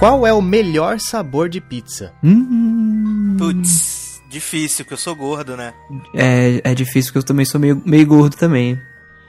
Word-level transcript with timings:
Qual 0.00 0.26
é 0.26 0.32
o 0.32 0.40
melhor 0.40 0.98
sabor 0.98 1.48
de 1.48 1.60
pizza? 1.60 2.12
Hum, 2.24 3.36
Putz, 3.38 4.22
difícil, 4.30 4.84
que 4.84 4.94
eu 4.94 4.96
sou 4.96 5.14
gordo, 5.14 5.56
né? 5.56 5.74
é, 6.14 6.60
é 6.64 6.74
difícil, 6.74 7.10
porque 7.10 7.18
eu 7.18 7.22
também 7.22 7.44
sou 7.44 7.60
meio, 7.60 7.80
meio 7.84 8.06
gordo 8.06 8.34
também. 8.34 8.80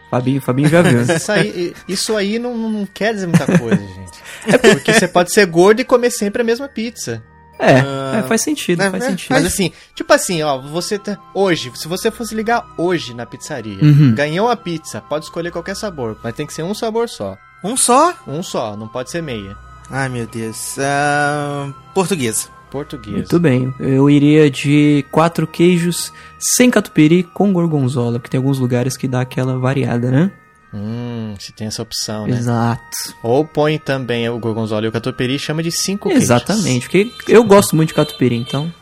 Fabinho, 0.10 0.42
Fabinho 0.42 0.70
já 0.70 0.82
viu. 0.82 1.06
né? 1.06 1.16
Isso 1.16 1.32
aí, 1.32 1.74
isso 1.88 2.16
aí 2.18 2.38
não, 2.40 2.58
não 2.58 2.86
quer 2.86 3.14
dizer 3.14 3.28
muita 3.28 3.46
coisa, 3.58 3.78
gente. 3.82 4.20
É 4.48 4.58
porque 4.58 4.94
você 4.94 5.08
pode 5.08 5.34
ser 5.34 5.46
gordo 5.46 5.82
e 5.82 5.86
comer 5.86 6.10
sempre 6.12 6.42
a 6.42 6.46
mesma 6.46 6.68
pizza. 6.68 7.22
É, 7.60 7.80
Ah. 7.80 8.18
é, 8.18 8.24
faz 8.24 8.42
sentido, 8.42 8.82
É, 8.82 8.90
faz 8.90 9.04
é, 9.04 9.10
sentido. 9.10 9.32
Mas 9.32 9.46
assim, 9.46 9.72
tipo 9.96 10.12
assim, 10.12 10.42
ó, 10.42 10.58
você 10.60 10.98
tá. 10.98 11.18
Hoje, 11.34 11.72
se 11.76 11.88
você 11.88 12.10
fosse 12.12 12.34
ligar 12.36 12.66
hoje 12.78 13.14
na 13.14 13.26
pizzaria, 13.26 13.82
Uhum. 13.84 14.14
ganhou 14.16 14.50
a 14.50 14.56
pizza, 14.58 15.00
pode 15.02 15.26
escolher 15.26 15.52
qualquer 15.52 15.76
sabor, 15.76 16.18
mas 16.24 16.34
tem 16.36 16.46
que 16.48 16.54
ser 16.54 16.64
um 16.64 16.74
sabor 16.74 17.08
só. 17.08 17.38
Um 17.64 17.78
só? 17.78 18.14
Um 18.28 18.42
só, 18.44 18.76
não 18.76 18.88
pode 18.90 19.12
ser 19.12 19.22
meia. 19.22 19.56
Ai, 19.92 20.10
meu 20.10 20.26
Deus. 20.28 20.78
Ah, 20.80 21.70
portuguesa. 21.94 22.48
Português. 22.70 23.16
Muito 23.18 23.38
bem, 23.40 23.74
eu 23.82 24.10
iria 24.10 24.50
de 24.50 25.04
quatro 25.12 25.46
queijos 25.46 26.14
sem 26.40 26.70
catupiry 26.72 27.22
com 27.24 27.52
gorgonzola, 27.52 28.18
porque 28.18 28.30
tem 28.32 28.38
alguns 28.38 28.60
lugares 28.60 28.96
que 28.96 29.10
dá 29.10 29.20
aquela 29.20 29.58
variada, 29.60 30.10
né? 30.10 30.32
Hum, 30.74 31.36
se 31.38 31.52
tem 31.52 31.68
essa 31.68 31.82
opção, 31.82 32.26
né? 32.28 32.38
Exato. 32.38 32.82
Ou 33.22 33.44
põe 33.44 33.78
também 33.78 34.30
o 34.30 34.40
gorgonzola 34.40 34.86
e 34.86 34.88
o 34.88 34.92
catupiry 34.92 35.36
e 35.36 35.40
chama 35.40 35.62
de 35.62 35.70
cinco 35.70 36.08
queijos. 36.08 36.24
Exatamente, 36.24 36.86
porque 36.88 37.12
eu 37.28 37.44
gosto 37.44 37.76
muito 37.76 37.90
de 37.90 37.96
catupiry, 37.96 38.38
então. 38.38 38.74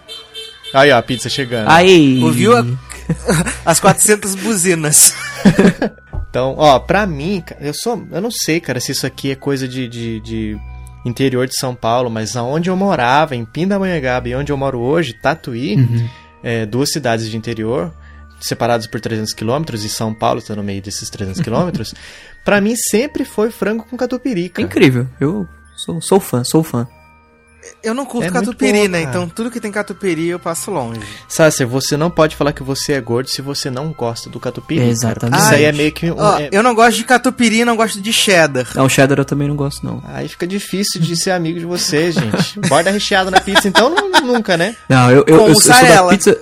Aí, 0.72 0.92
ó, 0.92 0.98
a 1.00 1.02
pizza 1.02 1.28
chegando. 1.28 1.68
Aí! 1.68 2.22
Ouviu 2.24 2.56
a- 2.56 2.64
as 3.66 3.80
400 3.80 4.36
buzinas? 4.36 5.16
Então, 6.30 6.54
ó, 6.60 6.78
pra 6.78 7.08
mim, 7.08 7.44
eu 7.60 7.74
sou. 7.74 8.08
Eu 8.12 8.22
não 8.22 8.30
sei, 8.30 8.60
cara, 8.60 8.80
se 8.80 8.92
isso 8.92 9.04
aqui 9.08 9.32
é 9.32 9.36
coisa 9.36 9.68
de, 9.68 9.88
de, 9.88 10.20
de 10.20 10.58
interior 11.06 11.48
de 11.48 11.54
São 11.60 11.74
Paulo, 11.76 12.10
mas 12.10 12.36
aonde 12.36 12.70
eu 12.70 12.76
morava, 12.76 13.36
em 13.36 13.46
Pindamonhangaba 13.46 14.28
e 14.30 14.36
onde 14.36 14.52
eu 14.52 14.58
moro 14.58 14.80
hoje, 14.80 15.14
Tatuí, 15.14 15.76
Uhum. 15.76 16.10
é, 16.44 16.66
duas 16.66 16.92
cidades 16.92 17.30
de 17.30 17.38
interior, 17.38 17.94
separadas 18.42 18.88
por 18.88 19.00
300 19.00 19.34
quilômetros, 19.34 19.84
e 19.84 19.90
São 19.90 20.14
Paulo 20.14 20.42
tá 20.42 20.56
no 20.56 20.64
meio 20.64 20.82
desses 20.82 21.10
300 21.10 21.40
quilômetros, 21.44 21.94
pra 22.46 22.60
mim 22.62 22.76
sempre 22.76 23.24
foi 23.26 23.50
frango 23.52 23.84
com 23.90 23.98
catupiry, 23.98 24.46
É 24.46 24.50
cara. 24.50 24.66
incrível, 24.68 25.08
eu 25.20 25.48
sou, 25.76 26.02
sou 26.02 26.20
fã, 26.20 26.44
sou 26.44 26.64
fã. 26.64 26.88
Eu 27.84 27.94
não 27.94 28.06
curto 28.06 28.28
É 28.28 28.32
catupiry, 28.32 28.84
bom, 28.84 28.88
né? 28.88 29.00
cara. 29.04 29.10
Então 29.10 29.30
tudo 29.30 29.52
que 29.52 29.60
tem 29.60 29.72
catupiry 29.72 30.28
eu 30.30 30.40
passo 30.40 30.72
longe. 30.72 31.02
Sasser, 31.28 31.68
você 31.68 31.98
não 31.98 32.10
pode 32.10 32.36
falar 32.36 32.54
que 32.54 32.64
você 32.64 32.94
é 32.94 33.02
gordo 33.02 33.30
se 33.30 33.42
você 33.42 33.70
não 33.70 33.92
gosta 33.92 34.30
do 34.30 34.40
catupiry. 34.40 34.80
cara, 34.80 34.92
Exatamente. 34.92 35.32
porque 35.32 35.46
Isso 35.46 35.54
aí 35.56 35.64
é 35.66 35.72
meio 35.72 35.92
que 35.92 36.12
um, 36.12 36.16
Ó, 36.18 36.38
é- 36.40 36.50
eu 36.52 36.64
não 36.64 36.74
gosto 36.74 36.98
de 36.98 37.04
catupiry, 37.04 37.66
não 37.66 37.76
gosto 37.76 38.02
de 38.02 38.14
cheddar. 38.14 38.68
Não, 38.76 38.88
cheddar 38.88 39.18
eu 39.20 39.26
também 39.26 39.48
não 39.48 39.56
gosto, 39.56 39.86
não. 39.86 40.02
Aí 40.08 40.28
fica 40.28 40.48
difícil 40.48 41.02
de 41.02 41.16
ser 41.16 41.32
amigo 41.32 41.60
de 41.60 41.66
vocês, 41.66 42.16
gente. 42.16 42.60
Borda 42.68 42.92
recheada 42.92 43.30
na 43.30 43.40
pizza, 43.42 43.68
então 43.68 43.90
não- 43.90 44.10
nunca, 44.22 44.56
né? 44.58 44.76
Não, 44.88 45.10
eu, 45.12 45.18
eu, 45.28 45.38
Com 45.40 45.44
eu, 45.44 45.48
eu 45.50 45.56
sou 45.56 45.74
da 45.74 46.08
pizza. 46.08 46.38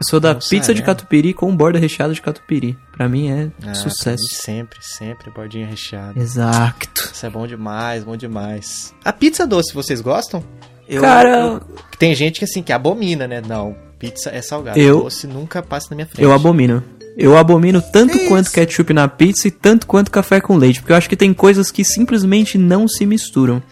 Eu 0.00 0.06
sou 0.10 0.18
da 0.20 0.34
Mussarela. 0.34 0.60
pizza 0.60 0.74
de 0.74 0.82
catupiry 0.82 1.32
com 1.32 1.54
borda 1.56 1.78
recheada 1.78 2.12
de 2.12 2.20
catupiry. 2.20 2.76
Pra 2.92 3.08
mim 3.08 3.30
é 3.30 3.50
Ah, 3.66 3.74
sucesso. 3.74 4.24
Sempre, 4.30 4.78
sempre, 4.82 5.30
bordinha 5.30 5.66
recheada. 5.66 6.18
Exato. 6.20 7.10
Isso 7.12 7.24
é 7.24 7.30
bom 7.30 7.46
demais, 7.46 8.02
bom 8.04 8.16
demais. 8.16 8.92
A 9.04 9.12
pizza 9.12 9.46
doce, 9.46 9.72
vocês 9.72 10.00
gostam? 10.00 10.42
Eu, 10.88 11.00
Cara, 11.00 11.60
Que 11.90 11.96
Tem 11.96 12.14
gente 12.14 12.38
que 12.40 12.44
assim, 12.44 12.62
que 12.62 12.72
abomina, 12.72 13.26
né? 13.26 13.40
Não, 13.46 13.74
pizza 13.98 14.30
é 14.30 14.42
salgada. 14.42 14.78
Eu- 14.78 15.02
Doce 15.04 15.26
nunca 15.26 15.62
passa 15.62 15.86
na 15.90 15.96
minha 15.96 16.06
frente. 16.06 16.22
eu 16.22 16.32
abomino. 16.32 16.82
Eu 17.16 17.36
abomino 17.38 17.80
tanto 17.80 18.18
Que 18.18 18.26
quanto 18.26 18.46
isso? 18.46 18.54
ketchup 18.54 18.92
na 18.92 19.06
pizza 19.06 19.46
e 19.46 19.50
tanto 19.52 19.86
quanto 19.86 20.10
café 20.10 20.40
com 20.40 20.56
leite. 20.56 20.80
Porque 20.80 20.92
eu 20.92 20.96
acho 20.96 21.08
que 21.08 21.16
tem 21.16 21.32
coisas 21.32 21.70
que 21.70 21.84
simplesmente 21.84 22.58
não 22.58 22.88
se 22.88 23.06
misturam. 23.06 23.62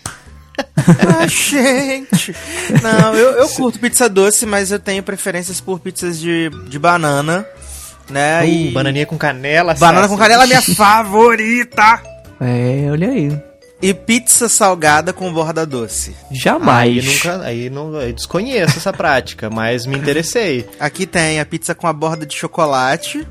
Ah, 0.76 1.26
gente. 1.26 2.34
Não, 2.82 3.14
eu, 3.14 3.32
eu 3.32 3.48
curto 3.50 3.78
pizza 3.78 4.08
doce, 4.08 4.44
mas 4.44 4.72
eu 4.72 4.78
tenho 4.78 5.02
preferências 5.02 5.60
por 5.60 5.78
pizzas 5.78 6.18
de, 6.18 6.50
de 6.68 6.78
banana, 6.78 7.46
né? 8.10 8.42
Uh, 8.42 8.46
e 8.46 8.70
bananinha 8.70 9.06
com 9.06 9.16
canela. 9.16 9.74
banana 9.74 10.02
Sassi. 10.02 10.14
com 10.14 10.18
canela 10.18 10.44
é 10.44 10.46
minha 10.46 10.62
favorita. 10.74 12.02
É, 12.40 12.88
olha 12.90 13.10
aí. 13.10 13.40
E 13.80 13.92
pizza 13.92 14.48
salgada 14.48 15.12
com 15.12 15.32
borda 15.32 15.66
doce. 15.66 16.14
Jamais. 16.30 17.04
Aí 17.04 17.12
nunca, 17.12 17.46
aí 17.46 17.70
não, 17.70 17.94
eu 18.00 18.12
desconheço 18.12 18.78
essa 18.78 18.92
prática, 18.92 19.50
mas 19.50 19.86
me 19.86 19.96
interessei. 19.96 20.68
Aqui 20.78 21.06
tem 21.06 21.40
a 21.40 21.46
pizza 21.46 21.74
com 21.74 21.86
a 21.86 21.92
borda 21.92 22.24
de 22.24 22.34
chocolate, 22.36 23.26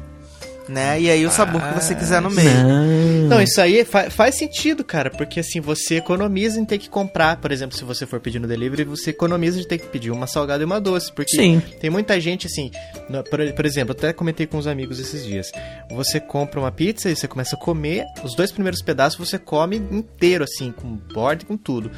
né? 0.71 0.99
E 0.99 1.09
aí 1.09 1.25
o 1.25 1.31
sabor 1.31 1.61
que 1.61 1.73
você 1.73 1.93
quiser 1.93 2.21
no 2.21 2.29
meio. 2.31 2.49
Não. 2.49 3.11
Não, 3.31 3.41
isso 3.41 3.61
aí 3.61 3.85
fa- 3.85 4.09
faz 4.09 4.35
sentido, 4.35 4.83
cara, 4.83 5.09
porque 5.09 5.39
assim, 5.39 5.59
você 5.61 5.95
economiza 5.97 6.59
em 6.59 6.65
ter 6.65 6.77
que 6.77 6.89
comprar, 6.89 7.37
por 7.37 7.51
exemplo, 7.51 7.77
se 7.77 7.83
você 7.83 8.05
for 8.05 8.19
pedir 8.19 8.39
no 8.39 8.47
delivery, 8.47 8.83
você 8.83 9.11
economiza 9.11 9.57
de 9.59 9.67
ter 9.67 9.77
que 9.77 9.87
pedir 9.87 10.11
uma 10.11 10.27
salgada 10.27 10.61
e 10.63 10.65
uma 10.65 10.81
doce, 10.81 11.11
porque 11.13 11.35
Sim. 11.35 11.61
tem 11.79 11.89
muita 11.89 12.19
gente 12.19 12.47
assim, 12.47 12.71
no- 13.09 13.23
por, 13.23 13.39
por 13.53 13.65
exemplo, 13.65 13.91
até 13.93 14.11
comentei 14.11 14.45
com 14.47 14.57
os 14.57 14.67
amigos 14.67 14.99
esses 14.99 15.23
dias, 15.25 15.51
você 15.89 16.19
compra 16.19 16.59
uma 16.59 16.71
pizza 16.71 17.09
e 17.09 17.15
você 17.15 17.27
começa 17.27 17.55
a 17.55 17.59
comer, 17.59 18.05
os 18.23 18.35
dois 18.35 18.51
primeiros 18.51 18.81
pedaços 18.81 19.17
você 19.19 19.37
come 19.37 19.77
inteiro, 19.77 20.43
assim, 20.43 20.71
com 20.71 20.95
borda 21.13 21.43
e 21.43 21.45
com 21.45 21.55
tudo. 21.57 21.91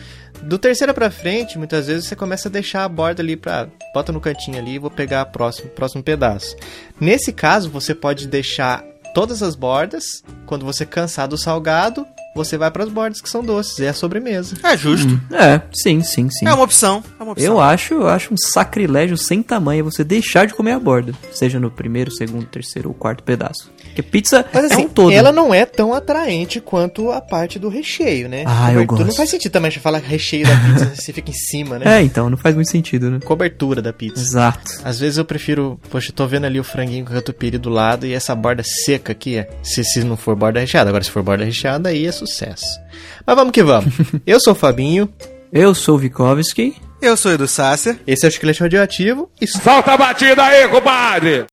Do 0.44 0.58
terceiro 0.58 0.94
pra 0.94 1.10
frente, 1.10 1.58
muitas 1.58 1.88
vezes 1.88 2.06
você 2.06 2.16
começa 2.16 2.50
a 2.50 2.52
deixar 2.52 2.84
a 2.84 2.90
borda 2.90 3.22
ali 3.22 3.36
pra. 3.38 3.68
Bota 3.94 4.12
no 4.12 4.20
cantinho 4.20 4.58
ali 4.58 4.74
e 4.74 4.80
vou 4.80 4.90
pegar 4.90 5.24
o 5.24 5.32
próximo, 5.32 5.70
próximo 5.70 6.04
pedaço. 6.04 6.56
Nesse 7.00 7.34
caso, 7.34 7.70
você 7.70 7.94
pode 7.94 8.28
deixar 8.28 8.84
todas 9.14 9.44
as 9.44 9.56
bordas. 9.56 10.24
Quando 10.46 10.66
você 10.66 10.86
cansar 10.86 11.28
do 11.28 11.38
salgado, 11.38 12.06
você 12.36 12.58
vai 12.58 12.72
para 12.72 12.84
as 12.84 12.90
bordas 12.90 13.22
que 13.22 13.30
são 13.30 13.44
doces. 13.44 13.80
É 13.80 13.90
a 13.90 13.94
sobremesa. 13.94 14.56
É 14.64 14.76
justo. 14.78 15.20
É, 15.32 15.62
sim, 15.74 16.02
sim, 16.02 16.30
sim. 16.30 16.48
É 16.48 16.54
uma 16.54 16.64
opção. 16.64 17.04
É 17.20 17.24
uma 17.24 17.32
opção. 17.34 17.48
Eu 17.54 17.60
acho, 17.62 17.94
eu 17.94 18.08
acho 18.08 18.34
um 18.34 18.38
sacrilégio 18.38 19.18
sem 19.18 19.42
tamanho 19.44 19.84
você 19.86 20.04
deixar 20.04 20.46
de 20.48 20.54
comer 20.54 20.72
a 20.74 20.80
borda. 20.80 21.14
Seja 21.32 21.60
no 21.60 21.70
primeiro, 21.70 22.12
segundo, 22.12 22.46
terceiro 22.46 22.90
ou 22.90 22.96
quarto 22.96 23.24
pedaço. 23.24 23.72
Porque 23.84 24.02
pizza 24.02 24.44
Mas 24.52 24.64
é 24.72 24.74
assim, 24.74 24.86
um 24.86 24.90
todo. 24.90 25.12
ela 25.12 25.32
não 25.32 25.54
é 25.54 25.66
tão 25.66 25.94
atraente 25.94 26.60
quanto 26.60 27.12
a 27.12 27.22
parte 27.22 27.60
do 27.60 27.70
recheio, 27.70 28.28
né? 28.28 28.44
Ah, 28.48 28.72
eu 28.72 28.80
Cobertura- 28.82 29.00
Não 29.02 29.06
gosto. 29.08 29.18
faz 29.18 29.30
sentido 29.30 29.52
também 29.52 29.70
você 29.70 29.80
falar 29.80 30.00
recheio 30.00 30.48
da 30.48 30.56
pizza, 30.56 30.94
você 31.00 31.14
fica 31.14 31.30
em 31.30 31.34
cima, 31.36 31.78
né? 31.78 32.00
É, 32.00 32.02
então, 32.02 32.28
não 32.30 32.38
faz 32.38 32.56
muito 32.56 32.72
sentido, 32.72 33.12
né? 33.12 33.20
Cobertura 33.24 33.82
da 33.82 33.94
pizza. 33.94 34.20
Exato. 34.20 34.72
Às 34.84 35.00
vezes 35.00 35.18
eu 35.20 35.26
prefiro, 35.26 35.80
poxa, 35.92 36.10
eu 36.10 36.14
tô 36.16 36.26
vendo 36.26 36.46
ali 36.46 36.60
o 36.60 36.64
franguinho 36.64 37.06
com 37.06 37.14
catupiry 37.14 37.60
do 37.60 37.70
lado 37.70 38.08
e 38.08 38.14
essa 38.14 38.34
borda 38.34 38.64
seca 38.64 39.12
aqui, 39.12 39.38
é, 39.38 39.48
se, 39.62 39.84
se 39.84 40.04
não 40.04 40.18
for 40.18 40.36
borda 40.36 40.60
recheada. 40.60 40.90
Agora, 40.90 41.04
se 41.04 41.12
for 41.12 41.22
borda 41.22 41.44
recheada, 41.46 41.90
aí 41.90 42.08
é 42.08 42.12
sucesso. 42.28 42.80
Mas 43.26 43.36
vamos 43.36 43.52
que 43.52 43.64
vamos. 43.64 43.94
Eu 44.26 44.40
sou 44.40 44.54
o 44.54 44.56
Fabinho, 44.56 45.10
Eu 45.52 45.74
sou 45.74 45.96
o 45.96 46.00
Vikovski. 46.00 46.76
Eu 47.02 47.18
sou 47.18 47.32
o 47.32 47.36
Edu 47.36 47.48
Sácer. 47.48 48.00
esse 48.08 48.26
é 48.26 48.30
o 48.30 48.32
Chiclete 48.32 48.62
Radioativo 48.62 49.30
e 49.42 49.46
Solta 49.46 49.92
a 49.92 49.98
batida 49.98 50.42
aí, 50.44 50.68
compadre! 50.70 51.46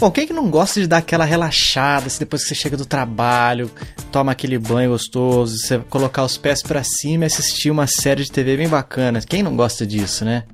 Bom, 0.00 0.10
quem 0.10 0.26
que 0.26 0.32
não 0.32 0.48
gosta 0.48 0.80
de 0.80 0.86
dar 0.86 0.96
aquela 0.96 1.26
relaxada, 1.26 2.08
se 2.08 2.18
depois 2.18 2.42
que 2.42 2.48
você 2.48 2.54
chega 2.54 2.74
do 2.74 2.86
trabalho, 2.86 3.70
toma 4.10 4.32
aquele 4.32 4.58
banho 4.58 4.92
gostoso, 4.92 5.58
você 5.58 5.78
colocar 5.90 6.24
os 6.24 6.38
pés 6.38 6.62
pra 6.62 6.82
cima 6.82 7.24
e 7.24 7.26
assistir 7.26 7.70
uma 7.70 7.86
série 7.86 8.24
de 8.24 8.32
TV 8.32 8.56
bem 8.56 8.66
bacana. 8.66 9.20
Quem 9.20 9.42
não 9.42 9.54
gosta 9.54 9.86
disso, 9.86 10.24
né? 10.24 10.44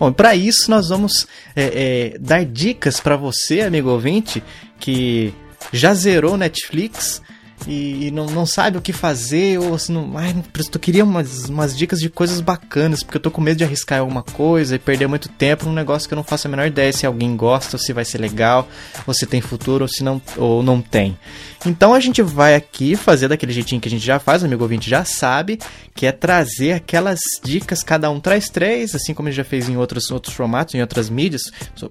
Bom, 0.00 0.10
para 0.10 0.34
isso 0.34 0.70
nós 0.70 0.88
vamos 0.88 1.26
é, 1.54 2.14
é, 2.14 2.18
dar 2.18 2.42
dicas 2.46 2.98
pra 2.98 3.18
você, 3.18 3.60
amigo 3.60 3.90
ouvinte, 3.90 4.42
que 4.80 5.30
já 5.74 5.92
zerou 5.92 6.38
Netflix 6.38 7.20
e, 7.66 8.06
e 8.06 8.10
não, 8.10 8.26
não 8.26 8.46
sabe 8.46 8.78
o 8.78 8.80
que 8.80 8.92
fazer, 8.92 9.58
ou 9.58 9.74
assim, 9.74 9.92
não, 9.92 10.16
ai, 10.16 10.34
eu 10.72 10.80
queria 10.80 11.04
umas, 11.04 11.48
umas 11.48 11.76
dicas 11.76 11.98
de 12.00 12.08
coisas 12.08 12.40
bacanas, 12.40 13.02
porque 13.02 13.16
eu 13.16 13.20
tô 13.20 13.30
com 13.30 13.40
medo 13.40 13.58
de 13.58 13.64
arriscar 13.64 14.00
alguma 14.00 14.22
coisa 14.22 14.76
e 14.76 14.78
perder 14.78 15.06
muito 15.06 15.28
tempo 15.28 15.66
num 15.66 15.72
negócio 15.72 16.08
que 16.08 16.14
eu 16.14 16.16
não 16.16 16.24
faço 16.24 16.46
a 16.46 16.50
menor 16.50 16.66
ideia 16.66 16.92
se 16.92 17.06
alguém 17.06 17.36
gosta, 17.36 17.76
ou 17.76 17.80
se 17.80 17.92
vai 17.92 18.04
ser 18.04 18.18
legal, 18.18 18.68
ou 19.06 19.14
se 19.14 19.26
tem 19.26 19.40
futuro, 19.40 19.84
ou 19.84 19.88
se 19.88 20.04
não, 20.04 20.20
ou 20.36 20.62
não 20.62 20.80
tem. 20.80 21.18
Então 21.64 21.94
a 21.94 21.98
gente 22.00 22.22
vai 22.22 22.54
aqui 22.54 22.94
fazer 22.94 23.26
daquele 23.26 23.52
jeitinho 23.52 23.80
que 23.80 23.88
a 23.88 23.90
gente 23.90 24.04
já 24.04 24.20
faz, 24.20 24.42
o 24.42 24.46
amigo 24.46 24.62
ouvinte 24.62 24.88
já 24.88 25.04
sabe, 25.04 25.58
que 25.94 26.06
é 26.06 26.12
trazer 26.12 26.72
aquelas 26.72 27.18
dicas, 27.42 27.82
cada 27.82 28.10
um 28.10 28.20
traz 28.20 28.48
três, 28.48 28.94
assim 28.94 29.12
como 29.12 29.28
a 29.28 29.32
gente 29.32 29.38
já 29.38 29.44
fez 29.44 29.68
em 29.68 29.76
outros, 29.76 30.10
outros 30.10 30.34
formatos, 30.34 30.74
em 30.74 30.80
outras 30.80 31.10
mídias, 31.10 31.42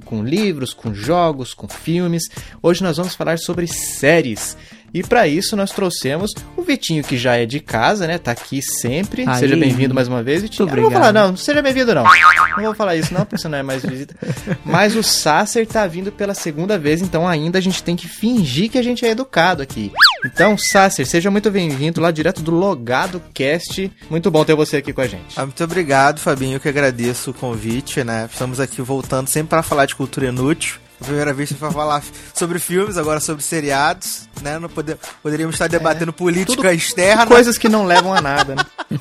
com 0.06 0.23
livros, 0.23 0.73
com 0.73 0.94
jogos, 0.94 1.53
com 1.53 1.68
filmes. 1.68 2.23
Hoje 2.61 2.83
nós 2.83 2.95
vamos 2.95 3.15
falar 3.15 3.38
sobre 3.39 3.68
séries. 3.68 4.56
E 4.95 5.03
para 5.03 5.27
isso 5.27 5.57
nós 5.57 5.71
trouxemos 5.71 6.31
o 6.56 6.62
Vitinho, 6.62 7.03
que 7.03 7.18
já 7.18 7.36
é 7.36 7.45
de 7.45 7.59
casa, 7.59 8.07
né? 8.07 8.18
Tá 8.18 8.31
aqui 8.31 8.62
sempre. 8.62 9.25
Aí. 9.27 9.39
Seja 9.39 9.57
bem-vindo 9.57 9.94
mais 9.94 10.07
uma 10.07 10.24
vez, 10.24 10.42
Vitinho. 10.42 10.69
Muito 10.69 10.77
Eu 10.77 10.83
não 10.83 10.89
vou 10.89 11.00
falar, 11.01 11.12
não, 11.12 11.36
seja 11.36 11.62
bem-vindo 11.62 11.94
não. 11.94 12.06
Não 12.06 12.63
vou 12.63 12.74
falar 12.74 12.95
isso 12.95 13.13
não, 13.13 13.25
porque 13.25 13.38
você 13.38 13.50
não 13.50 13.57
é 13.57 13.62
mais 13.62 13.83
visita. 13.83 14.15
Mas 14.63 14.95
o 14.95 15.03
Sasser 15.03 15.68
tá 15.68 15.86
vindo 15.86 16.13
pela 16.13 16.33
segunda 16.33 16.80
vez, 16.80 17.01
então 17.01 17.27
ainda 17.27 17.57
a 17.57 17.62
gente 17.62 17.83
tem 17.83 17.97
que 17.97 18.07
fingir 18.07 18.71
que 18.71 18.77
a 18.77 18.81
gente 18.81 19.06
é 19.06 19.09
educado 19.09 19.62
aqui. 19.62 19.92
Então, 20.24 20.57
Sasser, 20.57 21.06
seja 21.06 21.30
muito 21.30 21.51
bem-vindo 21.51 22.00
lá 22.00 22.09
direto 22.09 22.42
do 22.42 22.51
Logado 22.51 23.21
Cast. 23.33 23.92
Muito 24.09 24.31
bom 24.31 24.45
ter 24.45 24.56
você 24.56 24.77
aqui 24.77 24.94
com 24.94 25.01
a 25.01 25.07
gente. 25.07 25.36
Ah, 25.36 25.45
muito 25.45 25.62
obrigado, 25.62 26.21
Fabinho, 26.21 26.56
eu 26.56 26.59
que 26.62 26.69
agradeço 26.69 27.31
o 27.31 27.33
convite, 27.33 28.01
né? 28.01 28.30
Estamos 28.31 28.62
aqui 28.62 28.81
voltando 28.81 29.27
sempre 29.27 29.50
para 29.50 29.62
falar 29.62 29.88
de 29.88 29.94
cultura 29.94 30.27
inútil. 30.27 30.84
A 31.00 31.03
primeira 31.03 31.33
vez 31.33 31.51
foi 31.51 31.71
falar 31.71 32.01
sobre 32.33 32.57
filmes, 32.57 32.97
agora 32.97 33.19
sobre 33.19 33.44
seriados, 33.44 34.30
né? 34.42 34.57
Não 34.57 34.69
pode, 34.69 34.95
poderíamos 35.21 35.56
estar 35.56 35.68
debatendo 35.68 36.13
política 36.13 36.56
tudo 36.56 36.69
externa. 36.69 37.25
Coisas 37.27 37.57
que 37.57 37.68
não 37.68 37.86
levam 37.86 38.13
a 38.13 38.21
nada, 38.21 38.56
né? 38.56 38.63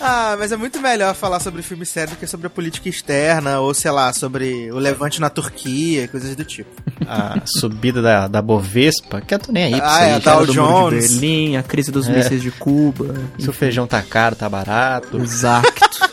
Ah, 0.00 0.34
mas 0.38 0.50
é 0.52 0.56
muito 0.56 0.80
melhor 0.80 1.14
falar 1.14 1.38
sobre 1.40 1.62
filme 1.62 1.86
sério 1.86 2.10
do 2.14 2.16
que 2.16 2.26
sobre 2.26 2.48
a 2.48 2.50
política 2.50 2.88
externa, 2.88 3.60
ou 3.60 3.72
sei 3.72 3.90
lá, 3.90 4.12
sobre 4.12 4.70
o 4.72 4.78
levante 4.78 5.20
na 5.20 5.30
Turquia, 5.30 6.08
coisas 6.08 6.34
do 6.34 6.44
tipo. 6.44 6.70
A 7.06 7.40
subida 7.46 8.02
da, 8.02 8.26
da 8.28 8.42
Bovespa, 8.42 9.20
que 9.20 9.32
eu 9.34 9.38
tô 9.38 9.52
nem 9.52 9.64
aí 9.74 9.76
pra 9.80 9.86
Ah, 9.86 9.94
isso 10.00 10.02
é, 10.02 10.14
aí. 10.14 10.20
Dow 10.20 10.40
Queda 10.40 10.46
do 10.46 10.52
Jones. 10.52 11.12
Berlim, 11.12 11.56
a 11.56 11.62
crise 11.62 11.90
dos 11.92 12.08
É. 12.08 12.12
mísseis 12.16 12.42
de 12.42 12.50
Cuba. 12.50 13.14
Se 13.38 13.48
o 13.48 13.52
feijão 13.52 13.86
tá 13.86 14.02
caro, 14.02 14.34
tá 14.36 14.48
barato. 14.48 15.18
Exato. 15.18 15.72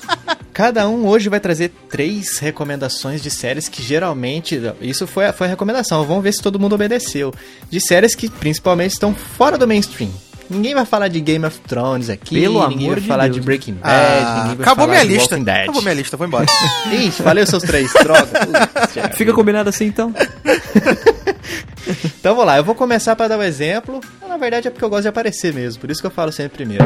Cada 0.60 0.90
um 0.90 1.08
hoje 1.08 1.30
vai 1.30 1.40
trazer 1.40 1.72
três 1.90 2.38
recomendações 2.38 3.24
de 3.24 3.32
séries 3.32 3.70
que 3.70 3.82
geralmente. 3.82 4.60
Isso 4.82 5.08
foi, 5.08 5.28
a- 5.28 5.32
foi 5.32 5.48
a 5.48 5.50
recomendação, 5.52 6.04
vamos 6.06 6.22
ver 6.22 6.34
se 6.34 6.42
todo 6.42 6.60
mundo 6.60 6.74
obedeceu. 6.76 7.34
De 7.70 7.80
séries 7.80 8.14
que 8.14 8.30
principalmente 8.30 8.92
estão 8.92 9.16
fora 9.16 9.58
do 9.58 9.66
mainstream. 9.66 10.12
Ninguém 10.50 10.74
vai 10.76 10.84
falar 10.84 11.08
de 11.08 11.22
Game 11.22 11.46
of 11.46 11.58
Thrones 11.62 12.10
aqui, 12.10 12.42
Pelo 12.42 12.60
ninguém 12.68 12.88
amor 12.88 12.96
vai 12.96 13.02
de 13.02 13.08
falar 13.08 13.24
Deus. 13.28 13.36
de 13.38 13.42
Breaking 13.42 13.74
Bad, 13.76 13.86
Ah, 13.90 14.52
acabou 14.60 14.86
minha 14.86 15.02
lista. 15.04 15.38
Acabou 15.38 15.82
minha 15.82 15.94
lista, 15.94 16.18
vou 16.18 16.28
embora. 16.28 16.46
Ixi, 16.92 17.22
os 17.44 17.50
seus 17.50 17.64
três, 17.64 17.94
droga. 17.94 18.28
Fica 19.16 19.32
combinado 19.32 19.70
assim 19.70 19.86
então? 19.86 20.14
Então 22.20 22.36
vamos 22.36 22.46
lá, 22.46 22.58
eu 22.58 22.64
vou 22.64 22.76
começar 22.76 23.16
para 23.16 23.30
dar 23.30 23.40
o 23.40 23.42
exemplo. 23.44 24.00
Na 24.28 24.38
verdade 24.38 24.68
é 24.68 24.72
porque 24.72 24.84
eu 24.86 24.90
gosto 24.90 25.04
de 25.04 25.08
aparecer 25.08 25.52
mesmo, 25.54 25.80
por 25.82 25.90
isso 25.90 26.00
que 26.02 26.06
eu 26.06 26.12
falo 26.12 26.32
sempre 26.32 26.58
primeiro. 26.58 26.84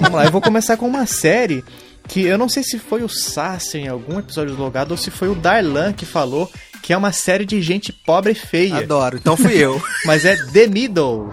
vamos 0.00 0.16
lá, 0.16 0.24
eu 0.24 0.32
vou 0.32 0.40
começar 0.40 0.76
com 0.76 0.86
uma 0.88 1.06
série 1.06 1.62
que 2.10 2.22
eu 2.26 2.36
não 2.36 2.48
sei 2.48 2.62
se 2.64 2.76
foi 2.78 3.04
o 3.04 3.08
Sasser 3.08 3.80
em 3.80 3.86
algum 3.88 4.18
episódio 4.18 4.56
do 4.56 4.60
Logado 4.60 4.90
ou 4.90 4.96
se 4.96 5.10
foi 5.12 5.28
o 5.28 5.34
Darlan 5.34 5.92
que 5.92 6.04
falou 6.04 6.50
que 6.82 6.92
é 6.92 6.96
uma 6.96 7.12
série 7.12 7.44
de 7.44 7.62
gente 7.62 7.92
pobre 7.92 8.32
e 8.32 8.34
feia. 8.34 8.78
Adoro, 8.78 9.16
então 9.16 9.36
fui 9.36 9.54
eu. 9.56 9.80
Mas 10.04 10.24
é 10.24 10.34
The 10.36 10.66
Middle. 10.66 11.30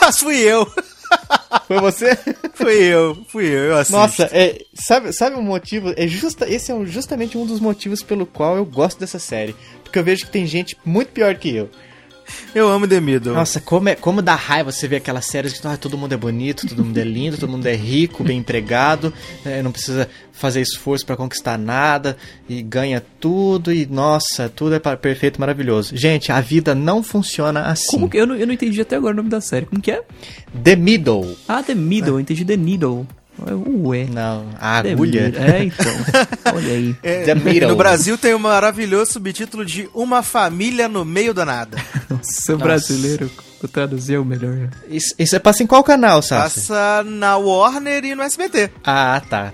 Mas 0.00 0.18
fui 0.22 0.36
eu. 0.38 0.70
Foi 1.66 1.80
você? 1.80 2.16
Fui 2.54 2.74
eu, 2.74 3.16
fui 3.28 3.46
eu, 3.46 3.64
eu 3.64 3.76
assisto. 3.76 3.92
Nossa, 3.98 4.24
é, 4.32 4.62
sabe, 4.74 5.12
sabe 5.12 5.36
o 5.36 5.42
motivo? 5.42 5.92
É 5.96 6.06
justa, 6.06 6.46
esse 6.48 6.70
é 6.70 6.74
um- 6.74 6.86
justamente 6.86 7.36
um 7.38 7.46
dos 7.46 7.60
motivos 7.60 8.02
pelo 8.02 8.26
qual 8.26 8.56
eu 8.56 8.64
gosto 8.64 9.00
dessa 9.00 9.18
série. 9.18 9.56
Porque 9.82 9.98
eu 9.98 10.04
vejo 10.04 10.26
que 10.26 10.30
tem 10.30 10.46
gente 10.46 10.76
muito 10.84 11.08
pior 11.10 11.34
que 11.36 11.54
eu. 11.54 11.70
Eu 12.54 12.68
amo 12.68 12.86
The 12.86 13.00
Middle. 13.00 13.34
Nossa, 13.34 13.60
como, 13.60 13.88
é, 13.88 13.94
como 13.94 14.22
dá 14.22 14.34
raiva 14.34 14.72
você 14.72 14.88
ver 14.88 14.96
aquelas 14.96 15.26
séries 15.26 15.52
que 15.52 15.66
ah, 15.66 15.76
todo 15.76 15.98
mundo 15.98 16.12
é 16.12 16.16
bonito, 16.16 16.66
todo 16.66 16.84
mundo 16.84 16.98
é 16.98 17.04
lindo, 17.04 17.36
todo 17.36 17.50
mundo 17.50 17.66
é 17.66 17.74
rico, 17.74 18.24
bem 18.24 18.38
empregado, 18.38 19.12
eh, 19.44 19.62
não 19.62 19.72
precisa 19.72 20.08
fazer 20.32 20.60
esforço 20.60 21.04
pra 21.04 21.16
conquistar 21.16 21.58
nada 21.58 22.16
e 22.48 22.62
ganha 22.62 23.04
tudo 23.20 23.72
e 23.72 23.86
nossa, 23.86 24.48
tudo 24.48 24.74
é 24.74 24.78
perfeito, 24.78 25.40
maravilhoso. 25.40 25.96
Gente, 25.96 26.30
a 26.30 26.40
vida 26.40 26.74
não 26.74 27.02
funciona 27.02 27.62
assim. 27.62 27.90
Como 27.90 28.08
que 28.08 28.16
eu 28.16 28.26
não, 28.26 28.36
eu 28.36 28.46
não 28.46 28.54
entendi 28.54 28.80
até 28.80 28.96
agora 28.96 29.14
o 29.14 29.16
nome 29.16 29.28
da 29.28 29.40
série. 29.40 29.66
Como 29.66 29.82
que 29.82 29.90
é? 29.90 30.02
The 30.62 30.76
Middle. 30.76 31.36
Ah, 31.46 31.62
The 31.62 31.74
Middle, 31.74 32.14
eu 32.14 32.20
entendi 32.20 32.44
The 32.44 32.56
Needle. 32.56 33.06
Ué. 33.84 34.06
Não, 34.10 34.46
a 34.58 34.78
agulha. 34.78 35.32
É, 35.36 35.64
então. 35.64 35.92
Olha 36.54 36.72
aí. 36.72 36.96
É, 37.02 37.34
no 37.66 37.76
Brasil 37.76 38.18
tem 38.18 38.34
o 38.34 38.38
maravilhoso 38.38 39.12
subtítulo 39.12 39.64
de 39.64 39.88
Uma 39.94 40.22
Família 40.22 40.88
no 40.88 41.04
Meio 41.04 41.32
do 41.32 41.44
Nada. 41.44 41.78
Nossa, 42.10 42.54
o 42.54 42.58
brasileiro 42.58 43.30
traduziu 43.66 44.24
melhor. 44.24 44.68
Isso, 44.88 45.14
isso 45.18 45.40
passa 45.40 45.62
em 45.62 45.66
qual 45.66 45.82
canal, 45.82 46.22
Sassi? 46.22 46.60
Passa 46.60 47.02
na 47.04 47.36
Warner 47.36 48.04
e 48.04 48.14
no 48.14 48.22
SBT. 48.22 48.70
Ah, 48.84 49.20
tá. 49.28 49.52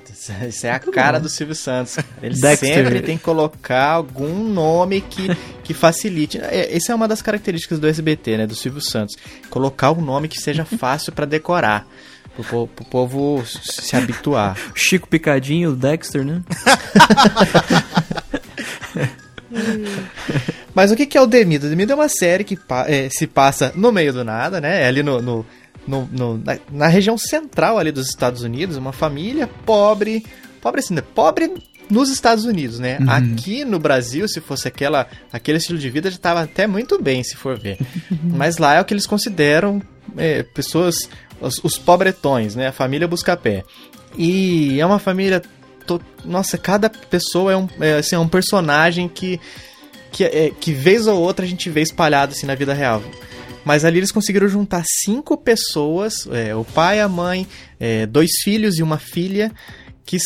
Isso 0.49 0.67
é 0.67 0.71
a 0.71 0.79
cara 0.79 1.19
do 1.19 1.29
Silvio 1.29 1.55
Santos. 1.55 1.97
Ele 2.23 2.39
Dexter. 2.39 2.75
sempre 2.75 3.01
tem 3.01 3.17
que 3.17 3.25
colocar 3.25 3.91
algum 3.93 4.45
nome 4.49 5.01
que, 5.01 5.29
que 5.63 5.73
facilite. 5.73 6.39
É, 6.39 6.77
Essa 6.77 6.93
é 6.93 6.95
uma 6.95 7.09
das 7.09 7.23
características 7.23 7.79
do 7.79 7.87
SBT, 7.87 8.39
né? 8.39 8.47
Do 8.47 8.55
Silvio 8.55 8.81
Santos. 8.83 9.17
Colocar 9.49 9.93
um 9.93 10.01
nome 10.03 10.29
que 10.29 10.41
seja 10.41 10.65
fácil 10.65 11.13
pra 11.13 11.25
decorar. 11.25 11.87
Pro, 12.37 12.45
po- 12.45 12.67
pro 12.69 12.85
povo 12.87 13.45
se 13.47 13.95
habituar. 13.97 14.57
Chico 14.75 15.09
Picadinho, 15.09 15.71
o 15.71 15.77
Dexter, 15.77 16.25
né? 16.25 16.43
Mas 20.75 20.91
o 20.91 20.97
que 20.97 21.07
que 21.07 21.17
é 21.17 21.21
o 21.21 21.27
Demido? 21.27 21.67
O 21.67 21.71
Demido 21.71 21.93
é 21.93 21.95
uma 21.95 22.09
série 22.09 22.43
que 22.45 22.57
pa- 22.57 22.87
é, 22.89 23.09
se 23.11 23.27
passa 23.27 23.73
no 23.77 23.93
meio 23.93 24.13
do 24.13 24.25
nada, 24.25 24.61
né? 24.61 24.83
É 24.83 24.87
ali 24.89 25.03
no, 25.03 25.23
no- 25.23 25.47
no- 25.87 26.09
no- 26.11 26.39
na, 26.39 26.59
na 26.73 26.87
região 26.89 27.17
central 27.17 27.79
ali 27.79 27.93
dos 27.93 28.09
Estados 28.09 28.43
Unidos, 28.43 28.77
uma 28.77 28.93
família 28.93 29.47
pobre, 29.65 30.25
pobre 30.61 30.81
assim, 30.81 30.95
né? 30.95 31.03
pobre 31.15 31.53
nos 31.89 32.09
Estados 32.09 32.45
Unidos, 32.47 32.79
né? 32.81 32.99
Aqui 33.07 33.65
no 33.65 33.79
Brasil, 33.79 34.27
se 34.27 34.41
fosse 34.41 34.67
aquela, 34.67 35.07
aquele 35.33 35.59
estilo 35.59 35.79
de 35.79 35.91
vida, 35.91 36.11
já 36.11 36.19
tava 36.19 36.43
até 36.43 36.67
muito 36.67 37.01
bem, 37.01 37.23
se 37.23 37.37
for 37.37 37.57
ver. 37.59 37.79
Mas 38.25 38.57
lá 38.59 38.75
é 38.75 38.81
o 38.81 38.85
que 38.85 38.93
eles 38.95 39.07
consideram 39.07 39.81
é, 40.17 40.43
pessoas, 40.43 40.97
os, 41.45 41.61
os 41.63 41.79
pobretões, 41.79 42.55
né? 42.55 42.69
A 42.69 42.73
família 42.73 43.07
Buscapé. 43.07 43.65
E 44.17 44.81
é 44.81 44.87
uma 44.87 44.99
família... 44.99 45.43
to- 45.87 46.01
Nossa, 46.25 46.57
cada 46.57 46.89
pessoa 46.89 47.53
é 47.53 47.57
um, 47.57 47.69
é, 47.81 47.95
assim, 47.95 48.17
é 48.17 48.19
um 48.19 48.29
personagem 48.29 49.09
que 49.09 49.41
que, 50.13 50.23
é, 50.23 50.51
que 50.61 50.73
vez 50.73 51.09
ou 51.09 51.21
outra 51.21 51.45
a 51.45 51.49
gente 51.49 51.69
vê 51.69 51.83
espalhado 51.83 52.33
assim 52.33 52.47
na 52.47 52.55
vida 52.55 52.73
real. 52.73 53.03
Mas 53.65 53.85
ali 53.85 53.99
eles 53.99 54.13
conseguiram 54.13 54.47
juntar 54.47 54.85
cinco 55.05 55.37
pessoas, 55.37 56.29
é, 56.31 56.55
o 56.55 56.65
pai, 56.65 57.01
a 57.01 57.09
mãe, 57.09 57.49
é, 57.81 58.07
dois 58.07 58.31
filhos 58.45 58.79
e 58.79 58.83
uma 58.83 58.99
filha, 58.99 59.51
que 60.07 60.19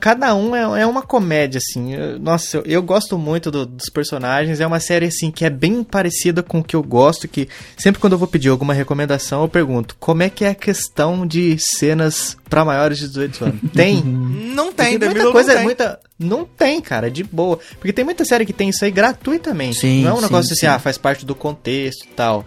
cada 0.00 0.34
um 0.34 0.54
é, 0.54 0.82
é 0.82 0.86
uma 0.86 1.02
comédia, 1.02 1.58
assim. 1.58 1.96
Nossa, 2.20 2.58
eu, 2.58 2.62
eu 2.66 2.82
gosto 2.82 3.16
muito 3.16 3.50
do- 3.50 3.64
dos 3.64 3.88
personagens, 3.88 4.60
é 4.60 4.66
uma 4.66 4.78
série, 4.80 5.06
assim, 5.06 5.30
que 5.30 5.44
é 5.44 5.50
bem 5.50 5.82
parecida 5.82 6.42
com 6.42 6.58
o 6.58 6.64
que 6.64 6.76
eu 6.76 6.82
gosto, 6.82 7.26
que 7.26 7.48
sempre 7.76 8.00
quando 8.00 8.12
eu 8.12 8.18
vou 8.18 8.28
pedir 8.28 8.50
alguma 8.50 8.74
recomendação, 8.74 9.42
eu 9.42 9.48
pergunto, 9.48 9.96
como 9.98 10.22
é 10.22 10.28
que 10.28 10.44
é 10.44 10.50
a 10.50 10.54
questão 10.54 11.26
de 11.26 11.56
cenas 11.58 12.36
pra 12.48 12.64
maiores 12.64 12.98
de 12.98 13.08
18 13.08 13.44
anos? 13.44 13.60
Tem? 13.74 14.02
Não 14.04 14.70
tem, 14.72 14.98
Porque 14.98 15.14
muita 15.14 15.32
coisa, 15.32 15.48
não 15.52 15.56
tem. 15.56 15.64
muita. 15.64 16.00
Não 16.18 16.44
tem, 16.44 16.80
cara, 16.80 17.10
de 17.10 17.24
boa. 17.24 17.58
Porque 17.78 17.92
tem 17.92 18.04
muita 18.04 18.24
série 18.24 18.44
que 18.46 18.52
tem 18.52 18.68
isso 18.68 18.84
aí 18.84 18.90
gratuitamente. 18.90 19.80
Sim, 19.80 20.02
não 20.02 20.10
é 20.10 20.12
um 20.12 20.16
sim, 20.16 20.22
negócio 20.22 20.52
assim, 20.52 20.60
sim. 20.60 20.66
ah, 20.66 20.78
faz 20.78 20.96
parte 20.98 21.24
do 21.26 21.34
contexto 21.34 22.04
e 22.04 22.08
tal. 22.08 22.44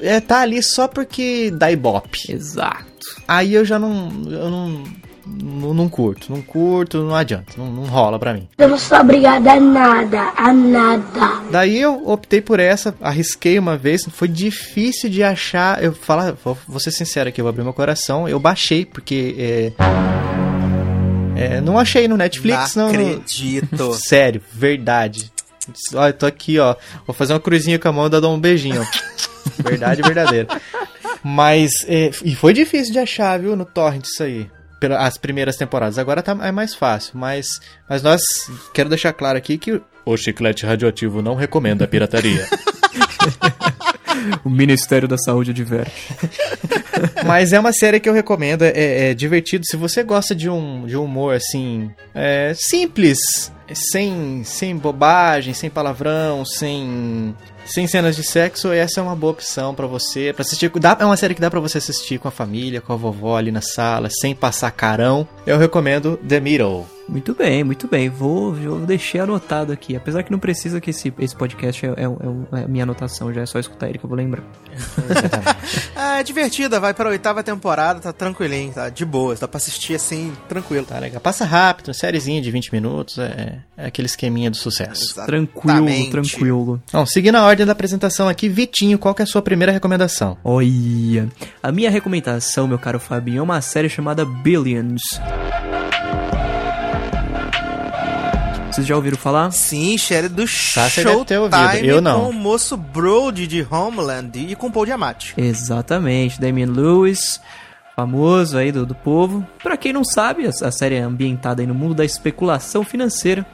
É, 0.00 0.20
tá 0.20 0.40
ali 0.40 0.62
só 0.62 0.86
porque 0.86 1.50
dá 1.50 1.72
ibope. 1.72 2.30
Exato. 2.30 2.84
Aí 3.26 3.54
eu 3.54 3.64
já 3.64 3.78
não. 3.78 4.08
Eu 4.30 4.50
não. 4.50 4.84
Não, 5.28 5.74
não 5.74 5.88
curto, 5.88 6.30
não 6.32 6.40
curto, 6.40 7.02
não 7.02 7.14
adianta, 7.14 7.52
não, 7.56 7.66
não 7.66 7.84
rola 7.84 8.16
pra 8.18 8.32
mim. 8.32 8.48
Eu 8.56 8.68
não 8.68 8.78
sou 8.78 8.98
obrigada 8.98 9.52
a 9.52 9.60
nada, 9.60 10.32
a 10.36 10.52
nada. 10.52 11.42
Daí 11.50 11.80
eu 11.80 12.08
optei 12.08 12.40
por 12.40 12.60
essa, 12.60 12.94
arrisquei 13.00 13.58
uma 13.58 13.76
vez, 13.76 14.04
foi 14.12 14.28
difícil 14.28 15.10
de 15.10 15.24
achar. 15.24 15.82
Eu 15.82 15.92
falar, 15.92 16.32
vou, 16.44 16.56
vou 16.68 16.78
ser 16.78 16.92
sincero 16.92 17.28
aqui, 17.28 17.40
eu 17.40 17.44
vou 17.44 17.50
abrir 17.50 17.64
meu 17.64 17.72
coração. 17.72 18.28
Eu 18.28 18.38
baixei, 18.38 18.84
porque. 18.84 19.34
É, 19.36 19.72
é, 21.56 21.60
não 21.60 21.78
achei 21.78 22.06
no 22.08 22.16
Netflix, 22.16 22.74
não 22.76 22.92
não. 22.92 22.94
no- 23.00 23.10
acredito. 23.16 23.92
Sério, 23.98 24.40
verdade. 24.52 25.30
Olha, 25.94 26.10
eu 26.10 26.14
tô 26.14 26.26
aqui, 26.26 26.58
ó. 26.58 26.76
Vou 27.06 27.12
fazer 27.14 27.32
uma 27.32 27.40
cruzinha 27.40 27.78
com 27.78 27.88
a 27.88 27.92
mão 27.92 28.06
e 28.06 28.10
dar 28.10 28.26
um 28.28 28.38
beijinho, 28.38 28.80
ó. 28.80 29.62
Verdade 29.62 30.02
verdadeira. 30.02 30.48
Mas, 31.22 31.84
é, 31.88 32.10
e 32.24 32.36
foi 32.36 32.52
difícil 32.52 32.92
de 32.92 33.00
achar, 33.00 33.38
viu, 33.40 33.56
no 33.56 33.64
Torrent 33.64 34.04
isso 34.04 34.22
aí. 34.22 34.48
As 34.98 35.16
primeiras 35.16 35.56
temporadas. 35.56 35.98
Agora 35.98 36.22
tá, 36.22 36.36
é 36.42 36.52
mais 36.52 36.74
fácil. 36.74 37.12
Mas, 37.16 37.60
mas 37.88 38.02
nós, 38.02 38.22
quero 38.74 38.88
deixar 38.88 39.12
claro 39.12 39.38
aqui 39.38 39.56
que 39.56 39.80
o 40.04 40.16
chiclete 40.16 40.66
radioativo 40.66 41.22
não 41.22 41.34
recomenda 41.34 41.84
a 41.84 41.88
pirataria. 41.88 42.46
O 44.44 44.50
Ministério 44.50 45.06
da 45.06 45.18
Saúde 45.18 45.50
adverte. 45.50 45.92
Mas 47.26 47.52
é 47.52 47.60
uma 47.60 47.72
série 47.72 48.00
que 48.00 48.08
eu 48.08 48.12
recomendo, 48.12 48.62
é, 48.62 49.10
é 49.10 49.14
divertido. 49.14 49.64
Se 49.66 49.76
você 49.76 50.02
gosta 50.02 50.34
de 50.34 50.48
um, 50.48 50.86
de 50.86 50.96
um 50.96 51.04
humor 51.04 51.34
assim, 51.34 51.90
é, 52.14 52.52
simples, 52.54 53.52
sem, 53.72 54.42
sem 54.44 54.76
bobagem, 54.76 55.54
sem 55.54 55.68
palavrão, 55.68 56.44
sem, 56.44 57.34
sem 57.66 57.86
cenas 57.86 58.16
de 58.16 58.22
sexo, 58.22 58.72
essa 58.72 59.00
é 59.00 59.02
uma 59.02 59.16
boa 59.16 59.32
opção 59.32 59.74
pra 59.74 59.86
você. 59.86 60.32
Pra 60.32 60.42
assistir, 60.42 60.70
dá, 60.78 60.96
é 60.98 61.04
uma 61.04 61.16
série 61.16 61.34
que 61.34 61.40
dá 61.40 61.50
pra 61.50 61.60
você 61.60 61.78
assistir 61.78 62.18
com 62.18 62.28
a 62.28 62.30
família, 62.30 62.80
com 62.80 62.92
a 62.92 62.96
vovó 62.96 63.36
ali 63.36 63.50
na 63.50 63.60
sala, 63.60 64.08
sem 64.10 64.34
passar 64.34 64.70
carão. 64.70 65.26
Eu 65.46 65.58
recomendo 65.58 66.16
The 66.16 66.40
Middle. 66.40 66.95
Muito 67.08 67.34
bem, 67.34 67.64
muito 67.64 67.88
bem. 67.88 68.08
Vou, 68.08 68.56
eu 68.56 68.78
deixei 68.80 69.20
anotado 69.20 69.72
aqui. 69.72 69.96
Apesar 69.96 70.22
que 70.22 70.30
não 70.30 70.38
precisa 70.38 70.80
que 70.80 70.90
esse, 70.90 71.12
esse 71.18 71.34
podcast 71.34 71.84
é, 71.84 71.88
é, 71.90 72.60
é 72.60 72.64
a 72.64 72.68
minha 72.68 72.84
anotação, 72.84 73.32
já 73.32 73.42
é 73.42 73.46
só 73.46 73.58
escutar 73.58 73.88
ele 73.88 73.98
que 73.98 74.04
eu 74.04 74.08
vou 74.08 74.16
lembrar. 74.16 74.44
Ah, 75.94 76.18
é 76.20 76.22
divertida, 76.22 76.78
vai 76.78 76.94
pra 76.94 77.08
oitava 77.08 77.42
temporada, 77.42 78.00
tá 78.00 78.12
tranquilinho, 78.12 78.72
tá 78.72 78.88
de 78.88 79.04
boa, 79.04 79.34
dá 79.34 79.48
pra 79.48 79.58
assistir 79.58 79.94
assim, 79.94 80.32
tranquilo. 80.48 80.86
Tá 80.86 80.98
legal. 80.98 81.20
Passa 81.20 81.44
rápido, 81.44 81.92
sériezinha 81.92 82.40
de 82.40 82.50
20 82.50 82.72
minutos, 82.72 83.18
é, 83.18 83.58
é 83.76 83.86
aquele 83.86 84.06
esqueminha 84.06 84.50
do 84.50 84.56
sucesso. 84.56 85.14
Tranquilo, 85.26 85.88
Exatamente. 85.88 86.10
tranquilo. 86.10 86.82
Bom, 86.92 87.06
seguindo 87.06 87.36
a 87.36 87.44
ordem 87.44 87.56
ordem 87.56 87.64
da 87.64 87.72
apresentação 87.72 88.28
aqui, 88.28 88.50
Vitinho, 88.50 88.98
qual 88.98 89.14
que 89.14 89.22
é 89.22 89.24
a 89.24 89.26
sua 89.26 89.40
primeira 89.40 89.72
recomendação? 89.72 90.36
Olha, 90.44 91.26
a 91.62 91.72
minha 91.72 91.90
recomendação, 91.90 92.68
meu 92.68 92.78
caro 92.78 93.00
Fabinho, 93.00 93.38
é 93.38 93.42
uma 93.42 93.62
série 93.62 93.88
chamada 93.88 94.26
Billions. 94.26 95.00
Vocês 98.76 98.86
já 98.86 98.94
ouviram 98.94 99.16
falar? 99.16 99.50
Sim, 99.52 99.96
série 99.96 100.28
do 100.28 100.46
Sasha 100.46 101.02
Showtime 101.02 101.88
eu 101.88 102.00
não. 102.02 102.24
com 102.24 102.30
o 102.30 102.32
moço 102.32 102.76
Brody 102.76 103.46
de 103.46 103.66
Homeland 103.70 104.38
e 104.38 104.54
com 104.54 104.70
Paul 104.70 104.84
Diamante. 104.84 105.32
Exatamente, 105.36 106.38
Damian 106.40 106.70
Lewis, 106.70 107.40
famoso 107.94 108.58
aí 108.58 108.70
do, 108.70 108.84
do 108.84 108.94
povo. 108.94 109.46
Pra 109.62 109.76
quem 109.76 109.92
não 109.92 110.04
sabe, 110.04 110.46
a, 110.46 110.50
a 110.50 110.70
série 110.70 110.96
é 110.96 111.00
ambientada 111.00 111.62
aí 111.62 111.66
no 111.66 111.74
mundo 111.74 111.94
da 111.94 112.04
especulação 112.04 112.84
financeira. 112.84 113.46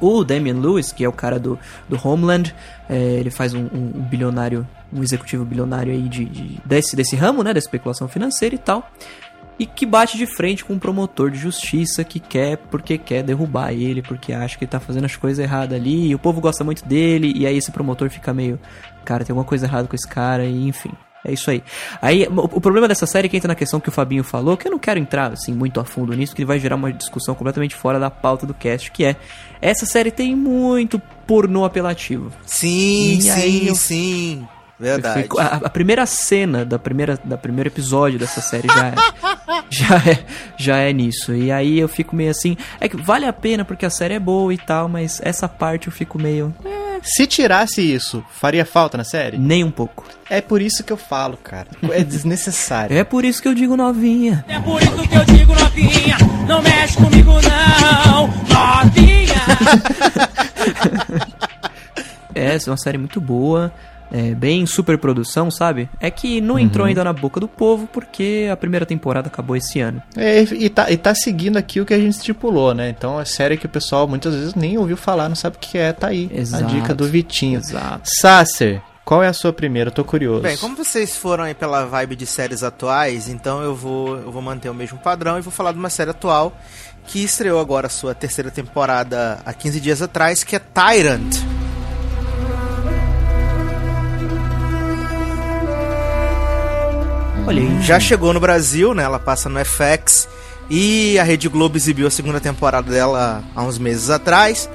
O 0.00 0.24
Damian 0.24 0.58
Lewis, 0.60 0.92
que 0.92 1.04
é 1.04 1.08
o 1.08 1.12
cara 1.12 1.38
do, 1.38 1.58
do 1.88 1.98
Homeland, 2.02 2.54
é, 2.88 2.96
ele 2.96 3.28
faz 3.30 3.52
um, 3.52 3.64
um- 3.64 3.92
um 3.96 4.00
bilionário, 4.02 4.66
um 4.92 5.02
executivo 5.02 5.44
bilionário 5.44 5.92
aí 5.92 6.08
de, 6.08 6.24
de- 6.24 6.58
desse, 6.64 6.96
desse 6.96 7.16
ramo, 7.16 7.42
né, 7.42 7.52
da 7.52 7.58
especulação 7.58 8.08
financeira 8.08 8.54
e 8.54 8.58
tal. 8.58 8.88
E 9.60 9.66
que 9.66 9.84
bate 9.86 10.16
de 10.16 10.24
frente 10.26 10.64
com 10.64 10.72
um 10.72 10.78
promotor 10.78 11.30
de 11.30 11.38
justiça 11.38 12.02
que 12.02 12.18
quer, 12.18 12.56
porque 12.56 12.96
quer 12.96 13.22
derrubar 13.22 13.72
ele, 13.72 14.00
porque 14.02 14.32
acha 14.32 14.56
que 14.58 14.64
ele 14.64 14.70
tá 14.70 14.80
fazendo 14.80 15.04
as 15.04 15.14
coisas 15.14 15.38
erradas 15.38 15.78
ali, 15.78 16.08
e 16.08 16.14
o 16.14 16.18
povo 16.18 16.40
gosta 16.40 16.64
muito 16.64 16.84
dele, 16.86 17.32
e 17.36 17.46
aí 17.46 17.56
esse 17.58 17.70
promotor 17.70 18.08
fica 18.08 18.32
meio, 18.32 18.58
cara, 19.04 19.22
tem 19.24 19.32
alguma 19.34 19.46
coisa 19.46 19.66
errada 19.66 19.86
com 19.86 19.94
esse 19.94 20.08
cara, 20.08 20.44
e 20.46 20.66
enfim. 20.66 20.90
É 21.22 21.30
isso 21.34 21.50
aí. 21.50 21.62
Aí, 22.00 22.26
o 22.34 22.58
problema 22.62 22.88
dessa 22.88 23.04
série 23.04 23.26
é 23.26 23.28
que 23.28 23.36
entra 23.36 23.48
na 23.48 23.54
questão 23.54 23.78
que 23.78 23.90
o 23.90 23.92
Fabinho 23.92 24.24
falou, 24.24 24.56
que 24.56 24.66
eu 24.66 24.70
não 24.72 24.78
quero 24.78 24.98
entrar, 24.98 25.30
assim, 25.34 25.52
muito 25.52 25.78
a 25.78 25.84
fundo 25.84 26.14
nisso, 26.14 26.34
que 26.34 26.46
vai 26.46 26.58
gerar 26.58 26.76
uma 26.76 26.90
discussão 26.90 27.34
completamente 27.34 27.74
fora 27.74 27.98
da 28.00 28.10
pauta 28.10 28.46
do 28.46 28.54
cast, 28.54 28.90
que 28.90 29.04
é, 29.04 29.14
essa 29.60 29.84
série 29.84 30.10
tem 30.10 30.34
muito 30.34 30.98
pornô 31.26 31.66
apelativo. 31.66 32.32
Sim, 32.46 33.18
E 33.18 33.20
sim, 33.20 33.66
eu- 33.66 33.74
sim. 33.74 34.48
Verdade. 34.78 35.24
fico- 35.24 35.38
a, 35.38 35.44
a 35.62 35.68
primeira 35.68 36.06
cena 36.06 36.64
da 36.64 36.78
primeira, 36.78 37.20
da 37.22 37.36
primeiro 37.36 37.68
episódio 37.68 38.18
dessa 38.18 38.40
série 38.40 38.66
já 38.66 38.86
é, 38.88 38.94
já 39.70 39.96
é 39.98 40.24
já 40.56 40.76
é 40.78 40.92
nisso. 40.92 41.34
E 41.34 41.50
aí 41.50 41.78
eu 41.78 41.88
fico 41.88 42.14
meio 42.14 42.30
assim, 42.30 42.56
é 42.80 42.88
que 42.88 42.96
vale 42.96 43.26
a 43.26 43.32
pena 43.32 43.64
porque 43.64 43.86
a 43.86 43.90
série 43.90 44.14
é 44.14 44.18
boa 44.18 44.52
e 44.52 44.58
tal, 44.58 44.88
mas 44.88 45.20
essa 45.22 45.48
parte 45.48 45.86
eu 45.88 45.92
fico 45.92 46.18
meio 46.18 46.54
Se 47.02 47.26
tirasse 47.26 47.80
isso, 47.80 48.24
faria 48.30 48.64
falta 48.64 48.96
na 48.98 49.04
série? 49.04 49.38
nem 49.38 49.64
um 49.64 49.70
pouco. 49.70 50.04
É 50.28 50.40
por 50.40 50.60
isso 50.62 50.84
que 50.84 50.92
eu 50.92 50.96
falo, 50.96 51.36
cara. 51.36 51.68
É 51.90 52.04
desnecessário. 52.04 52.96
É 53.00 53.04
por 53.04 53.24
isso 53.24 53.40
que 53.42 53.48
eu 53.48 53.54
digo 53.54 53.76
novinha. 53.76 54.44
É 54.46 54.60
por 54.60 54.80
isso 54.82 55.08
que 55.08 55.16
eu 55.16 55.24
digo 55.24 55.54
novinha, 55.54 56.16
não 56.46 56.60
mexe 56.62 56.96
comigo 56.96 57.32
não, 57.32 58.26
novinha. 58.26 59.40
É, 62.34 62.54
essa 62.54 62.70
é 62.70 62.72
uma 62.72 62.76
série 62.76 62.96
muito 62.96 63.20
boa. 63.20 63.72
É, 64.12 64.34
bem 64.34 64.66
super 64.66 64.98
produção, 64.98 65.50
sabe? 65.50 65.88
É 66.00 66.10
que 66.10 66.40
não 66.40 66.58
entrou 66.58 66.86
ainda 66.86 67.04
na 67.04 67.12
boca 67.12 67.38
do 67.38 67.46
povo 67.46 67.86
porque 67.86 68.48
a 68.50 68.56
primeira 68.56 68.84
temporada 68.84 69.28
acabou 69.28 69.56
esse 69.56 69.80
ano. 69.80 70.02
É, 70.16 70.42
e, 70.42 70.68
tá, 70.68 70.90
e 70.90 70.96
tá 70.96 71.14
seguindo 71.14 71.56
aqui 71.56 71.80
o 71.80 71.86
que 71.86 71.94
a 71.94 71.98
gente 71.98 72.14
estipulou, 72.14 72.74
né? 72.74 72.88
Então 72.88 73.20
é 73.20 73.24
série 73.24 73.56
que 73.56 73.66
o 73.66 73.68
pessoal 73.68 74.08
muitas 74.08 74.34
vezes 74.34 74.54
nem 74.54 74.78
ouviu 74.78 74.96
falar, 74.96 75.28
não 75.28 75.36
sabe 75.36 75.56
o 75.56 75.60
que 75.60 75.78
é. 75.78 75.92
Tá 75.92 76.08
aí 76.08 76.30
Exato. 76.32 76.64
a 76.64 76.66
dica 76.66 76.94
do 76.94 77.06
Vitinho. 77.06 77.60
Exato. 77.60 78.08
Sasser, 78.20 78.82
qual 79.04 79.22
é 79.22 79.28
a 79.28 79.32
sua 79.32 79.52
primeira? 79.52 79.90
Eu 79.90 79.94
tô 79.94 80.04
curioso. 80.04 80.42
Bem, 80.42 80.56
como 80.56 80.76
vocês 80.76 81.16
foram 81.16 81.44
aí 81.44 81.54
pela 81.54 81.84
vibe 81.84 82.16
de 82.16 82.26
séries 82.26 82.62
atuais, 82.62 83.28
então 83.28 83.62
eu 83.62 83.74
vou, 83.74 84.16
eu 84.16 84.30
vou 84.30 84.42
manter 84.42 84.68
o 84.68 84.74
mesmo 84.74 84.98
padrão 84.98 85.38
e 85.38 85.40
vou 85.40 85.52
falar 85.52 85.72
de 85.72 85.78
uma 85.78 85.90
série 85.90 86.10
atual 86.10 86.56
que 87.06 87.24
estreou 87.24 87.60
agora 87.60 87.88
a 87.88 87.90
sua 87.90 88.14
terceira 88.14 88.50
temporada 88.50 89.40
há 89.44 89.52
15 89.52 89.80
dias 89.80 90.02
atrás, 90.02 90.44
que 90.44 90.54
é 90.54 90.60
Tyrant. 90.60 91.49
Olha 97.46 97.62
aí. 97.62 97.82
Já 97.82 97.98
chegou 97.98 98.32
no 98.32 98.40
Brasil, 98.40 98.94
né? 98.94 99.02
Ela 99.02 99.18
passa 99.18 99.48
no 99.48 99.58
FX 99.64 100.28
e 100.68 101.18
a 101.18 101.24
Rede 101.24 101.48
Globo 101.48 101.76
exibiu 101.76 102.06
a 102.06 102.10
segunda 102.10 102.40
temporada 102.40 102.90
dela 102.90 103.42
há 103.54 103.62
uns 103.62 103.78
meses 103.78 104.10
atrás. 104.10 104.68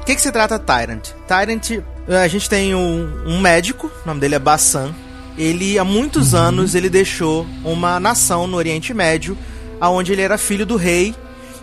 O 0.00 0.04
que, 0.04 0.14
que 0.14 0.20
se 0.20 0.32
trata 0.32 0.58
Tyrant? 0.58 1.10
Tyrant, 1.26 1.70
eh, 2.08 2.16
a 2.16 2.28
gente 2.28 2.48
tem 2.48 2.74
um, 2.74 3.22
um 3.26 3.40
médico, 3.40 3.90
o 4.04 4.08
nome 4.08 4.20
dele 4.20 4.34
é 4.34 4.38
Bassan. 4.38 4.94
Ele 5.36 5.78
há 5.78 5.84
muitos 5.84 6.34
anos 6.34 6.74
ele 6.74 6.88
deixou 6.88 7.46
uma 7.62 8.00
nação 8.00 8.46
no 8.46 8.56
Oriente 8.56 8.94
Médio, 8.94 9.36
aonde 9.80 10.12
ele 10.12 10.22
era 10.22 10.38
filho 10.38 10.64
do 10.64 10.76
rei, 10.76 11.14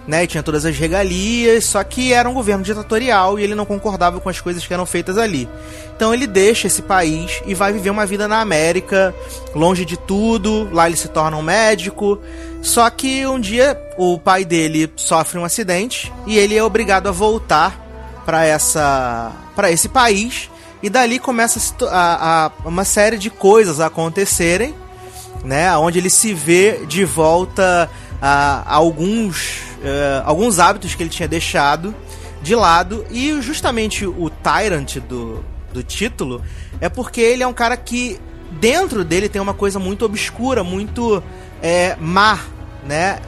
né? 0.08 0.28
Tinha 0.28 0.44
todas 0.44 0.66
as 0.66 0.78
regalias, 0.78 1.66
só 1.66 1.84
que 1.84 2.12
era 2.14 2.30
um 2.30 2.34
governo 2.34 2.64
ditatorial 2.64 3.40
e 3.40 3.44
ele 3.44 3.56
não 3.56 3.66
concordava 3.66 4.20
com 4.20 4.30
as 4.30 4.40
coisas 4.42 4.66
que 4.66 4.74
eram 4.74 4.86
feitas 4.86 5.18
ali. 5.18 5.48
Então 5.96 6.14
ele 6.14 6.28
deixa 6.28 6.68
esse 6.68 6.82
país 6.82 7.42
e 7.46 7.54
vai 7.54 7.72
viver 7.72 7.90
uma 7.90 8.06
vida 8.06 8.28
na 8.28 8.42
América, 8.42 9.14
longe 9.56 9.86
de 9.86 9.96
tudo. 9.98 10.68
Lá 10.74 10.88
ele 10.88 10.98
se 10.98 11.08
torna 11.08 11.38
um 11.38 11.42
médico. 11.42 12.20
Só 12.62 12.90
que 12.90 13.26
um 13.26 13.40
dia 13.40 13.80
o 13.98 14.18
pai 14.20 14.44
dele 14.44 14.92
sofre 14.96 15.38
um 15.40 15.46
acidente 15.46 16.12
e 16.26 16.38
ele 16.38 16.56
é 16.58 16.64
obrigado 16.64 17.08
a 17.08 17.12
voltar 17.12 17.80
para 18.26 18.46
essa 18.46 19.32
para 19.56 19.70
esse 19.72 19.88
país 19.90 20.50
e 20.82 20.90
dali 20.90 21.20
começa 21.20 21.60
a, 21.90 22.46
a- 22.46 22.52
uma 22.66 22.84
série 22.86 23.18
de 23.18 23.30
coisas 23.30 23.80
a 23.80 23.86
acontecerem, 23.88 24.74
né, 25.44 25.76
onde 25.78 26.00
ele 26.00 26.10
se 26.10 26.34
vê 26.34 26.86
de 26.88 27.06
volta 27.06 27.90
a, 28.22 28.64
a 28.66 28.76
alguns 28.76 29.60
eh, 29.84 30.22
alguns 30.26 30.60
hábitos 30.60 30.96
que 30.96 31.04
ele 31.04 31.10
tinha 31.10 31.28
deixado 31.28 31.94
de 32.42 32.56
lado 32.56 33.06
e 33.12 33.42
justamente 33.42 34.06
o 34.06 34.30
tyrant 34.30 34.98
do, 34.98 35.44
do 35.74 35.84
título 35.84 36.42
é 36.80 36.90
porque 36.90 37.22
ele 37.22 37.44
é 37.44 37.48
um 37.48 37.54
cara 37.54 37.76
que 37.76 38.20
dentro 38.60 39.04
dele 39.04 39.30
tem 39.30 39.42
uma 39.42 39.54
coisa 39.54 39.80
muito 39.80 40.06
obscura, 40.06 40.64
muito 40.64 41.22
é, 41.62 41.96
má, 42.00 42.40
né? 42.86 43.20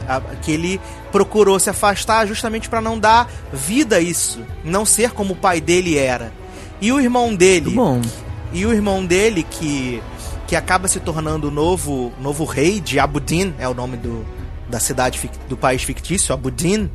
Que 0.42 0.52
ele 0.52 0.82
procurou 1.12 1.60
se 1.60 1.70
afastar 1.70 2.28
justamente 2.28 2.70
para 2.70 2.82
não 2.82 3.00
dar 3.00 3.30
vida 3.52 3.98
a 3.98 4.02
isso, 4.02 4.42
não 4.64 4.86
ser 4.86 5.12
como 5.12 5.34
o 5.34 5.38
pai 5.38 5.62
dele 5.62 5.98
era. 5.98 6.34
E 6.82 6.92
o 6.92 7.00
irmão 7.00 7.34
dele, 7.34 7.72
bom. 7.72 8.02
e 8.52 8.66
o 8.66 8.74
irmão 8.74 9.06
dele 9.06 9.44
que 9.44 10.02
que 10.48 10.56
acaba 10.56 10.88
se 10.88 11.00
tornando 11.00 11.48
o 11.48 11.52
novo 11.52 12.14
novo 12.22 12.46
rei 12.46 12.80
de 12.80 13.00
Abudin, 13.00 13.56
é 13.58 13.68
o 13.68 13.74
nome 13.74 13.98
do, 13.98 14.24
da 14.70 14.80
cidade 14.80 15.30
do 15.48 15.56
país 15.56 15.84
fictício, 15.84 16.34
Abudin, 16.34 16.90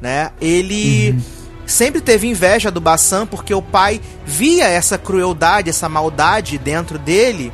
né? 0.00 0.30
Ele 0.40 1.18
sempre 1.66 2.00
teve 2.00 2.26
inveja 2.26 2.70
do 2.70 2.80
Bassan 2.80 3.26
porque 3.26 3.54
o 3.54 3.62
pai 3.62 4.00
via 4.26 4.68
essa 4.68 4.98
crueldade, 4.98 5.70
essa 5.70 5.88
maldade 5.88 6.58
dentro 6.58 6.98
dele, 6.98 7.52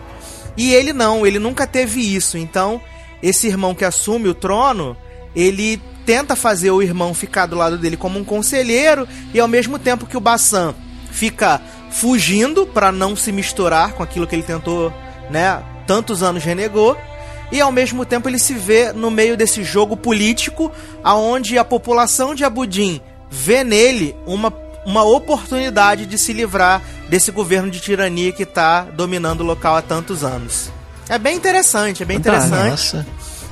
e 0.57 0.73
ele 0.75 0.93
não, 0.93 1.27
ele 1.27 1.39
nunca 1.39 1.67
teve 1.67 2.01
isso. 2.01 2.37
Então, 2.39 2.81
esse 3.23 3.47
irmão 3.47 3.75
que 3.75 3.85
assume 3.85 4.29
o 4.29 4.35
trono, 4.35 4.97
ele 5.35 5.81
tenta 6.05 6.35
fazer 6.35 6.71
o 6.71 6.83
irmão 6.83 7.13
ficar 7.13 7.47
do 7.47 7.57
lado 7.57 7.77
dele 7.77 7.97
como 7.97 8.19
um 8.19 8.25
conselheiro 8.25 9.07
e 9.35 9.39
ao 9.39 9.47
mesmo 9.47 9.79
tempo 9.79 10.07
que 10.07 10.17
o 10.17 10.21
Bassan 10.21 10.75
fica 11.11 11.61
fugindo 11.91 12.67
para 12.67 12.91
não 12.91 13.15
se 13.15 13.31
misturar 13.31 13.93
com 13.93 14.03
aquilo 14.03 14.27
que 14.27 14.35
ele 14.35 14.43
tentou, 14.43 14.93
né, 15.31 15.63
tantos 15.87 16.23
anos 16.23 16.43
renegou, 16.43 16.97
e 17.51 17.61
ao 17.61 17.73
mesmo 17.73 18.05
tempo 18.05 18.29
ele 18.29 18.39
se 18.39 18.55
vê 18.55 18.93
no 18.93 19.11
meio 19.11 19.37
desse 19.37 19.63
jogo 19.65 19.97
político 19.97 20.71
aonde 21.03 21.59
a 21.59 21.65
população 21.65 22.35
de 22.35 22.45
Abudim 22.45 23.01
vê 23.31 23.65
nele 23.65 24.15
uma 24.27 24.53
uma 24.89 25.05
oportunidade 25.05 26.07
de 26.07 26.17
se 26.17 26.33
livrar 26.33 26.81
desse 27.11 27.31
governo 27.31 27.71
de 27.71 27.79
tirania 27.79 28.33
que 28.33 28.47
tá 28.47 28.83
dominando 28.83 29.43
o 29.43 29.45
local 29.45 29.77
há 29.77 29.83
tantos 29.83 30.25
anos. 30.25 30.73
É 31.09 31.19
bem 31.19 31.37
interessante, 31.37 32.03
é 32.03 32.07
bem 32.07 32.17
interessante. 32.17 32.71
Nossa. 32.71 33.07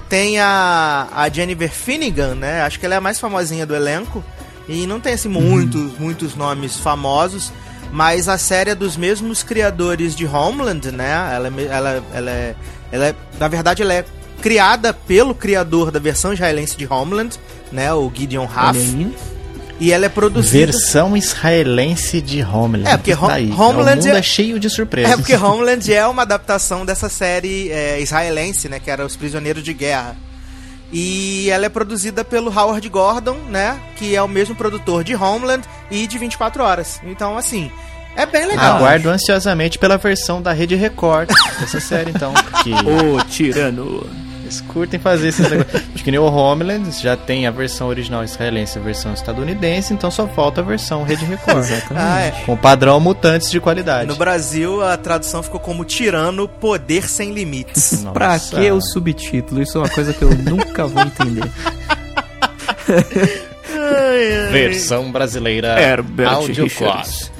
Tem 0.09 0.39
a, 0.39 1.09
a 1.13 1.29
Jennifer 1.29 1.71
Finnegan, 1.71 2.35
né? 2.35 2.63
Acho 2.63 2.81
que 2.81 2.87
ela 2.87 2.95
é 2.95 2.99
a 2.99 3.03
mais 3.03 3.21
famosinha 3.21 3.67
do 3.67 3.75
elenco. 3.75 4.25
E 4.69 4.87
não 4.87 4.99
tem 4.99 5.13
assim 5.13 5.29
muitos, 5.29 5.99
muitos 5.99 6.35
nomes 6.35 6.77
famosos. 6.77 7.53
Mas 7.93 8.29
a 8.29 8.39
série 8.39 8.71
é 8.71 8.75
dos 8.75 8.97
mesmos 8.97 9.43
criadores 9.43 10.15
de 10.15 10.27
Homeland, 10.27 10.91
né? 10.91 11.33
Ela, 11.35 11.49
é 11.49 11.65
ela, 11.65 12.05
ela, 12.15 12.31
é, 12.31 12.55
ela 12.93 13.07
é. 13.09 13.15
Na 13.39 13.49
verdade, 13.49 13.83
ela 13.83 13.95
é 13.95 14.05
criada 14.41 14.93
pelo 14.93 15.35
criador 15.35 15.91
da 15.91 15.99
versão 15.99 16.33
israelense 16.33 16.77
de 16.77 16.87
Homeland, 16.87 17.37
né? 17.73 17.93
O 17.93 18.11
Gideon 18.15 18.45
Raff. 18.47 18.79
aí. 18.79 19.15
E 19.79 19.93
ela 19.93 20.07
é 20.07 20.09
produzida. 20.09 20.67
Versão 20.73 21.15
israelense 21.17 22.21
de 22.23 22.43
Homeland. 22.43 22.89
É, 22.89 22.97
porque 22.97 23.15
Tá 23.15 23.27
Ho- 23.27 23.31
aí. 23.31 23.51
Homeland 23.53 24.01
o 24.01 24.05
mundo 24.07 24.17
é- 24.17 24.19
é 24.19 24.23
cheio 24.23 24.59
de 24.59 24.71
surpresas. 24.71 25.13
É 25.13 25.17
porque 25.17 25.35
Homeland 25.37 25.93
é 25.93 26.07
uma 26.07 26.23
adaptação 26.23 26.87
dessa 26.87 27.09
série 27.11 27.71
é, 27.71 28.01
israelense, 28.01 28.69
né? 28.71 28.81
Que 28.81 28.91
era 28.91 29.05
Os 29.05 29.17
Prisioneiros 29.17 29.63
de 29.63 29.75
Guerra. 29.75 30.17
E 30.93 31.51
ela 31.51 31.67
é 31.67 31.69
produzida 31.69 32.25
pelo 32.25 32.51
Howard 32.51 32.89
Gordon, 32.89 33.37
né? 33.51 33.79
Que 33.97 34.15
é 34.15 34.23
o 34.23 34.29
mesmo 34.29 34.55
produtor 34.55 35.03
de 35.05 35.15
Homeland 35.15 35.65
e 35.91 36.07
de 36.07 36.17
24 36.17 36.63
Horas. 36.63 37.01
Então, 37.05 37.37
assim, 37.37 37.71
é 38.17 38.27
bem 38.27 38.47
legal. 38.47 38.77
Aguardo 38.77 39.09
ansiosamente 39.11 39.79
pela 39.79 39.97
versão 39.97 40.41
da 40.43 40.53
Rede 40.53 40.75
Record 40.75 41.29
dessa 41.61 41.81
série, 41.81 42.11
então. 42.11 42.33
Porque 42.33 42.71
Ô, 42.89 43.23
tirano. 43.25 44.07
eles 44.43 44.61
curtem 44.63 44.99
fazer 44.99 45.29
esses 45.29 45.49
negócios. 45.49 45.83
Acho 45.95 46.05
que 46.05 46.11
nem 46.11 46.21
o 46.21 46.25
Homeland 46.25 46.91
já 47.01 47.17
tem 47.17 47.47
a 47.47 47.51
versão 47.51 47.89
original 47.89 48.25
israelense 48.25 48.79
e 48.79 48.81
a 48.81 48.85
versão 48.85 49.13
estadunidense, 49.13 49.93
então 49.93 50.11
só 50.11 50.27
falta 50.27 50.61
a 50.61 50.65
versão 50.65 51.03
Rede 51.03 51.25
Record. 51.25 51.59
Exatamente. 51.59 52.07
Ah, 52.07 52.21
é. 52.21 52.31
Com 52.45 52.57
padrão 52.57 52.99
mutantes 53.01 53.51
de 53.51 53.61
qualidade. 53.61 54.09
No 54.09 54.17
Brasil, 54.17 54.83
a 54.83 54.97
tradução 54.97 55.43
ficou 55.43 55.61
como 55.61 55.85
Tirano 55.85 56.49
Poder 56.49 57.09
Sem 57.09 57.33
Limites. 57.33 58.03
Nossa. 58.03 58.13
Pra 58.15 58.39
que 58.39 58.71
o 58.71 58.81
subtítulo? 58.81 59.63
Isso 59.63 59.79
é 59.79 59.83
uma 59.83 59.91
coisa 59.91 60.13
que 60.13 60.23
eu 60.23 60.35
nunca 60.35 60.87
vou 60.87 61.03
entender. 61.03 61.51
Versão 64.51 65.11
brasileira 65.11 65.81
Herbert 65.81 66.29
Audio 66.29 66.65
Richards. 66.65 67.31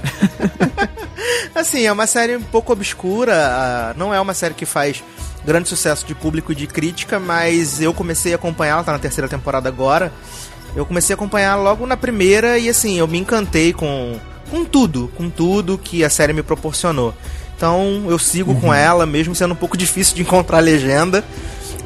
Assim, 1.55 1.87
é 1.87 1.93
uma 1.93 2.07
série 2.07 2.37
um 2.37 2.43
pouco 2.43 2.73
obscura, 2.73 3.33
ah, 3.35 3.95
não 3.97 4.13
é 4.13 4.21
uma 4.21 4.35
série 4.35 4.55
que 4.55 4.67
faz 4.67 5.03
grande 5.45 5.69
sucesso 5.69 6.05
de 6.05 6.15
público 6.15 6.53
e 6.53 6.55
de 6.55 6.67
crítica, 6.67 7.19
mas 7.19 7.81
eu 7.81 7.95
comecei 7.95 8.33
a 8.33 8.37
acompanhar, 8.37 8.75
ela 8.75 8.85
tá 8.85 8.93
na 8.93 8.99
terceira 8.99 9.29
temporada 9.29 9.69
agora. 9.69 10.13
Eu 10.75 10.85
comecei 10.85 11.15
a 11.15 11.17
acompanhar 11.17 11.57
logo 11.57 11.87
na 11.87 11.97
primeira 11.97 12.59
e 12.59 12.69
assim, 12.69 12.99
eu 12.99 13.07
me 13.09 13.17
encantei 13.17 13.73
com, 13.73 14.19
com 14.51 14.65
tudo, 14.65 15.11
com 15.17 15.31
tudo 15.31 15.79
que 15.79 16.05
a 16.05 16.11
série 16.11 16.33
me 16.33 16.43
proporcionou. 16.43 17.15
Então 17.57 18.05
eu 18.09 18.19
sigo 18.19 18.55
com 18.61 18.75
ela, 18.75 19.07
mesmo 19.07 19.35
sendo 19.35 19.53
um 19.53 19.57
pouco 19.57 19.77
difícil 19.79 20.15
de 20.15 20.23
encontrar 20.23 20.59
legenda, 20.59 21.25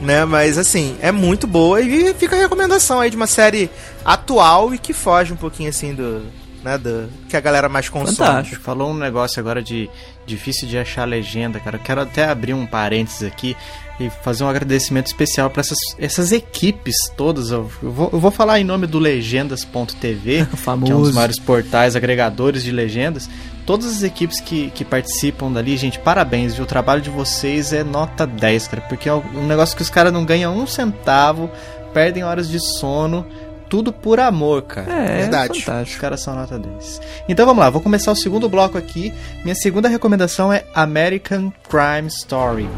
né? 0.00 0.24
Mas 0.24 0.58
assim, 0.58 0.96
é 1.00 1.12
muito 1.12 1.46
boa 1.46 1.80
e 1.80 2.14
fica 2.14 2.36
a 2.36 2.38
recomendação 2.38 3.00
aí 3.00 3.10
de 3.10 3.16
uma 3.16 3.26
série 3.26 3.70
atual 4.04 4.74
e 4.74 4.78
que 4.78 4.92
foge 4.92 5.32
um 5.32 5.36
pouquinho 5.36 5.68
assim 5.68 5.94
do. 5.94 6.22
Né, 6.62 6.76
do 6.76 7.08
que 7.26 7.34
a 7.34 7.40
galera 7.40 7.70
mais 7.70 7.88
consome. 7.88 8.16
Fantástico. 8.16 8.62
Falou 8.62 8.90
um 8.90 8.94
negócio 8.94 9.40
agora 9.40 9.62
de 9.62 9.88
difícil 10.26 10.68
de 10.68 10.76
achar 10.76 11.06
legenda, 11.06 11.58
cara. 11.58 11.78
Eu 11.78 11.82
quero 11.82 12.02
até 12.02 12.26
abrir 12.26 12.52
um 12.52 12.66
parênteses 12.66 13.22
aqui 13.22 13.56
e 13.98 14.10
fazer 14.22 14.44
um 14.44 14.48
agradecimento 14.48 15.06
especial 15.06 15.50
para 15.50 15.60
essas, 15.60 15.78
essas 15.98 16.32
equipes 16.32 16.96
todas. 17.16 17.50
Eu 17.50 17.70
vou, 17.82 18.10
eu 18.12 18.18
vou 18.18 18.30
falar 18.30 18.60
em 18.60 18.64
nome 18.64 18.86
do 18.86 18.98
legendas.tv, 18.98 20.22
que 20.24 20.38
é 20.38 20.42
um 20.42 20.56
Famoso. 20.56 20.94
dos 20.94 21.14
maiores 21.14 21.38
portais 21.38 21.96
agregadores 21.96 22.62
de 22.62 22.72
legendas. 22.72 23.28
Todas 23.66 23.86
as 23.86 24.02
equipes 24.02 24.40
que, 24.40 24.70
que 24.70 24.84
participam 24.84 25.52
dali, 25.52 25.76
gente, 25.76 25.98
parabéns, 25.98 26.54
viu? 26.54 26.64
O 26.64 26.66
trabalho 26.66 27.00
de 27.00 27.10
vocês 27.10 27.72
é 27.72 27.84
nota 27.84 28.26
10, 28.26 28.68
cara, 28.68 28.82
porque 28.88 29.08
é 29.08 29.14
um 29.14 29.46
negócio 29.46 29.76
que 29.76 29.82
os 29.82 29.90
caras 29.90 30.12
não 30.12 30.24
ganham 30.24 30.56
um 30.56 30.66
centavo, 30.66 31.50
perdem 31.92 32.24
horas 32.24 32.48
de 32.48 32.58
sono, 32.58 33.26
tudo 33.68 33.92
por 33.92 34.18
amor, 34.18 34.62
cara. 34.62 34.92
É, 34.92 35.18
Verdade. 35.18 35.64
Os 35.82 35.96
caras 35.96 36.20
são 36.20 36.34
nota 36.34 36.58
10. 36.58 37.00
Então 37.28 37.46
vamos 37.46 37.62
lá, 37.62 37.70
vou 37.70 37.80
começar 37.80 38.10
o 38.10 38.16
segundo 38.16 38.48
bloco 38.48 38.76
aqui. 38.76 39.14
Minha 39.44 39.54
segunda 39.54 39.88
recomendação 39.88 40.52
é 40.52 40.64
American 40.74 41.52
Crime 41.68 42.08
Story. 42.08 42.68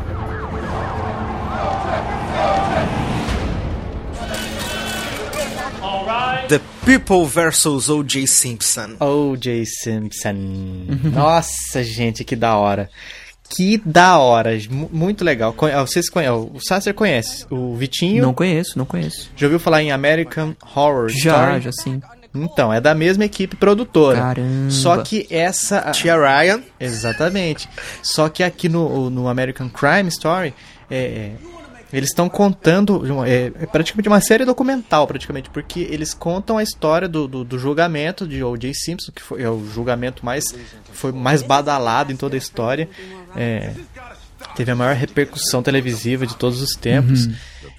People 6.85 7.25
vs. 7.27 7.89
O.J. 7.89 8.27
Simpson. 8.27 8.97
O.J. 9.01 9.65
Simpson. 9.65 10.35
Nossa, 11.13 11.83
gente, 11.85 12.25
que 12.25 12.35
da 12.35 12.57
hora. 12.57 12.91
Que 13.49 13.79
da 13.85 14.19
hora. 14.19 14.51
Mu- 14.69 14.91
Muito 14.93 15.25
legal. 15.25 15.55
Ah, 15.73 15.83
Vocês 15.83 16.09
conhecem, 16.11 16.35
o 16.35 16.59
Sasser 16.61 16.93
conhece. 16.95 17.47
O 17.51 17.75
Vitinho 17.77 18.23
Não 18.23 18.35
conheço, 18.35 18.77
não 18.79 18.85
conheço. 18.85 19.31
já 19.37 19.47
ouviu 19.47 19.61
falar 19.61 19.83
em 19.83 19.93
American 19.93 20.57
Horror 20.75 21.09
Já, 21.09 21.17
Story? 21.45 21.61
já 21.61 21.73
sim. 21.73 22.03
Então, 22.35 22.73
é 22.73 22.81
da 22.81 22.95
mesma 22.95 23.27
equipe 23.27 23.55
produtora. 23.57 24.19
Caramba. 24.19 24.71
Só 24.71 24.97
que 25.03 25.27
essa. 25.31 25.83
Tia 25.93 26.17
Ryan. 26.17 26.63
Exatamente. 26.81 27.69
Só 28.03 28.29
que 28.31 28.43
aqui 28.43 28.69
no, 28.71 29.09
no 29.11 29.29
American 29.29 29.69
Crime 29.69 30.09
Story, 30.09 30.55
é, 30.91 31.33
eles 31.93 32.11
estão 32.11 32.29
contando 32.29 32.99
uma- 33.13 33.29
é, 33.29 33.53
é 33.61 33.67
praticamente 33.67 34.09
uma 34.09 34.21
série 34.21 34.45
documental, 34.45 35.07
praticamente, 35.07 35.51
porque 35.51 35.81
eles 35.81 36.15
contam 36.15 36.59
a 36.59 36.63
história 36.63 37.09
do, 37.09 37.29
do, 37.29 37.45
do 37.45 37.59
julgamento 37.59 38.27
de 38.27 38.43
O.J. 38.43 38.73
Simpson, 38.75 39.13
que 39.13 39.21
foi 39.23 39.43
é 39.43 39.51
o 39.51 39.65
julgamento 39.67 40.25
mais 40.25 40.45
foi 40.93 41.13
mais 41.13 41.43
badalado 41.43 42.13
em 42.13 42.17
toda 42.17 42.35
a 42.35 42.39
história. 42.39 42.89
É, 43.37 43.73
teve 44.55 44.71
a 44.71 44.77
maior 44.77 44.95
repercussão 44.95 45.63
televisiva 45.63 46.27
de 46.27 46.37
todos 46.37 46.61
os 46.61 46.75
tempos. 46.75 47.29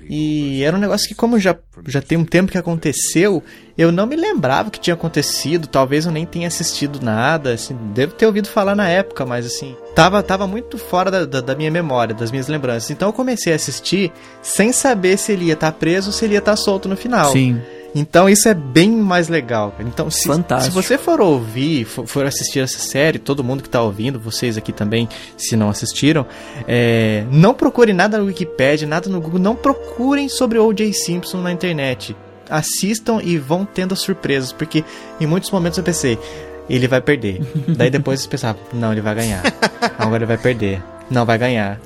E 0.10 0.64
era 0.64 0.76
um 0.76 0.80
negócio 0.80 1.08
que, 1.08 1.16
como 1.16 1.40
já, 1.40 1.56
já 1.88 2.02
tem 2.02 2.18
um 2.18 2.26
tempo 2.26 2.52
que 2.52 2.58
aconteceu, 2.58 3.42
eu 3.78 3.92
não 3.92 4.06
me 4.06 4.16
lembrava 4.16 4.70
que 4.70 4.80
tinha 4.80 4.94
acontecido. 4.94 5.68
Talvez 5.68 6.06
eu 6.06 6.12
nem 6.12 6.26
tenha 6.26 6.48
assistido 6.48 7.00
nada. 7.02 7.54
Assim, 7.54 7.76
devo 7.94 8.14
ter 8.14 8.26
ouvido 8.26 8.48
falar 8.48 8.76
na 8.76 8.88
época, 8.88 9.26
mas 9.26 9.46
assim, 9.46 9.76
tava, 9.96 10.22
tava 10.22 10.46
muito 10.46 10.78
fora 10.78 11.10
da, 11.10 11.26
da, 11.26 11.42
da 11.42 11.56
minha 11.56 11.72
memória, 11.72 12.14
das 12.14 12.32
minhas 12.32 12.48
lembranças. 12.48 12.92
Então 12.92 13.10
eu 13.10 13.14
comecei 13.14 13.54
a 13.54 13.56
assistir 13.56 14.12
sem 14.42 14.72
saber 14.72 15.18
se 15.18 15.32
ele 15.32 15.46
ia 15.46 15.54
estar 15.54 15.72
preso 15.72 16.08
ou 16.08 16.14
se 16.14 16.26
ele 16.26 16.34
ia 16.34 16.40
estar 16.40 16.56
solto 16.56 16.90
no 16.90 16.98
final. 16.98 17.32
Sim. 17.32 17.62
Então 17.96 18.28
isso 18.28 18.48
é 18.50 18.54
bem 18.54 18.92
mais 18.92 19.28
legal. 19.30 19.72
cara. 19.72 19.88
Então, 19.88 20.10
se, 20.10 20.28
se 20.62 20.70
você 20.72 20.98
for 20.98 21.22
ouvir, 21.22 21.86
for, 21.86 22.08
for 22.08 22.26
assistir 22.26 22.60
essa 22.60 22.80
série, 22.80 23.20
todo 23.20 23.44
mundo 23.44 23.62
que 23.62 23.70
tá 23.70 23.82
ouvindo, 23.82 24.20
vocês 24.20 24.58
aqui 24.58 24.72
também, 24.72 25.08
se 25.38 25.56
não 25.56 25.70
assistiram, 25.70 26.26
é, 26.68 27.24
não 27.32 27.54
procure 27.54 27.94
nada 27.94 28.18
no 28.18 28.26
Wikipedia, 28.26 28.88
nada 28.88 29.10
no 29.10 29.22
Google, 29.22 29.40
não 29.40 29.56
procurem 29.56 30.28
sobre 30.28 30.58
O.J. 30.58 30.92
Simpson 30.94 31.38
na 31.42 31.52
internet. 31.52 32.16
Assistam 32.50 33.20
e 33.24 33.38
vão 33.38 33.66
tendo 33.66 33.96
surpresas, 33.96 34.52
porque 34.52 34.84
em 35.20 35.26
muitos 35.26 35.52
momentos 35.52 35.78
eu 35.78 35.84
pensei, 35.84 36.18
ele 36.70 36.88
vai 36.88 37.02
perder. 37.02 37.42
Daí 37.78 37.90
depois 37.90 38.24
eu 38.24 38.30
pensava, 38.30 38.58
não, 38.74 38.92
ele 38.92 39.02
vai 39.02 39.16
ganhar. 39.16 39.44
Agora 39.98 40.18
ele 40.18 40.26
vai 40.26 40.38
perder. 40.38 40.82
Não 41.10 41.26
vai 41.26 41.38
ganhar. 41.38 41.80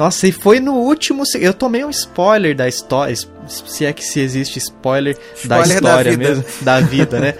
Nossa, 0.00 0.26
e 0.26 0.32
foi 0.32 0.60
no 0.60 0.76
último. 0.76 1.24
Eu 1.38 1.52
tomei 1.52 1.84
um 1.84 1.90
spoiler 1.90 2.56
da 2.56 2.66
história. 2.66 3.14
Se 3.46 3.84
é 3.84 3.92
que 3.92 4.02
se 4.02 4.18
existe 4.18 4.58
spoiler, 4.58 5.14
da 5.14 5.60
Spoiler 5.60 5.68
da 5.68 5.74
história 5.74 6.10
vida. 6.12 6.28
mesmo. 6.28 6.44
Da 6.62 6.80
vida, 6.80 7.20
né? 7.20 7.34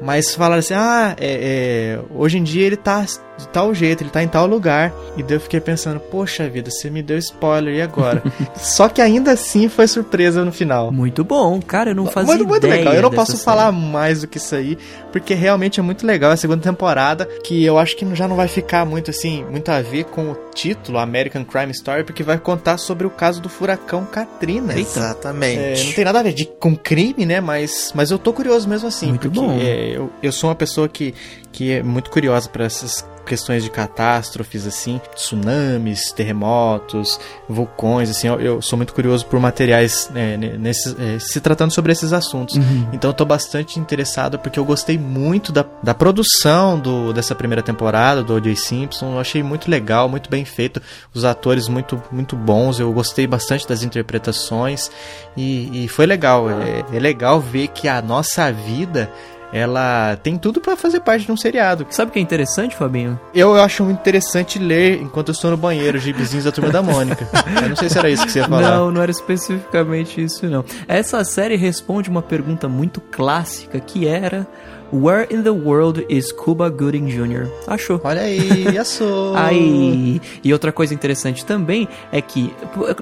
Mas 0.00 0.32
falaram 0.32 0.60
assim: 0.60 0.74
ah, 0.74 1.16
é, 1.18 1.98
é, 1.98 2.00
hoje 2.14 2.38
em 2.38 2.44
dia 2.44 2.64
ele 2.64 2.76
tá 2.76 3.04
de 3.38 3.48
tal 3.48 3.72
jeito, 3.72 4.02
ele 4.02 4.10
tá 4.10 4.22
em 4.22 4.28
tal 4.28 4.46
lugar. 4.46 4.92
E 5.16 5.22
daí 5.22 5.36
eu 5.36 5.40
fiquei 5.40 5.60
pensando: 5.60 6.00
poxa 6.00 6.48
vida, 6.48 6.70
você 6.70 6.90
me 6.90 7.02
deu 7.02 7.16
spoiler, 7.18 7.74
e 7.74 7.80
agora? 7.80 8.22
Só 8.56 8.88
que 8.88 9.00
ainda 9.00 9.32
assim 9.32 9.68
foi 9.68 9.86
surpresa 9.86 10.44
no 10.44 10.52
final. 10.52 10.90
Muito 10.92 11.24
bom. 11.24 11.60
Cara, 11.60 11.90
eu 11.90 11.94
não 11.94 12.06
fazia 12.06 12.34
Muito, 12.34 12.48
muito 12.48 12.66
ideia 12.66 12.80
legal. 12.80 12.94
Eu 12.94 13.02
não 13.02 13.10
posso 13.10 13.32
série. 13.32 13.44
falar 13.44 13.72
mais 13.72 14.20
do 14.20 14.26
que 14.26 14.38
isso 14.38 14.54
aí, 14.54 14.76
porque 15.12 15.34
realmente 15.34 15.80
é 15.80 15.82
muito 15.82 16.06
legal 16.06 16.30
a 16.30 16.36
segunda 16.36 16.62
temporada, 16.62 17.26
que 17.44 17.64
eu 17.64 17.78
acho 17.78 17.96
que 17.96 18.14
já 18.14 18.26
não 18.26 18.36
vai 18.36 18.48
ficar 18.48 18.84
muito 18.84 19.10
assim, 19.10 19.44
muito 19.44 19.70
a 19.70 19.80
ver 19.80 20.04
com 20.04 20.32
o 20.32 20.34
título 20.54 20.98
American 20.98 21.44
Crime 21.44 21.70
Story, 21.70 22.04
porque 22.04 22.22
vai 22.22 22.38
contar 22.38 22.78
sobre 22.78 23.06
o 23.06 23.10
caso 23.10 23.40
do 23.40 23.48
furacão 23.48 24.04
Katrina. 24.04 24.74
É, 24.74 24.80
Exatamente. 24.80 25.86
não 25.86 25.92
tem 25.92 26.04
nada 26.04 26.18
a 26.18 26.22
ver 26.22 26.32
de, 26.32 26.46
com 26.46 26.76
crime, 26.76 27.24
né? 27.24 27.40
Mas, 27.40 27.92
mas 27.94 28.10
eu 28.10 28.18
tô 28.18 28.32
curioso 28.32 28.68
mesmo 28.68 28.88
assim. 28.88 29.08
Muito 29.08 29.30
porque, 29.30 29.40
bom. 29.40 29.58
é, 29.60 29.96
eu, 29.96 30.10
eu 30.22 30.32
sou 30.32 30.50
uma 30.50 30.56
pessoa 30.56 30.88
que, 30.88 31.14
que 31.52 31.72
é 31.72 31.82
muito 31.82 32.10
curiosa 32.10 32.48
para 32.48 32.64
essas 32.64 33.06
questões 33.28 33.62
de 33.62 33.70
catástrofes, 33.70 34.66
assim, 34.66 35.00
tsunamis, 35.14 36.10
terremotos, 36.10 37.20
vulcões, 37.48 38.10
assim, 38.10 38.26
eu, 38.28 38.40
eu 38.40 38.62
sou 38.62 38.76
muito 38.76 38.92
curioso 38.92 39.26
por 39.26 39.38
materiais 39.38 40.10
é, 40.14 40.36
ne- 40.36 40.58
nesses, 40.58 40.96
é, 40.98 41.18
se 41.18 41.40
tratando 41.40 41.70
sobre 41.72 41.92
esses 41.92 42.12
assuntos. 42.12 42.56
Uhum. 42.56 42.88
Então 42.92 43.10
eu 43.10 43.14
tô 43.14 43.24
bastante 43.24 43.78
interessado 43.78 44.38
porque 44.38 44.58
eu 44.58 44.64
gostei 44.64 44.98
muito 44.98 45.52
da, 45.52 45.64
da 45.82 45.94
produção 45.94 46.78
do, 46.78 47.12
dessa 47.12 47.34
primeira 47.34 47.62
temporada 47.62 48.22
do 48.22 48.34
O.J. 48.34 48.56
Simpson. 48.56 49.12
Eu 49.12 49.20
achei 49.20 49.42
muito 49.42 49.70
legal, 49.70 50.08
muito 50.08 50.30
bem 50.30 50.44
feito. 50.44 50.80
Os 51.14 51.24
atores 51.24 51.68
muito, 51.68 52.02
muito 52.10 52.34
bons. 52.34 52.80
Eu 52.80 52.92
gostei 52.92 53.26
bastante 53.26 53.68
das 53.68 53.82
interpretações. 53.82 54.90
E, 55.36 55.84
e 55.84 55.88
foi 55.88 56.06
legal. 56.06 56.48
É, 56.50 56.84
é 56.92 56.98
legal 56.98 57.40
ver 57.40 57.68
que 57.68 57.86
a 57.88 58.00
nossa 58.00 58.50
vida. 58.50 59.10
Ela 59.52 60.16
tem 60.22 60.36
tudo 60.36 60.60
pra 60.60 60.76
fazer 60.76 61.00
parte 61.00 61.26
de 61.26 61.32
um 61.32 61.36
seriado. 61.36 61.86
Sabe 61.90 62.10
o 62.10 62.12
que 62.12 62.18
é 62.18 62.22
interessante, 62.22 62.76
Fabinho? 62.76 63.18
Eu 63.34 63.54
acho 63.60 63.84
muito 63.84 63.98
interessante 64.00 64.58
ler 64.58 65.00
enquanto 65.00 65.28
eu 65.28 65.32
estou 65.32 65.50
no 65.50 65.56
banheiro 65.56 65.96
os 65.96 66.04
gibizinhos 66.04 66.44
da 66.44 66.52
Turma 66.52 66.70
da 66.70 66.82
Mônica. 66.82 67.26
Eu 67.62 67.70
não 67.70 67.76
sei 67.76 67.88
se 67.88 67.98
era 67.98 68.10
isso 68.10 68.24
que 68.26 68.32
você 68.32 68.40
ia 68.40 68.48
falar. 68.48 68.76
Não, 68.76 68.90
não 68.90 69.02
era 69.02 69.10
especificamente 69.10 70.22
isso, 70.22 70.46
não. 70.46 70.64
Essa 70.86 71.24
série 71.24 71.56
responde 71.56 72.10
uma 72.10 72.22
pergunta 72.22 72.68
muito 72.68 73.00
clássica 73.00 73.80
que 73.80 74.06
era 74.06 74.46
Where 74.92 75.26
in 75.30 75.42
the 75.42 75.50
world 75.50 76.04
is 76.08 76.32
Cuba 76.32 76.70
Gooding 76.70 77.06
Jr.? 77.06 77.48
Achou. 77.66 78.00
Olha 78.02 78.22
aí, 78.22 78.64
sou. 78.84 79.36
Aí, 79.36 80.20
e 80.42 80.52
outra 80.52 80.72
coisa 80.72 80.94
interessante 80.94 81.44
também 81.44 81.88
é 82.10 82.20
que, 82.20 82.52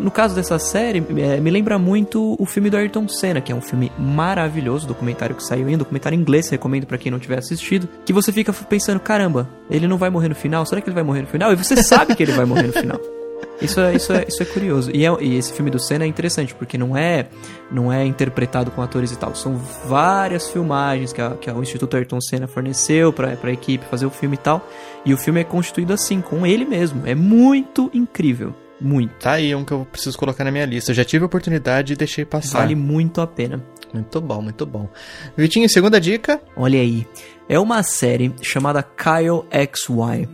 no 0.01 0.11
caso 0.11 0.35
dessa 0.35 0.59
série, 0.59 1.03
é, 1.19 1.39
me 1.41 1.51
lembra 1.51 1.79
muito 1.79 2.37
o 2.39 2.47
filme 2.47 2.71
do 2.71 2.77
Ayrton 2.77 3.09
Senna, 3.09 3.41
que 3.41 3.53
é 3.53 3.55
um 3.55 3.61
filme 3.61 3.93
maravilhoso, 3.99 4.87
documentário 4.87 5.37
que 5.37 5.45
saiu 5.45 5.69
em, 5.69 5.77
documentário 5.77 6.19
inglês, 6.19 6.49
recomendo 6.49 6.87
pra 6.87 6.99
quem 6.99 7.11
não 7.11 7.19
tiver 7.19 7.39
assistido, 7.39 7.89
que 8.05 8.13
você 8.13 8.33
fica 8.33 8.53
pensando, 8.53 9.01
caramba, 9.01 9.49
ele 9.71 9.87
não 9.87 9.97
vai 9.97 10.11
morrer 10.11 10.29
no 10.29 10.35
final? 10.35 10.67
Será 10.67 10.81
que 10.81 10.89
ele 10.89 10.95
vai 10.95 11.05
morrer 11.05 11.23
no 11.23 11.29
final? 11.29 11.53
E 11.53 11.57
você 11.57 11.83
sabe 11.83 12.15
que 12.15 12.23
ele 12.23 12.33
vai 12.33 12.45
morrer 12.45 12.67
no 12.67 12.73
final. 12.73 13.01
Isso 13.61 13.81
é, 13.81 13.95
isso 13.95 14.13
é, 14.13 14.25
isso 14.29 14.43
é 14.43 14.47
curioso. 14.47 14.91
E, 14.93 15.05
é- 15.07 15.17
e 15.23 15.37
esse 15.37 15.53
filme 15.53 15.71
do 15.71 15.79
Senna 15.79 16.05
é 16.05 16.07
interessante, 16.07 16.55
porque 16.55 16.77
não 16.77 16.97
é, 16.97 17.27
não 17.71 17.91
é 17.93 18.05
interpretado 18.05 18.71
com 18.71 18.83
atores 18.83 19.13
e 19.13 19.17
tal. 19.17 19.35
São 19.35 19.57
várias 19.87 20.51
filmagens 20.51 21.13
que, 21.13 21.21
a, 21.23 21.31
que 21.31 21.49
a- 21.49 21.55
o 21.55 21.63
Instituto 21.63 21.97
Ayrton 21.97 22.21
Senna 22.21 22.47
forneceu 22.47 23.13
pra, 23.13 23.35
pra 23.37 23.51
equipe 23.51 23.85
fazer 23.87 24.05
o 24.07 24.11
filme 24.11 24.35
e 24.35 24.39
tal. 24.39 24.67
E 25.05 25.15
o 25.15 25.17
filme 25.17 25.41
é 25.41 25.45
constituído 25.45 25.93
assim, 25.93 26.21
com 26.21 26.47
ele 26.47 26.65
mesmo. 26.65 27.07
É 27.07 27.15
muito 27.15 27.91
incrível. 27.95 28.55
Muito. 28.79 29.15
Tá 29.21 29.33
aí 29.33 29.55
um 29.55 29.65
que 29.65 29.73
eu 29.73 29.87
preciso 29.91 30.19
colocar 30.19 30.45
na 30.45 30.51
minha 30.51 30.67
lista. 30.67 30.91
Eu 30.91 30.95
já 30.95 31.05
tive 31.05 31.23
a 31.23 31.27
oportunidade 31.27 31.95
e 31.95 31.97
deixei 31.97 32.27
passar. 32.27 32.59
Vale 32.59 32.75
muito 32.75 33.23
a 33.23 33.27
pena. 33.27 33.65
Muito 33.95 34.21
bom, 34.21 34.43
muito 34.43 34.67
bom. 34.67 34.87
Vitinho, 35.35 35.67
segunda 35.71 35.99
dica. 35.99 36.43
Olha 36.55 36.79
aí. 36.79 37.07
É 37.49 37.59
uma 37.59 37.83
série 37.83 38.35
chamada 38.43 38.83
Kyle 38.83 39.45
XY. 39.75 40.29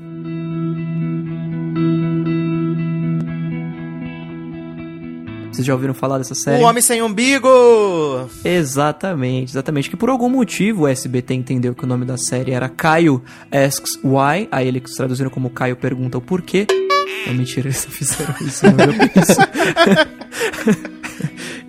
Vocês 5.52 5.66
já 5.66 5.74
ouviram 5.74 5.92
falar 5.92 6.16
dessa 6.16 6.34
série? 6.34 6.62
O 6.62 6.66
Homem 6.66 6.80
Sem 6.80 7.02
Umbigo! 7.02 7.48
Exatamente, 8.42 9.50
exatamente. 9.50 9.90
Que 9.90 9.96
por 9.96 10.08
algum 10.08 10.30
motivo 10.30 10.84
o 10.84 10.88
SBT 10.88 11.34
entendeu 11.34 11.74
que 11.74 11.84
o 11.84 11.86
nome 11.86 12.06
da 12.06 12.16
série 12.16 12.52
era 12.52 12.70
Caio 12.70 13.22
Asks 13.50 14.00
Why, 14.02 14.48
aí 14.50 14.66
eles 14.66 14.94
traduziram 14.96 15.30
como 15.30 15.50
Caio 15.50 15.76
Pergunta 15.76 16.16
o 16.16 16.22
Porquê. 16.22 16.66
Não, 17.26 17.34
mentira, 17.34 17.68
eles 17.68 17.84
não 17.84 17.92
fizeram 17.92 18.34
isso, 18.40 18.64
não 18.64 18.84
eu 18.84 19.10
penso. 19.10 19.40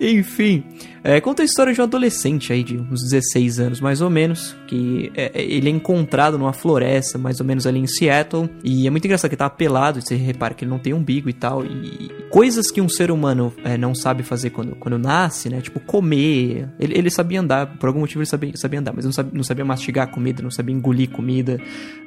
Enfim, 0.00 0.64
é, 1.04 1.20
conta 1.20 1.42
a 1.42 1.44
história 1.44 1.74
de 1.74 1.78
um 1.82 1.84
adolescente 1.84 2.50
aí 2.50 2.64
de 2.64 2.78
uns 2.78 3.02
16 3.02 3.60
anos 3.60 3.78
mais 3.78 4.00
ou 4.00 4.08
menos, 4.08 4.56
que 4.66 5.12
é, 5.14 5.32
é, 5.34 5.42
ele 5.42 5.68
é 5.68 5.70
encontrado 5.70 6.38
numa 6.38 6.54
floresta, 6.54 7.18
mais 7.18 7.40
ou 7.40 7.46
menos 7.46 7.66
ali 7.66 7.78
em 7.78 7.86
Seattle, 7.86 8.48
e 8.64 8.86
é 8.86 8.90
muito 8.90 9.04
engraçado 9.04 9.28
que 9.28 9.34
ele 9.34 9.38
tá 9.38 9.50
pelado, 9.50 10.00
você 10.00 10.14
repara 10.16 10.54
que 10.54 10.64
ele 10.64 10.70
não 10.70 10.78
tem 10.78 10.94
umbigo 10.94 11.28
e 11.28 11.34
tal, 11.34 11.62
e 11.62 12.10
coisas 12.30 12.70
que 12.70 12.80
um 12.80 12.88
ser 12.88 13.10
humano 13.10 13.52
é, 13.62 13.76
não 13.76 13.94
sabe 13.94 14.22
fazer 14.22 14.48
quando, 14.48 14.74
quando 14.76 14.98
nasce, 14.98 15.50
né, 15.50 15.60
tipo 15.60 15.78
comer, 15.78 16.70
ele, 16.80 16.96
ele 16.96 17.10
sabia 17.10 17.38
andar, 17.38 17.76
por 17.76 17.88
algum 17.88 18.00
motivo 18.00 18.20
ele 18.20 18.26
sabia, 18.26 18.56
sabia 18.56 18.80
andar, 18.80 18.94
mas 18.94 19.04
não 19.04 19.12
sabia, 19.12 19.32
não 19.34 19.44
sabia 19.44 19.64
mastigar 19.64 20.10
comida, 20.10 20.42
não 20.42 20.50
sabia 20.50 20.74
engolir 20.74 21.10
comida, 21.10 21.60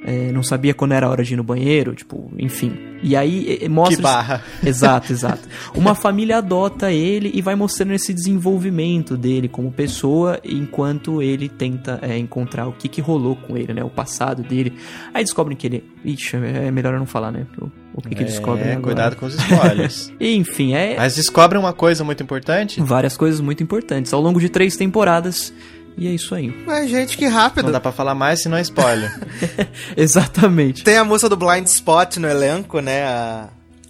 é, 0.03 0.31
não 0.31 0.41
sabia 0.41 0.73
quando 0.73 0.93
era 0.93 1.07
hora 1.07 1.23
de 1.23 1.35
ir 1.35 1.37
no 1.37 1.43
banheiro, 1.43 1.93
tipo, 1.93 2.31
enfim. 2.39 2.75
E 3.03 3.15
aí 3.15 3.59
é, 3.61 3.69
mostra... 3.69 3.95
Que 3.95 4.01
barra. 4.01 4.43
Exato, 4.65 5.13
exato. 5.13 5.47
Uma 5.75 5.93
família 5.93 6.39
adota 6.39 6.91
ele 6.91 7.31
e 7.31 7.43
vai 7.43 7.53
mostrando 7.53 7.93
esse 7.93 8.11
desenvolvimento 8.11 8.86
dele 9.17 9.47
como 9.47 9.71
pessoa, 9.71 10.39
enquanto 10.43 11.21
ele 11.21 11.47
tenta 11.49 11.99
é, 12.01 12.17
encontrar 12.17 12.67
o 12.67 12.73
que, 12.73 12.87
que 12.87 13.01
rolou 13.01 13.35
com 13.35 13.57
ele, 13.57 13.73
né? 13.73 13.83
O 13.83 13.89
passado 13.89 14.41
dele. 14.43 14.73
Aí 15.13 15.23
descobrem 15.23 15.55
que 15.57 15.67
ele. 15.67 15.83
Ixi, 16.05 16.35
é 16.37 16.71
melhor 16.71 16.93
eu 16.93 16.99
não 16.99 17.05
falar, 17.05 17.31
né? 17.31 17.45
O, 17.61 17.69
o 17.95 18.01
que, 18.01 18.15
que 18.15 18.23
descobrem 18.23 18.65
É, 18.67 18.71
agora. 18.73 18.83
cuidado 18.83 19.15
com 19.15 19.25
os 19.25 19.35
spoilers. 19.35 20.11
Enfim, 20.19 20.73
é 20.73 20.95
Mas 20.97 21.15
descobrem 21.15 21.59
uma 21.59 21.73
coisa 21.73 22.03
muito 22.03 22.21
importante. 22.23 22.79
várias 22.81 23.17
coisas 23.17 23.41
muito 23.41 23.61
importantes 23.63 24.13
ao 24.13 24.21
longo 24.21 24.39
de 24.39 24.49
três 24.49 24.75
temporadas. 24.77 25.53
E 25.99 26.07
é 26.07 26.11
isso 26.11 26.35
aí. 26.35 26.53
Mas, 26.65 26.91
gente, 26.91 27.17
que 27.17 27.25
rápido. 27.25 27.65
Não 27.65 27.71
dá 27.71 27.79
pra 27.79 27.91
falar 27.91 28.13
mais 28.13 28.43
se 28.43 28.47
não 28.47 28.55
é 28.55 28.61
spoiler. 28.61 29.11
Exatamente. 29.97 30.83
Tem 30.83 30.95
a 30.97 31.03
moça 31.03 31.27
do 31.27 31.35
Blind 31.35 31.65
Spot 31.65 32.17
no 32.17 32.27
elenco, 32.27 32.79
né? 32.79 33.03
A, 33.03 33.49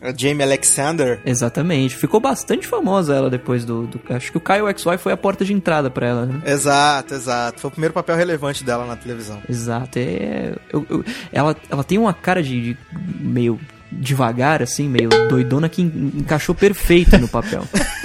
a 0.10 0.14
Jamie 0.16 0.44
Alexander. 0.44 1.20
Exatamente. 1.26 1.96
Ficou 1.96 2.20
bastante 2.20 2.68
famosa 2.68 3.16
ela 3.16 3.30
depois 3.30 3.64
do, 3.66 3.88
do- 3.88 4.02
Acho 4.10 4.32
que 4.32 4.38
o 4.38 4.42
Kyle 4.42 4.64
XY 4.78 4.98
foi 4.98 5.12
a 5.14 5.18
porta 5.18 5.44
de 5.46 5.54
entrada 5.54 5.90
pra 5.90 6.08
ela, 6.08 6.26
né? 6.26 6.42
Exato, 6.46 7.14
exato. 7.14 7.60
Foi 7.62 7.68
o 7.68 7.72
primeiro 7.72 7.94
papel 7.94 8.16
relevante 8.16 8.64
dela 8.64 8.86
na 8.86 8.96
televisão. 8.96 9.42
Exato. 9.50 9.98
É, 10.00 10.54
eu- 10.72 10.86
eu- 10.90 11.06
ela, 11.32 11.56
ela 11.70 11.84
tem 11.84 11.98
uma 11.98 12.14
cara 12.14 12.42
de, 12.44 12.74
de 12.74 12.78
meio 13.20 13.60
devagar, 13.92 14.62
assim, 14.62 14.88
meio 14.90 15.10
doidona 15.30 15.70
que 15.70 15.82
en- 15.82 16.12
encaixou 16.18 16.54
perfeito 16.54 17.18
no 17.18 17.28
papel. 17.28 17.64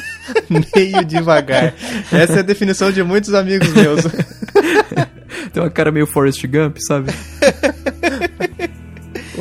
Meio 0.77 1.05
devagar. 1.05 1.75
Essa 2.13 2.35
é 2.35 2.39
a 2.39 2.43
definição 2.43 2.93
de 2.93 3.03
muitos 3.03 3.35
amigos 3.35 3.69
meus. 3.75 4.03
tem 5.53 5.63
uma 5.63 5.69
cara 5.71 5.91
meio 5.91 6.07
Forrest 6.07 6.47
Gump, 6.47 6.77
sabe? 6.79 7.11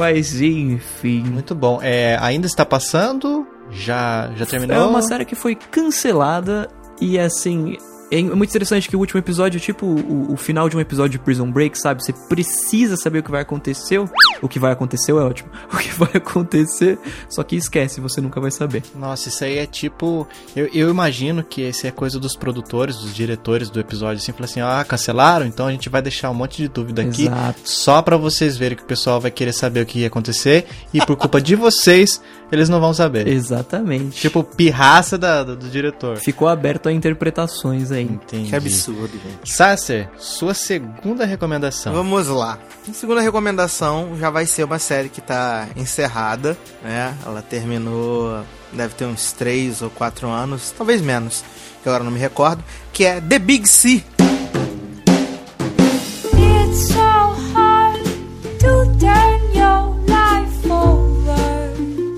Mas 0.01 0.41
enfim. 0.41 1.21
Muito 1.21 1.53
bom. 1.53 1.79
É, 1.81 2.17
ainda 2.19 2.47
está 2.47 2.65
passando? 2.65 3.45
Já, 3.69 4.31
já 4.35 4.47
terminou? 4.47 4.75
É 4.75 4.83
uma 4.83 5.01
série 5.03 5.25
que 5.25 5.35
foi 5.35 5.55
cancelada 5.55 6.67
e 6.99 7.19
assim. 7.19 7.77
É 8.11 8.21
muito 8.21 8.49
interessante 8.49 8.89
que 8.89 8.95
o 8.95 8.99
último 8.99 9.19
episódio 9.19 9.57
é 9.57 9.61
tipo 9.61 9.85
o, 9.85 10.33
o 10.33 10.35
final 10.35 10.67
de 10.67 10.75
um 10.75 10.79
episódio 10.79 11.11
de 11.11 11.19
Prison 11.19 11.49
Break, 11.49 11.77
sabe? 11.77 12.03
Você 12.03 12.11
precisa 12.27 12.97
saber 12.97 13.19
o 13.19 13.23
que 13.23 13.31
vai 13.31 13.41
acontecer. 13.41 13.99
O 14.41 14.49
que 14.49 14.59
vai 14.59 14.71
acontecer 14.71 15.11
é 15.11 15.15
ótimo. 15.15 15.49
O 15.71 15.77
que 15.77 15.91
vai 15.93 16.11
acontecer, 16.15 16.99
só 17.29 17.43
que 17.43 17.55
esquece, 17.55 18.01
você 18.01 18.19
nunca 18.19 18.39
vai 18.39 18.51
saber. 18.51 18.83
Nossa, 18.93 19.29
isso 19.29 19.43
aí 19.43 19.57
é 19.57 19.65
tipo. 19.65 20.27
Eu, 20.55 20.69
eu 20.73 20.89
imagino 20.89 21.43
que 21.43 21.61
esse 21.61 21.87
é 21.87 21.91
coisa 21.91 22.19
dos 22.19 22.35
produtores, 22.35 22.97
dos 22.97 23.15
diretores 23.15 23.69
do 23.69 23.79
episódio, 23.79 24.17
assim, 24.21 24.31
falar 24.31 24.45
assim: 24.45 24.61
ah, 24.61 24.85
cancelaram? 24.87 25.45
Então 25.45 25.67
a 25.67 25.71
gente 25.71 25.89
vai 25.89 26.01
deixar 26.01 26.29
um 26.29 26.33
monte 26.33 26.57
de 26.57 26.67
dúvida 26.67 27.01
aqui. 27.01 27.23
Exato. 27.23 27.61
Só 27.63 28.01
pra 28.01 28.17
vocês 28.17 28.57
verem 28.57 28.77
que 28.77 28.83
o 28.83 28.87
pessoal 28.87 29.19
vai 29.19 29.31
querer 29.31 29.53
saber 29.53 29.81
o 29.81 29.85
que 29.85 29.99
ia 29.99 30.07
acontecer. 30.07 30.65
E 30.93 31.03
por 31.05 31.15
culpa 31.15 31.39
de 31.41 31.55
vocês, 31.55 32.21
eles 32.51 32.67
não 32.67 32.81
vão 32.81 32.93
saber. 32.93 33.27
Exatamente. 33.27 34.19
Tipo, 34.19 34.43
pirraça 34.43 35.17
da, 35.17 35.43
do, 35.43 35.55
do 35.55 35.69
diretor. 35.69 36.17
Ficou 36.17 36.47
aberto 36.47 36.89
a 36.89 36.91
interpretações 36.91 37.91
aí. 37.91 38.03
Entendi. 38.03 38.49
Que 38.49 38.55
absurdo, 38.55 39.11
gente. 39.11 39.51
Sasser, 39.51 40.09
sua 40.17 40.53
segunda 40.53 41.25
recomendação. 41.25 41.93
Vamos 41.93 42.27
lá. 42.27 42.59
A 42.89 42.93
segunda 42.93 43.21
recomendação 43.21 44.17
já 44.19 44.29
vai 44.31 44.45
ser 44.45 44.63
uma 44.63 44.79
série 44.79 45.09
que 45.09 45.21
tá 45.21 45.67
encerrada, 45.75 46.57
né? 46.81 47.15
Ela 47.25 47.41
terminou, 47.41 48.43
deve 48.71 48.95
ter 48.95 49.05
uns 49.05 49.31
3 49.33 49.81
ou 49.81 49.89
4 49.89 50.27
anos, 50.27 50.73
talvez 50.75 51.01
menos, 51.01 51.43
que 51.83 51.89
agora 51.89 52.03
não 52.03 52.11
me 52.11 52.19
recordo, 52.19 52.63
que 52.91 53.05
é 53.05 53.19
The 53.21 53.39
Big 53.39 53.67
C. 53.67 54.03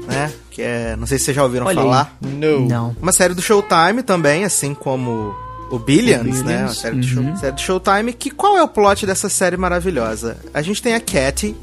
Né? 0.08 0.32
Que 0.52 0.62
é, 0.62 0.95
não 0.95 1.08
sei 1.08 1.17
se 1.17 1.26
vocês 1.26 1.36
já 1.36 1.43
ouviram 1.43 1.65
Olha 1.65 1.80
aí. 1.80 1.86
falar. 1.86 2.17
No. 2.21 2.67
Não. 2.67 2.95
Uma 3.02 3.12
série 3.12 3.34
do 3.34 3.41
Showtime 3.41 4.04
também, 4.04 4.43
assim 4.43 4.73
como 4.73 5.36
o 5.71 5.80
Billions, 5.80 6.41
O 6.41 6.43
né? 6.43 6.58
Uma 6.58 6.69
Billions, 6.69 6.78
série 6.78 6.95
do, 6.97 7.04
show, 7.04 7.23
uhum. 7.23 7.36
série 7.36 7.52
do 7.54 7.62
Showtime. 7.62 8.13
Que 8.13 8.30
qual 8.30 8.58
é 8.58 8.63
o 8.63 8.67
plot 8.67 9.06
dessa 9.06 9.28
série 9.28 9.58
maravilhosa? 9.58 10.38
A 10.54 10.62
gente 10.62 10.82
tem 10.82 10.93
a 10.93 10.99
Katy, 10.99 11.56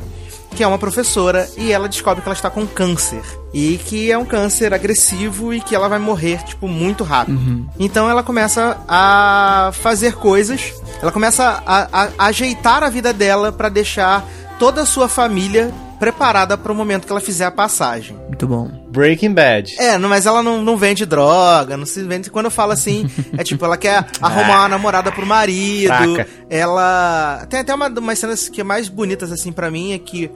que 0.60 0.64
é 0.64 0.66
uma 0.66 0.76
professora, 0.76 1.48
e 1.56 1.72
ela 1.72 1.88
descobre 1.88 2.20
que 2.22 2.28
ela 2.28 2.36
está 2.36 2.50
com 2.50 2.66
câncer. 2.66 3.22
E 3.54 3.78
que 3.78 4.12
é 4.12 4.18
um 4.18 4.26
câncer 4.26 4.74
agressivo 4.74 5.54
e 5.54 5.60
que 5.62 5.74
ela 5.74 5.88
vai 5.88 5.98
morrer, 5.98 6.42
tipo, 6.44 6.68
muito 6.68 7.02
rápido. 7.02 7.38
Uhum. 7.38 7.66
Então 7.78 8.10
ela 8.10 8.22
começa 8.22 8.76
a 8.86 9.70
fazer 9.72 10.16
coisas, 10.16 10.74
ela 11.00 11.10
começa 11.10 11.62
a, 11.66 11.88
a- 11.90 12.08
a 12.18 12.26
ajeitar 12.26 12.82
a 12.82 12.90
vida 12.90 13.10
dela 13.10 13.50
pra 13.50 13.70
deixar 13.70 14.22
toda 14.58 14.82
a 14.82 14.84
sua 14.86 15.08
família 15.08 15.72
preparada 16.00 16.56
para 16.56 16.72
o 16.72 16.74
momento 16.74 17.06
que 17.06 17.12
ela 17.12 17.20
fizer 17.20 17.44
a 17.44 17.50
passagem. 17.50 18.16
Muito 18.26 18.46
bom. 18.48 18.68
Breaking 18.90 19.34
Bad. 19.34 19.76
É, 19.78 19.98
não, 19.98 20.08
mas 20.08 20.24
ela 20.24 20.42
não, 20.42 20.62
não 20.62 20.76
vende 20.76 21.04
droga, 21.04 21.76
não 21.76 21.84
se 21.84 22.02
vende. 22.02 22.30
Quando 22.30 22.46
eu 22.46 22.50
falo 22.50 22.72
assim, 22.72 23.08
é 23.36 23.44
tipo, 23.44 23.62
ela 23.64 23.76
quer 23.76 24.06
arrumar 24.20 24.60
uma 24.60 24.68
namorada 24.68 25.12
pro 25.12 25.26
marido. 25.26 25.88
Fraca. 25.88 26.26
Ela. 26.48 27.46
Tem 27.50 27.60
até 27.60 27.74
uma, 27.74 27.88
umas 27.88 28.18
cenas 28.18 28.48
que 28.48 28.62
é 28.62 28.64
mais 28.64 28.88
bonitas, 28.88 29.30
assim, 29.30 29.52
pra 29.52 29.70
mim, 29.70 29.92
é 29.92 29.98
que. 29.98 30.30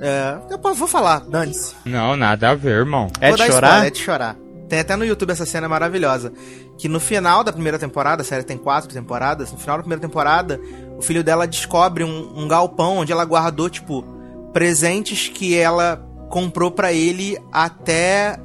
É, 0.00 0.36
eu 0.50 0.74
vou 0.74 0.88
falar, 0.88 1.20
dane-se. 1.20 1.72
Não, 1.84 2.16
nada 2.16 2.50
a 2.50 2.54
ver, 2.56 2.78
irmão. 2.78 3.08
É 3.20 3.28
Vou 3.28 3.38
de 3.38 3.46
chorar? 3.46 3.68
spoiler, 3.68 3.86
é 3.86 3.90
de 3.90 3.98
chorar. 4.00 4.36
Tem 4.68 4.80
até 4.80 4.96
no 4.96 5.04
YouTube 5.04 5.30
essa 5.30 5.46
cena 5.46 5.68
maravilhosa. 5.68 6.32
Que 6.76 6.88
no 6.88 6.98
final 6.98 7.44
da 7.44 7.52
primeira 7.52 7.78
temporada, 7.78 8.22
a 8.22 8.24
série 8.24 8.42
tem 8.42 8.58
quatro 8.58 8.92
temporadas, 8.92 9.52
no 9.52 9.58
final 9.58 9.76
da 9.76 9.82
primeira 9.84 10.00
temporada, 10.00 10.60
o 10.98 11.02
filho 11.02 11.22
dela 11.22 11.46
descobre 11.46 12.02
um, 12.02 12.32
um 12.36 12.48
galpão 12.48 12.98
onde 12.98 13.12
ela 13.12 13.24
guardou, 13.24 13.70
tipo, 13.70 14.04
presentes 14.54 15.28
que 15.28 15.54
ela 15.54 15.96
comprou 16.30 16.70
pra 16.70 16.92
ele 16.92 17.36
até, 17.52 18.38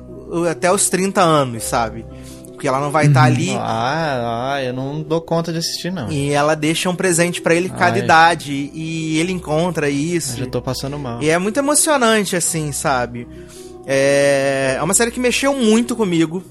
até 0.52 0.72
os 0.72 0.90
30 0.90 1.22
anos, 1.22 1.64
sabe? 1.64 2.06
Porque 2.48 2.68
ela 2.68 2.82
não 2.82 2.92
vai 2.92 3.06
estar 3.06 3.24
ali. 3.24 3.52
Ah, 3.56 4.56
ah, 4.56 4.64
eu 4.64 4.74
não 4.74 5.02
dou 5.02 5.22
conta 5.22 5.54
de 5.54 5.60
assistir, 5.60 5.94
não. 5.94 6.12
E 6.12 6.32
ela 6.32 6.56
deixa 6.56 6.90
um 6.90 6.96
presente 6.96 7.42
pra 7.42 7.56
ele 7.56 7.70
cada 7.70 7.96
Ai. 7.96 8.04
idade. 8.04 8.70
E 8.74 9.18
ele 9.18 9.32
encontra 9.32 9.90
isso. 9.90 10.34
Eu 10.34 10.40
já 10.40 10.46
tô 10.46 10.62
passando 10.62 11.00
mal. 11.00 11.24
E 11.24 11.30
é 11.30 11.38
muito 11.38 11.58
emocionante, 11.58 12.36
assim, 12.36 12.74
sabe? 12.74 13.26
É, 13.88 14.76
é 14.78 14.84
uma 14.84 14.94
série 14.94 15.10
que 15.10 15.22
mexeu 15.22 15.56
muito 15.56 15.96
comigo, 15.96 16.44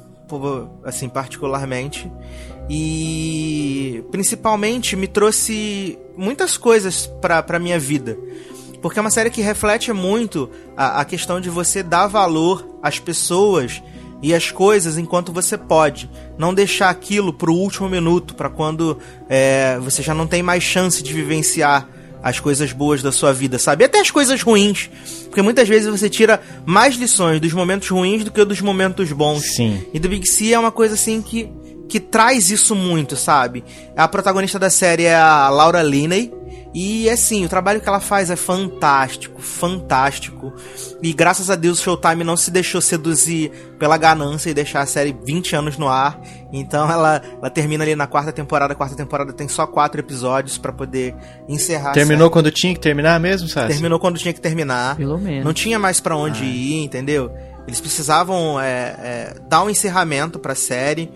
assim, 0.83 1.11
particularmente. 1.11 2.11
E 2.71 4.03
principalmente 4.11 4.97
me 4.97 5.07
trouxe 5.07 5.99
muitas 6.17 6.57
coisas 6.57 7.07
pra, 7.21 7.43
pra 7.43 7.59
minha 7.59 7.79
vida. 7.79 8.17
Porque 8.81 8.99
é 8.99 9.03
uma 9.03 9.11
série 9.11 9.31
que 9.31 9.41
reflete 9.41 9.93
muito 9.93 10.51
a, 10.77 11.01
a 11.01 11.05
questão 11.05 11.41
de 11.41 11.51
você 11.51 11.83
dar 11.83 12.07
valor 12.07 12.79
às 12.83 12.99
pessoas 12.99 13.83
e 14.23 14.35
às 14.35 14.51
coisas 14.51 14.99
enquanto 14.99 15.33
você 15.33 15.57
pode. 15.57 16.09
Não 16.37 16.53
deixar 16.53 16.91
aquilo 16.91 17.33
pro 17.33 17.53
último 17.53 17.89
minuto, 17.89 18.35
pra 18.35 18.49
quando 18.49 18.99
é, 19.29 19.79
você 19.81 20.03
já 20.03 20.15
não 20.15 20.27
tem 20.27 20.43
mais 20.43 20.63
chance 20.63 21.03
de 21.03 21.13
vivenciar 21.13 21.89
as 22.23 22.41
coisas 22.41 22.73
boas 22.73 23.03
da 23.03 23.13
sua 23.13 23.33
vida, 23.33 23.59
sabe? 23.59 23.85
E 23.85 23.87
até 23.87 24.01
as 24.01 24.11
coisas 24.11 24.43
ruins. 24.43 24.91
Porque 25.27 25.43
muitas 25.43 25.69
vezes 25.69 25.89
você 25.89 26.11
tira 26.11 26.41
mais 26.67 26.97
lições 26.97 27.41
dos 27.41 27.53
momentos 27.53 27.89
ruins 27.89 28.25
do 28.25 28.31
que 28.31 28.45
dos 28.45 28.61
momentos 28.61 29.11
bons. 29.13 29.43
Sim. 29.55 29.85
E 29.93 29.99
do 29.99 30.09
Big 30.09 30.29
C 30.29 30.53
é 30.53 30.59
uma 30.59 30.73
coisa 30.73 30.95
assim 30.95 31.23
que, 31.23 31.49
que 31.89 32.01
traz 32.01 32.51
isso 32.51 32.75
muito, 32.75 33.17
sabe? 33.17 33.65
A 33.97 34.09
protagonista 34.09 34.59
da 34.59 34.71
série 34.71 35.05
é 35.05 35.15
a 35.15 35.49
Laura 35.49 35.83
Linney. 35.83 36.33
E 36.75 37.09
assim, 37.09 37.45
o 37.45 37.49
trabalho 37.49 37.81
que 37.81 37.89
ela 37.89 37.99
faz 38.01 38.31
é 38.31 38.37
fantástico, 38.37 39.41
fantástico. 39.41 40.53
E 41.03 41.13
graças 41.13 41.49
a 41.49 41.57
Deus 41.57 41.81
o 41.81 41.83
Showtime 41.83 42.23
não 42.23 42.37
se 42.37 42.51
deixou 42.51 42.81
seduzir 42.81 43.51
pela 43.79 43.97
ganância 43.97 44.51
e 44.51 44.55
deixar 44.55 44.81
a 44.81 44.87
série 44.87 45.17
20 45.25 45.57
anos 45.57 45.79
no 45.79 45.89
ar. 45.89 46.21
Então 46.53 46.91
ela, 46.91 47.23
ela 47.41 47.51
termina 47.51 47.85
ali 47.85 47.97
na 47.97 48.07
quarta 48.07 48.33
temporada. 48.33 48.75
A 48.75 48.77
quarta 48.77 48.95
temporada 48.95 49.33
tem 49.33 49.49
só 49.49 49.67
quatro 49.67 50.01
episódios 50.01 50.59
pra 50.59 50.73
poder 50.73 51.15
encerrar 51.49 51.91
a 51.91 51.95
Terminou 51.95 52.27
série. 52.27 52.33
quando 52.33 52.51
tinha 52.51 52.75
que 52.75 52.81
terminar 52.81 53.19
mesmo, 53.19 53.49
Sassi? 53.49 53.69
Terminou 53.69 53.99
quando 53.99 54.19
tinha 54.19 54.35
que 54.35 54.41
terminar. 54.41 54.97
Pelo 54.97 55.19
menos. 55.19 55.45
Não 55.45 55.55
tinha 55.55 55.79
mais 55.79 56.01
pra 56.01 56.17
onde 56.17 56.45
ir, 56.45 56.85
entendeu? 56.85 57.33
Eles 57.67 57.81
precisavam 57.81 58.61
é, 58.61 58.67
é, 58.67 59.37
dar 59.49 59.63
um 59.63 59.71
encerramento 59.71 60.39
pra 60.39 60.55
série. 60.55 61.11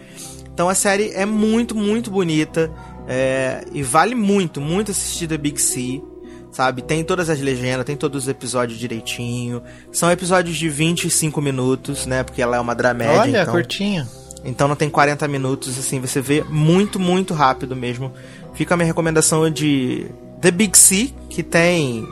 Então 0.52 0.68
a 0.68 0.74
série 0.74 1.10
é 1.14 1.24
muito, 1.24 1.74
muito 1.74 2.10
bonita. 2.10 2.70
É, 3.08 3.64
e 3.72 3.82
vale 3.82 4.14
muito, 4.14 4.60
muito 4.60 4.90
assistir 4.90 5.26
The 5.26 5.38
Big 5.38 5.60
C. 5.60 6.02
Sabe? 6.50 6.82
Tem 6.82 7.02
todas 7.02 7.30
as 7.30 7.40
legendas, 7.40 7.86
tem 7.86 7.96
todos 7.96 8.24
os 8.24 8.28
episódios 8.28 8.78
direitinho. 8.78 9.62
São 9.90 10.10
episódios 10.10 10.56
de 10.56 10.68
25 10.68 11.40
minutos, 11.40 12.04
né? 12.04 12.22
Porque 12.22 12.42
ela 12.42 12.58
é 12.58 12.60
uma 12.60 12.74
dramédia. 12.74 13.20
Olha, 13.20 13.42
então... 13.42 13.54
curtinho. 13.54 14.06
Então 14.44 14.68
não 14.68 14.76
tem 14.76 14.90
40 14.90 15.26
minutos, 15.28 15.78
assim, 15.78 16.00
você 16.00 16.20
vê 16.20 16.44
muito, 16.48 16.98
muito 16.98 17.32
rápido 17.32 17.76
mesmo. 17.76 18.12
Fica 18.54 18.74
a 18.74 18.76
minha 18.76 18.86
recomendação 18.86 19.48
de 19.50 20.06
The 20.40 20.50
Big 20.50 20.76
C, 20.76 21.10
que 21.30 21.42
tem. 21.42 22.06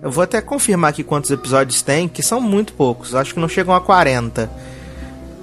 Eu 0.00 0.10
vou 0.10 0.22
até 0.22 0.40
confirmar 0.40 0.90
aqui 0.90 1.02
quantos 1.02 1.30
episódios 1.30 1.80
tem, 1.82 2.08
que 2.08 2.22
são 2.22 2.40
muito 2.40 2.72
poucos. 2.74 3.14
Acho 3.14 3.34
que 3.34 3.40
não 3.40 3.48
chegam 3.48 3.74
a 3.74 3.80
40. 3.80 4.50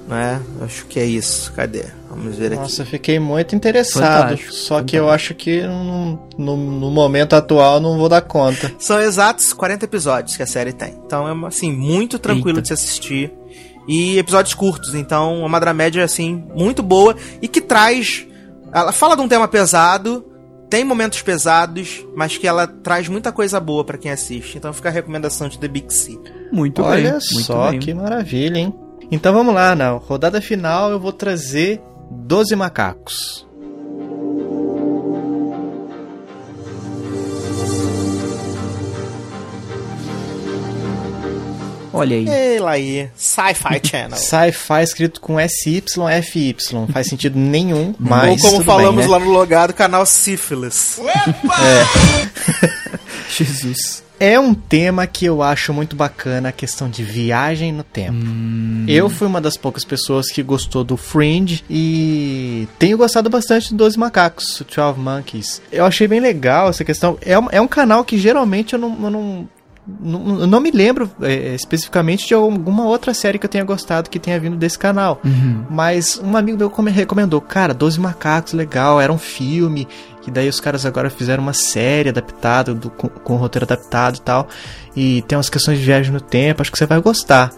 Né? 0.06 0.40
Acho 0.62 0.86
que 0.86 1.00
é 1.00 1.04
isso. 1.04 1.52
Cadê? 1.52 1.86
Vamos 2.10 2.36
ver 2.36 2.46
aqui. 2.52 2.56
Nossa, 2.62 2.82
eu 2.82 2.86
fiquei 2.86 3.18
muito 3.18 3.54
interessado. 3.54 4.02
Fantástico, 4.30 4.52
só 4.52 4.82
que 4.82 4.96
eu 4.96 5.08
acho 5.08 5.34
que 5.34 5.62
no, 5.62 6.18
no- 6.36 6.56
no 6.56 6.90
momento 6.90 7.34
atual 7.34 7.80
não 7.80 7.96
vou 7.96 8.08
dar 8.08 8.20
conta. 8.22 8.70
São 8.78 9.00
exatos 9.00 9.52
40 9.52 9.84
episódios 9.84 10.36
que 10.36 10.42
a 10.42 10.46
série 10.46 10.72
tem. 10.72 10.94
Então 11.06 11.26
é 11.28 11.46
assim, 11.46 11.72
muito 11.72 12.18
tranquilo 12.18 12.58
Eita. 12.58 12.62
de 12.62 12.68
se 12.68 12.74
assistir. 12.74 13.32
E 13.88 14.18
episódios 14.18 14.54
curtos, 14.54 14.94
então 14.94 15.42
é 15.42 15.46
uma 15.46 15.58
dramédia 15.58 16.04
assim 16.04 16.44
muito 16.54 16.82
boa 16.82 17.16
e 17.40 17.48
que 17.48 17.60
traz 17.60 18.26
ela 18.72 18.92
fala 18.92 19.16
de 19.16 19.22
um 19.22 19.26
tema 19.28 19.48
pesado, 19.48 20.24
tem 20.68 20.84
momentos 20.84 21.20
pesados, 21.22 22.04
mas 22.14 22.36
que 22.36 22.46
ela 22.46 22.66
traz 22.68 23.08
muita 23.08 23.32
coisa 23.32 23.58
boa 23.58 23.82
pra 23.82 23.98
quem 23.98 24.10
assiste. 24.12 24.56
Então 24.58 24.72
fica 24.72 24.88
a 24.90 24.92
recomendação 24.92 25.48
de 25.48 25.58
The 25.58 25.66
Big 25.66 25.92
C. 25.92 26.16
Muito 26.52 26.82
Olha 26.82 27.02
bem. 27.02 27.20
muito 27.32 27.42
só 27.46 27.70
bem. 27.70 27.80
que 27.80 27.92
maravilha, 27.94 28.58
hein? 28.58 28.72
Então 29.10 29.32
vamos 29.32 29.52
lá, 29.52 29.74
na 29.74 29.90
rodada 29.90 30.40
final 30.40 30.90
eu 30.92 31.00
vou 31.00 31.12
trazer 31.12 31.80
12 32.10 32.56
macacos. 32.56 33.46
Olha 41.92 42.16
aí. 42.16 42.28
Ei, 42.28 42.58
lá 42.58 42.70
aí, 42.72 43.10
Sci-Fi 43.16 43.80
Channel. 43.86 44.16
Sci-fi 44.16 44.82
escrito 44.82 45.20
com 45.20 45.36
SYFY. 45.38 46.56
Não 46.72 46.86
faz 46.86 47.08
sentido 47.08 47.38
nenhum, 47.38 47.94
mas. 47.98 48.30
Ou 48.30 48.38
como 48.38 48.52
tudo 48.58 48.64
falamos 48.64 49.04
bem, 49.04 49.04
né? 49.04 49.10
lá 49.10 49.18
no 49.18 49.30
logado, 49.30 49.74
canal 49.74 50.06
Sífilis. 50.06 51.00
Jesus. 53.28 54.02
É 54.20 54.38
um 54.38 54.52
tema 54.52 55.06
que 55.06 55.24
eu 55.24 55.42
acho 55.42 55.72
muito 55.72 55.96
bacana, 55.96 56.50
a 56.50 56.52
questão 56.52 56.90
de 56.90 57.02
viagem 57.02 57.72
no 57.72 57.82
tempo. 57.82 58.18
Eu 58.86 59.08
fui 59.08 59.26
uma 59.26 59.40
das 59.40 59.56
poucas 59.56 59.82
pessoas 59.82 60.30
que 60.30 60.42
gostou 60.42 60.84
do 60.84 60.94
Fringe 60.94 61.64
e 61.70 62.68
tenho 62.78 62.98
gostado 62.98 63.30
bastante 63.30 63.70
do 63.70 63.78
12 63.78 63.98
Macacos, 63.98 64.60
o 64.60 64.64
12 64.64 64.98
Monkeys. 64.98 65.62
Eu 65.72 65.86
achei 65.86 66.06
bem 66.06 66.20
legal 66.20 66.68
essa 66.68 66.84
questão. 66.84 67.16
É 67.22 67.38
um, 67.38 67.48
é 67.50 67.60
um 67.62 67.66
canal 67.66 68.04
que 68.04 68.18
geralmente 68.18 68.74
eu 68.74 68.78
não, 68.78 69.04
eu 69.04 69.10
não, 69.10 69.48
não, 70.00 70.40
eu 70.40 70.46
não 70.46 70.60
me 70.60 70.70
lembro 70.70 71.10
é, 71.22 71.54
especificamente 71.54 72.26
de 72.28 72.34
alguma 72.34 72.84
outra 72.84 73.14
série 73.14 73.38
que 73.38 73.46
eu 73.46 73.50
tenha 73.50 73.64
gostado 73.64 74.10
que 74.10 74.18
tenha 74.18 74.38
vindo 74.38 74.56
desse 74.56 74.78
canal. 74.78 75.20
Mas 75.70 76.20
um 76.22 76.36
amigo 76.36 76.58
meu 76.58 76.68
come- 76.70 76.90
recomendou, 76.90 77.40
cara, 77.40 77.72
12 77.74 77.98
Macacos, 77.98 78.52
legal, 78.52 79.00
era 79.00 79.12
um 79.12 79.18
filme. 79.18 79.88
Que 80.22 80.30
daí 80.30 80.48
os 80.48 80.60
caras 80.60 80.84
agora 80.84 81.08
fizeram 81.08 81.42
uma 81.42 81.54
série 81.54 82.10
adaptada, 82.10 82.74
do- 82.74 82.90
com, 82.90 83.08
com 83.08 83.36
roteiro 83.36 83.64
adaptado 83.64 84.16
e 84.16 84.20
tal. 84.20 84.48
E 84.94 85.22
tem 85.22 85.36
umas 85.38 85.48
questões 85.48 85.78
de 85.78 85.84
viagem 85.84 86.12
no 86.12 86.20
tempo, 86.20 86.60
acho 86.60 86.70
que 86.70 86.76
você 86.78 86.86
vai 86.86 87.00
gostar. 87.00 87.50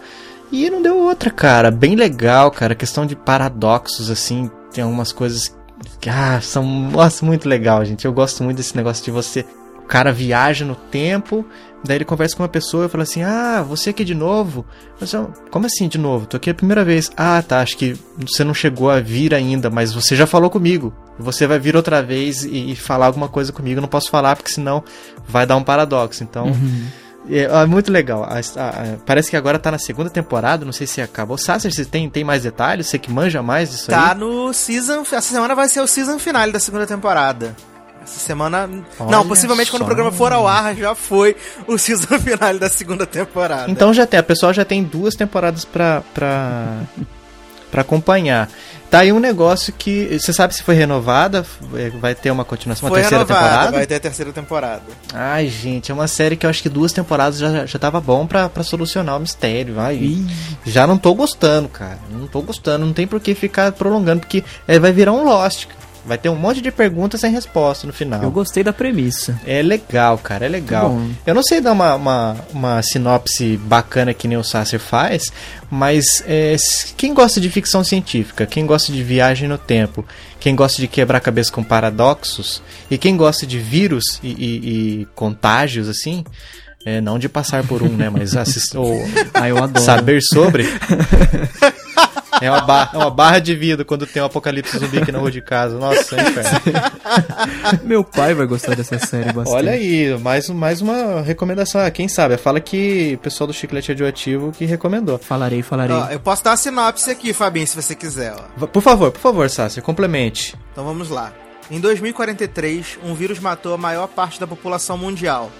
E 0.51 0.69
não 0.69 0.81
deu 0.81 0.97
outra, 0.97 1.29
cara. 1.31 1.69
Bem 1.71 1.95
legal, 1.95 2.49
cara. 2.51 2.75
Questão 2.75 3.05
de 3.05 3.15
paradoxos, 3.15 4.09
assim. 4.09 4.49
Tem 4.71 4.83
algumas 4.83 5.11
coisas 5.11 5.53
que, 5.99 6.09
ah, 6.09 6.39
são. 6.41 6.63
Nossa, 6.63 7.25
muito 7.25 7.49
legal, 7.49 7.83
gente. 7.83 8.05
Eu 8.05 8.13
gosto 8.13 8.43
muito 8.43 8.57
desse 8.57 8.75
negócio 8.77 9.03
de 9.03 9.11
você. 9.11 9.45
O 9.83 9.87
cara 9.87 10.11
viaja 10.13 10.65
no 10.65 10.75
tempo, 10.75 11.45
daí 11.83 11.97
ele 11.97 12.05
conversa 12.05 12.35
com 12.35 12.41
uma 12.43 12.49
pessoa 12.49 12.85
e 12.85 12.89
fala 12.89 13.03
assim: 13.03 13.21
Ah, 13.21 13.61
você 13.67 13.89
aqui 13.91 14.03
de 14.05 14.15
novo? 14.15 14.65
Assim, 14.99 15.27
Como 15.51 15.65
assim 15.65 15.87
de 15.87 15.97
novo? 15.97 16.25
Tô 16.25 16.37
aqui 16.37 16.49
a 16.49 16.53
primeira 16.53 16.83
vez. 16.83 17.11
Ah, 17.17 17.43
tá. 17.45 17.59
Acho 17.61 17.77
que 17.77 17.95
você 18.17 18.43
não 18.43 18.53
chegou 18.53 18.89
a 18.89 18.99
vir 18.99 19.33
ainda, 19.33 19.69
mas 19.69 19.93
você 19.93 20.15
já 20.15 20.25
falou 20.25 20.49
comigo. 20.49 20.93
Você 21.19 21.45
vai 21.45 21.59
vir 21.59 21.75
outra 21.75 22.01
vez 22.01 22.43
e, 22.43 22.71
e 22.71 22.75
falar 22.75 23.05
alguma 23.07 23.27
coisa 23.27 23.51
comigo. 23.51 23.77
Eu 23.77 23.81
não 23.81 23.87
posso 23.89 24.09
falar 24.09 24.35
porque 24.35 24.51
senão 24.51 24.83
vai 25.27 25.45
dar 25.45 25.57
um 25.57 25.63
paradoxo. 25.63 26.23
Então. 26.23 26.51
É, 27.29 27.43
é 27.43 27.65
muito 27.65 27.91
legal. 27.91 28.23
A- 28.23 28.39
a- 28.39 28.69
a- 28.69 28.97
parece 29.05 29.29
que 29.29 29.37
agora 29.37 29.57
tá 29.59 29.69
na 29.71 29.77
segunda 29.77 30.09
temporada, 30.09 30.65
não 30.65 30.73
sei 30.73 30.85
se 30.87 31.01
acabou. 31.01 31.37
Sasser, 31.37 31.71
você 31.71 31.85
tem, 31.85 32.09
tem 32.09 32.23
mais 32.23 32.43
detalhes? 32.43 32.87
Você 32.87 32.97
que 32.99 33.11
manja 33.11 33.41
mais 33.43 33.69
disso 33.71 33.89
Tá 33.89 34.11
aí? 34.11 34.17
no 34.17 34.51
season. 34.53 35.01
Essa 35.03 35.21
semana 35.21 35.55
vai 35.55 35.69
ser 35.69 35.79
o 35.81 35.87
season 35.87 36.17
finale 36.19 36.51
da 36.51 36.59
segunda 36.59 36.85
temporada. 36.87 37.55
Essa 38.03 38.19
semana. 38.19 38.69
Olha 38.99 39.11
não, 39.11 39.27
possivelmente 39.27 39.71
quando 39.71 39.83
o 39.83 39.85
programa 39.85 40.11
for 40.11 40.31
ao 40.33 40.47
ar 40.47 40.75
já 40.75 40.93
foi 40.93 41.35
o 41.67 41.77
season 41.77 42.17
finale 42.19 42.59
da 42.59 42.69
segunda 42.69 43.05
temporada. 43.05 43.71
Então 43.71 43.93
já 43.93 44.05
tem, 44.05 44.19
a 44.19 44.23
pessoa 44.23 44.53
já 44.53 44.65
tem 44.65 44.83
duas 44.83 45.15
temporadas 45.15 45.65
pra, 45.65 46.03
pra, 46.13 46.81
pra 47.71 47.81
acompanhar. 47.81 48.49
Tá 48.93 48.99
aí 48.99 49.11
um 49.11 49.19
negócio 49.19 49.73
que. 49.75 50.19
Você 50.19 50.31
sabe 50.31 50.53
se 50.53 50.61
foi 50.61 50.75
renovada? 50.75 51.43
É, 51.73 51.89
Vai 51.89 52.13
ter 52.13 52.29
uma 52.29 52.45
continuação, 52.45 52.85
uma 52.85 52.91
foi 52.91 52.99
terceira 52.99 53.25
temporada? 53.25 53.71
vai 53.71 53.87
ter 53.87 53.95
a 53.95 53.99
terceira 53.99 54.31
temporada. 54.31 54.83
Ai, 55.11 55.47
gente, 55.47 55.89
é 55.89 55.93
uma 55.95 56.07
série 56.07 56.35
que 56.35 56.45
eu 56.45 56.49
acho 56.51 56.61
que 56.61 56.69
duas 56.69 56.91
temporadas 56.91 57.39
já, 57.39 57.65
já 57.65 57.79
tava 57.79 57.99
bom 57.99 58.27
pra, 58.27 58.49
pra 58.49 58.61
solucionar 58.61 59.17
o 59.17 59.19
mistério. 59.19 59.79
Ai, 59.79 60.23
já 60.63 60.85
não 60.85 60.95
tô 60.95 61.15
gostando, 61.15 61.67
cara. 61.69 61.97
Não 62.11 62.27
tô 62.27 62.43
gostando, 62.43 62.85
não 62.85 62.93
tem 62.93 63.07
por 63.07 63.19
que 63.19 63.33
ficar 63.33 63.71
prolongando, 63.71 64.19
porque 64.19 64.43
é, 64.67 64.77
vai 64.77 64.91
virar 64.91 65.11
um 65.11 65.23
Lost. 65.23 65.65
Vai 66.05 66.17
ter 66.17 66.27
um 66.27 66.35
monte 66.35 66.59
de 66.61 66.69
perguntas 66.69 67.21
sem 67.21 67.31
resposta 67.31 67.87
no 67.87 67.93
final. 67.93 68.21
Eu 68.21 68.29
gostei 68.29 68.61
da 68.63 68.73
premissa. 68.73 69.39
É 69.45 69.61
legal, 69.61 70.17
cara, 70.17 70.45
é 70.45 70.49
legal. 70.49 70.89
Bom. 70.89 71.09
Eu 71.25 71.33
não 71.33 71.41
sei 71.41 71.61
dar 71.61 71.71
uma, 71.71 71.95
uma, 71.95 72.35
uma 72.53 72.81
sinopse 72.83 73.55
bacana 73.57 74.13
que 74.13 74.27
nem 74.27 74.37
o 74.37 74.43
Sasser 74.43 74.79
faz, 74.81 75.31
mas 75.71 76.21
é, 76.27 76.55
quem 76.97 77.13
gosta 77.13 77.39
de 77.39 77.49
ficção 77.49 77.83
científica, 77.85 78.45
quem 78.45 78.65
gosta 78.65 78.91
de 78.91 79.01
viagem 79.01 79.47
no 79.47 79.57
tempo, 79.57 80.05
quem 80.41 80.55
gosta 80.55 80.81
de 80.81 80.89
quebrar 80.89 81.21
cabeça 81.21 81.51
com 81.51 81.63
paradoxos, 81.63 82.61
e 82.91 82.97
quem 82.97 83.15
gosta 83.15 83.45
de 83.47 83.57
vírus 83.57 84.19
e, 84.21 84.27
e- 84.31 85.01
e 85.01 85.07
contágios, 85.15 85.87
assim, 85.87 86.25
é, 86.85 86.99
não 86.99 87.17
de 87.17 87.29
passar 87.29 87.63
por 87.65 87.81
um, 87.81 87.87
né, 87.95 88.09
mas 88.09 88.35
assist, 88.35 88.75
ou 88.77 89.01
Ah, 89.33 89.47
eu 89.47 89.57
adoro. 89.57 89.85
saber 89.85 90.21
sobre. 90.21 90.65
É 92.41 92.49
uma, 92.49 92.61
barra, 92.61 92.91
é 92.93 92.97
uma 92.97 93.09
barra 93.09 93.39
de 93.39 93.55
vida 93.55 93.85
quando 93.85 94.05
tem 94.05 94.21
um 94.21 94.25
apocalipse 94.25 94.77
zumbi 94.77 94.97
aqui 94.99 95.11
na 95.11 95.19
rua 95.19 95.31
de 95.31 95.41
casa. 95.41 95.77
Nossa, 95.77 96.15
inferno. 96.15 96.59
Meu 97.83 98.03
pai 98.03 98.33
vai 98.33 98.45
gostar 98.45 98.75
dessa 98.75 98.97
série 98.99 99.31
bastante. 99.31 99.55
Olha 99.55 99.71
aí, 99.73 100.17
mais, 100.19 100.49
mais 100.49 100.81
uma 100.81 101.21
recomendação. 101.21 101.81
Ah, 101.81 101.91
Quem 101.91 102.07
sabe? 102.07 102.37
Fala 102.37 102.59
que 102.59 103.13
o 103.15 103.17
pessoal 103.19 103.47
do 103.47 103.53
Chiclete 103.53 103.89
Radioativo 103.89 104.51
que 104.51 104.65
recomendou. 104.65 105.17
Falarei, 105.17 105.61
falarei. 105.61 105.95
Ó, 105.95 106.09
eu 106.09 106.19
posso 106.19 106.43
dar 106.43 106.53
a 106.53 106.57
sinopse 106.57 107.09
aqui, 107.09 107.33
Fabinho, 107.33 107.67
se 107.67 107.75
você 107.75 107.95
quiser. 107.95 108.33
Ó. 108.59 108.67
Por 108.67 108.81
favor, 108.81 109.11
por 109.11 109.19
favor, 109.19 109.49
Sassi, 109.49 109.81
complemente. 109.81 110.55
Então 110.71 110.83
vamos 110.83 111.09
lá. 111.09 111.31
Em 111.71 111.79
2043, 111.79 112.99
um 113.03 113.13
vírus 113.13 113.39
matou 113.39 113.73
a 113.73 113.77
maior 113.77 114.07
parte 114.07 114.39
da 114.39 114.45
população 114.47 114.97
mundial. 114.97 115.51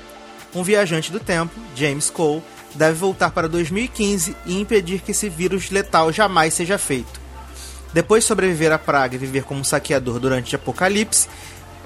Um 0.54 0.64
viajante 0.64 1.12
do 1.12 1.20
tempo, 1.20 1.54
James 1.76 2.10
Cole, 2.10 2.44
deve 2.76 2.94
voltar 2.94 3.32
para 3.32 3.48
2015 3.48 4.36
e 4.46 4.60
impedir 4.60 5.02
que 5.02 5.12
esse 5.12 5.30
vírus 5.30 5.70
letal 5.70 6.12
jamais 6.12 6.54
seja 6.54 6.78
feito. 6.78 7.22
Depois 7.94 8.24
de 8.24 8.28
sobreviver 8.28 8.72
à 8.72 8.80
praga 8.80 9.16
e 9.16 9.20
viver 9.20 9.44
como 9.44 9.62
um 9.62 9.64
saqueador 9.64 10.20
durante 10.20 10.56
o 10.56 10.58
apocalipse, 10.58 11.28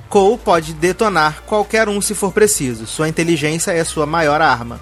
Cole 0.10 0.38
pode 0.38 0.74
detonar 0.74 1.44
qualquer 1.46 1.90
um 1.90 2.00
se 2.02 2.16
for 2.16 2.32
preciso. 2.32 2.88
Sua 2.88 3.10
inteligência 3.10 3.72
é 3.72 3.84
sua 3.84 4.06
maior 4.06 4.42
arma. 4.42 4.80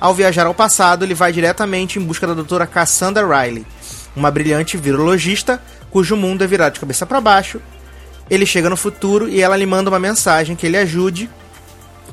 Ao 0.00 0.14
viajar 0.14 0.46
ao 0.46 0.54
passado, 0.54 1.04
ele 1.04 1.14
vai 1.14 1.30
diretamente 1.30 1.98
em 1.98 2.02
busca 2.02 2.26
da 2.26 2.34
doutora 2.34 2.66
Cassandra 2.66 3.26
Riley, 3.26 3.66
uma 4.16 4.30
brilhante 4.30 4.76
virologista 4.76 5.62
cujo 5.90 6.16
mundo 6.16 6.42
é 6.42 6.46
virado 6.46 6.72
de 6.72 6.80
cabeça 6.80 7.04
para 7.04 7.20
baixo. 7.20 7.60
Ele 8.30 8.46
chega 8.46 8.70
no 8.70 8.76
futuro 8.76 9.28
e 9.28 9.42
ela 9.42 9.56
lhe 9.56 9.66
manda 9.66 9.90
uma 9.90 9.98
mensagem 9.98 10.56
que 10.56 10.66
ele 10.66 10.78
ajude 10.78 11.28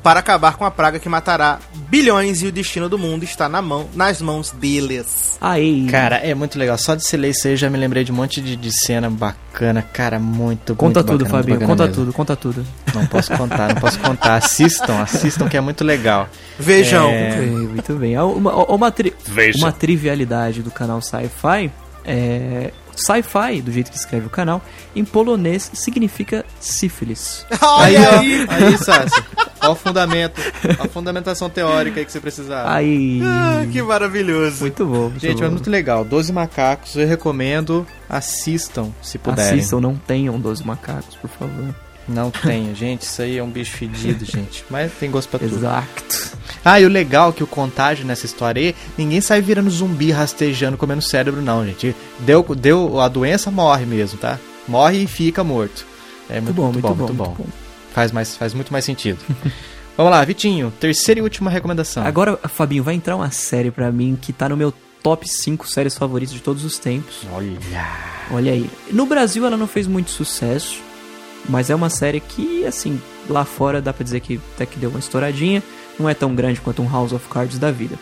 para 0.02 0.20
acabar 0.20 0.56
com 0.56 0.64
a 0.64 0.70
praga 0.70 0.98
que 0.98 1.08
matará 1.08 1.58
bilhões 1.88 2.42
e 2.42 2.46
o 2.46 2.52
destino 2.52 2.88
do 2.88 2.98
mundo 2.98 3.22
está 3.24 3.48
na 3.48 3.60
mão, 3.60 3.88
nas 3.94 4.20
mãos 4.22 4.50
deles. 4.50 5.36
Aí. 5.40 5.86
Cara, 5.90 6.16
é 6.16 6.34
muito 6.34 6.58
legal. 6.58 6.78
Só 6.78 6.94
de 6.94 7.04
se 7.04 7.16
ler 7.16 7.30
isso 7.30 7.46
aí 7.48 7.56
já 7.56 7.68
me 7.68 7.76
lembrei 7.78 8.04
de 8.04 8.12
um 8.12 8.14
monte 8.14 8.40
de, 8.40 8.56
de 8.56 8.70
cena 8.72 9.10
bacana. 9.10 9.82
Cara, 9.82 10.18
muito 10.18 10.74
conta 10.74 11.00
muito 11.00 11.12
tudo, 11.12 11.24
bacana, 11.24 11.42
Fabinho. 11.42 11.60
Conta 11.66 11.82
mesmo. 11.86 11.94
tudo, 11.96 12.12
conta 12.12 12.36
tudo. 12.36 12.66
Não 12.94 13.06
posso 13.06 13.32
contar, 13.36 13.68
não 13.74 13.80
posso 13.80 13.98
contar. 13.98 14.36
Assistam, 14.36 15.00
assistam 15.02 15.48
que 15.48 15.56
é 15.56 15.60
muito 15.60 15.84
legal. 15.84 16.28
Vejam. 16.58 17.08
É. 17.10 17.36
Muito 17.40 17.92
bem. 17.94 18.16
Ah, 18.16 18.24
Uma, 18.24 18.54
uma, 18.72 18.90
tri- 18.90 19.14
uma 19.58 19.72
trivialidade 19.72 20.62
do 20.62 20.70
canal 20.70 21.00
Sci-Fi 21.02 21.70
é. 22.04 22.72
Sci-Fi, 23.00 23.62
do 23.62 23.72
jeito 23.72 23.90
que 23.90 23.96
escreve 23.96 24.26
o 24.26 24.30
canal, 24.30 24.62
em 24.94 25.04
polonês 25.04 25.70
significa 25.74 26.44
sífilis. 26.60 27.46
Aí, 27.50 27.96
Olha 27.96 28.10
ó, 28.10 28.18
aí. 28.18 28.46
aí, 28.48 28.78
Sassi. 28.78 29.22
Ó 29.62 29.72
o 29.72 29.74
fundamento, 29.74 30.40
a 30.78 30.88
fundamentação 30.88 31.50
teórica 31.50 32.00
aí 32.00 32.06
que 32.06 32.12
você 32.12 32.20
precisava. 32.20 32.72
Aí. 32.72 33.20
Ah, 33.22 33.66
que 33.70 33.82
maravilhoso. 33.82 34.60
Muito 34.60 34.86
bom. 34.86 35.08
Muito 35.10 35.20
Gente, 35.20 35.36
bom. 35.36 35.42
mas 35.42 35.52
muito 35.52 35.70
legal. 35.70 36.04
12 36.04 36.32
macacos, 36.32 36.96
eu 36.96 37.06
recomendo. 37.06 37.86
Assistam, 38.08 38.90
se 39.02 39.18
puderem. 39.18 39.58
Assistam, 39.58 39.80
não 39.80 39.94
tenham 39.96 40.40
12 40.40 40.66
macacos, 40.66 41.14
por 41.16 41.28
favor. 41.28 41.74
Não 42.08 42.30
tenha, 42.30 42.74
gente. 42.74 43.02
Isso 43.02 43.22
aí 43.22 43.36
é 43.38 43.42
um 43.42 43.50
bicho 43.50 43.76
fedido, 43.76 44.24
gente. 44.24 44.64
Mas 44.68 44.92
tem 44.94 45.10
gosto 45.10 45.28
pra 45.28 45.38
tudo. 45.38 45.54
Exato. 45.56 46.38
Ah, 46.64 46.80
e 46.80 46.84
o 46.84 46.88
legal 46.88 47.30
é 47.30 47.32
que 47.32 47.42
o 47.42 47.46
contágio 47.46 48.04
nessa 48.04 48.26
história 48.26 48.60
aí, 48.60 48.74
ninguém 48.96 49.20
sai 49.20 49.40
virando 49.40 49.70
zumbi 49.70 50.10
rastejando, 50.10 50.76
comendo 50.76 51.00
cérebro, 51.00 51.40
não, 51.40 51.64
gente. 51.64 51.94
Deu, 52.18 52.44
deu 52.54 53.00
a 53.00 53.08
doença, 53.08 53.50
morre 53.50 53.86
mesmo, 53.86 54.18
tá? 54.18 54.38
Morre 54.68 55.04
e 55.04 55.06
fica 55.06 55.42
morto. 55.42 55.86
É 56.28 56.40
muito, 56.40 56.54
Muito 56.62 56.80
bom, 56.80 56.94
muito, 56.94 57.14
bom, 57.14 57.24
muito 57.24 57.42
bom. 57.42 57.46
Faz, 57.92 58.12
mais, 58.12 58.36
faz 58.36 58.54
muito 58.54 58.72
mais 58.72 58.84
sentido. 58.84 59.18
Vamos 59.96 60.12
lá, 60.12 60.24
Vitinho, 60.24 60.72
terceira 60.78 61.20
e 61.20 61.22
última 61.22 61.50
recomendação. 61.50 62.04
Agora, 62.06 62.38
Fabinho, 62.48 62.82
vai 62.82 62.94
entrar 62.94 63.16
uma 63.16 63.30
série 63.30 63.70
pra 63.70 63.90
mim 63.90 64.16
que 64.20 64.32
tá 64.32 64.48
no 64.48 64.56
meu 64.56 64.72
top 65.02 65.28
5 65.28 65.68
séries 65.68 65.96
favoritas 65.96 66.34
de 66.34 66.40
todos 66.40 66.64
os 66.64 66.78
tempos. 66.78 67.26
Olha. 67.32 67.58
Olha 68.30 68.52
aí. 68.52 68.70
No 68.92 69.06
Brasil 69.06 69.44
ela 69.44 69.56
não 69.56 69.66
fez 69.66 69.86
muito 69.86 70.10
sucesso, 70.10 70.80
mas 71.48 71.68
é 71.68 71.74
uma 71.74 71.90
série 71.90 72.20
que, 72.20 72.64
assim, 72.64 73.00
lá 73.28 73.44
fora 73.44 73.82
dá 73.82 73.92
pra 73.92 74.04
dizer 74.04 74.20
que 74.20 74.40
até 74.54 74.64
que 74.66 74.78
deu 74.78 74.90
uma 74.90 74.98
estouradinha. 74.98 75.62
Não 76.00 76.08
é 76.08 76.14
tão 76.14 76.34
grande 76.34 76.60
quanto 76.60 76.80
um 76.82 76.88
House 76.90 77.12
of 77.12 77.28
Cards 77.28 77.58
da 77.58 77.70
vida. 77.70 77.96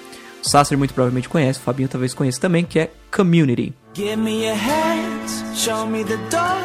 O 0.45 0.49
Sasser 0.49 0.79
muito 0.79 0.95
provavelmente 0.95 1.29
conhece, 1.29 1.59
o 1.59 1.63
Fabinho 1.63 1.89
talvez 1.89 2.15
conheça 2.15 2.41
também, 2.41 2.65
que 2.65 2.79
é 2.79 2.91
Community. 3.15 3.75
Give 3.95 4.17
me 4.17 4.47
your 4.47 4.57
hands, 4.57 5.43
show 5.57 5.85
me 5.87 6.05
the 6.05 6.17
door. 6.31 6.57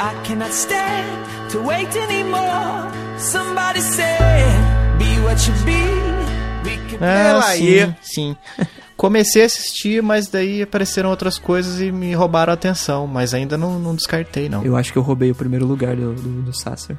I 0.00 0.14
cannot 0.26 0.50
stand 0.52 1.50
to 1.50 1.58
wait 1.62 1.94
anymore. 1.96 2.90
Somebody 3.18 3.80
said, 3.82 4.98
be 4.98 5.20
what 5.22 5.46
you 5.46 5.54
be. 5.64 6.70
We 6.70 6.76
could 6.88 7.02
Ah, 7.04 7.06
Ela 7.28 7.42
sim, 7.52 7.80
aí. 7.80 7.94
sim. 8.02 8.36
Comecei 8.96 9.42
a 9.42 9.46
assistir, 9.46 10.00
mas 10.02 10.28
daí 10.28 10.62
apareceram 10.62 11.10
outras 11.10 11.36
coisas 11.36 11.80
e 11.80 11.90
me 11.90 12.14
roubaram 12.14 12.52
a 12.52 12.54
atenção. 12.54 13.06
Mas 13.06 13.34
ainda 13.34 13.58
não, 13.58 13.78
não 13.78 13.96
descartei, 13.96 14.48
não. 14.48 14.62
Eu 14.64 14.76
acho 14.76 14.92
que 14.92 14.98
eu 14.98 15.02
roubei 15.02 15.28
o 15.30 15.34
primeiro 15.34 15.66
lugar 15.66 15.96
do, 15.96 16.14
do, 16.14 16.42
do 16.42 16.56
Sasser. 16.56 16.96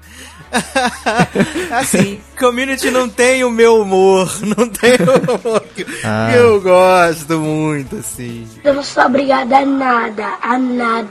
Assim, 1.71 2.19
community 2.39 2.89
não 2.91 3.09
tem 3.09 3.43
o 3.43 3.49
meu 3.49 3.81
humor, 3.81 4.31
não 4.41 4.67
tem 4.69 4.93
o 4.93 5.33
humor 5.47 5.61
que 5.75 5.85
Ah. 6.03 6.31
eu 6.35 6.61
gosto 6.61 7.39
muito, 7.39 7.95
assim. 7.97 8.47
Eu 8.63 8.73
não 8.75 8.83
sou 8.83 9.03
obrigada 9.03 9.57
a 9.57 9.65
nada, 9.65 10.25
a 10.41 10.57
nada. 10.57 11.07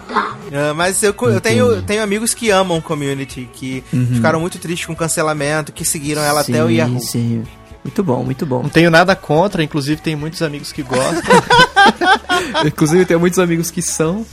Ah, 0.53 0.75
mas 0.75 1.03
eu, 1.03 1.15
eu 1.21 1.41
tenho, 1.41 1.83
tenho 1.83 2.03
amigos 2.03 2.35
que 2.35 2.51
amam 2.51 2.81
community, 2.81 3.49
que 3.53 3.83
ficaram 4.15 4.41
muito 4.41 4.59
tristes 4.59 4.87
com 4.87 4.93
o 4.93 4.97
cancelamento, 4.97 5.73
que 5.73 5.85
seguiram 5.85 6.23
ela 6.23 6.41
até 6.43 6.63
o 6.63 6.69
Sim, 6.69 6.75
Yahoo. 6.75 7.01
Sim. 7.01 7.45
Muito 7.85 8.03
bom, 8.05 8.23
muito 8.23 8.47
bom. 8.47 8.63
Não 8.63 8.71
tenho 8.71 8.91
nada 8.91 9.17
contra, 9.17 9.63
inclusive 9.63 10.01
tem 10.01 10.15
muitos 10.15 10.41
amigos 10.41 10.71
que 10.71 10.83
gostam. 10.83 11.23
Inclusive, 12.65 13.05
tenho 13.05 13.21
muitos 13.21 13.39
amigos 13.39 13.71
que 13.71 13.83
são. 13.83 14.25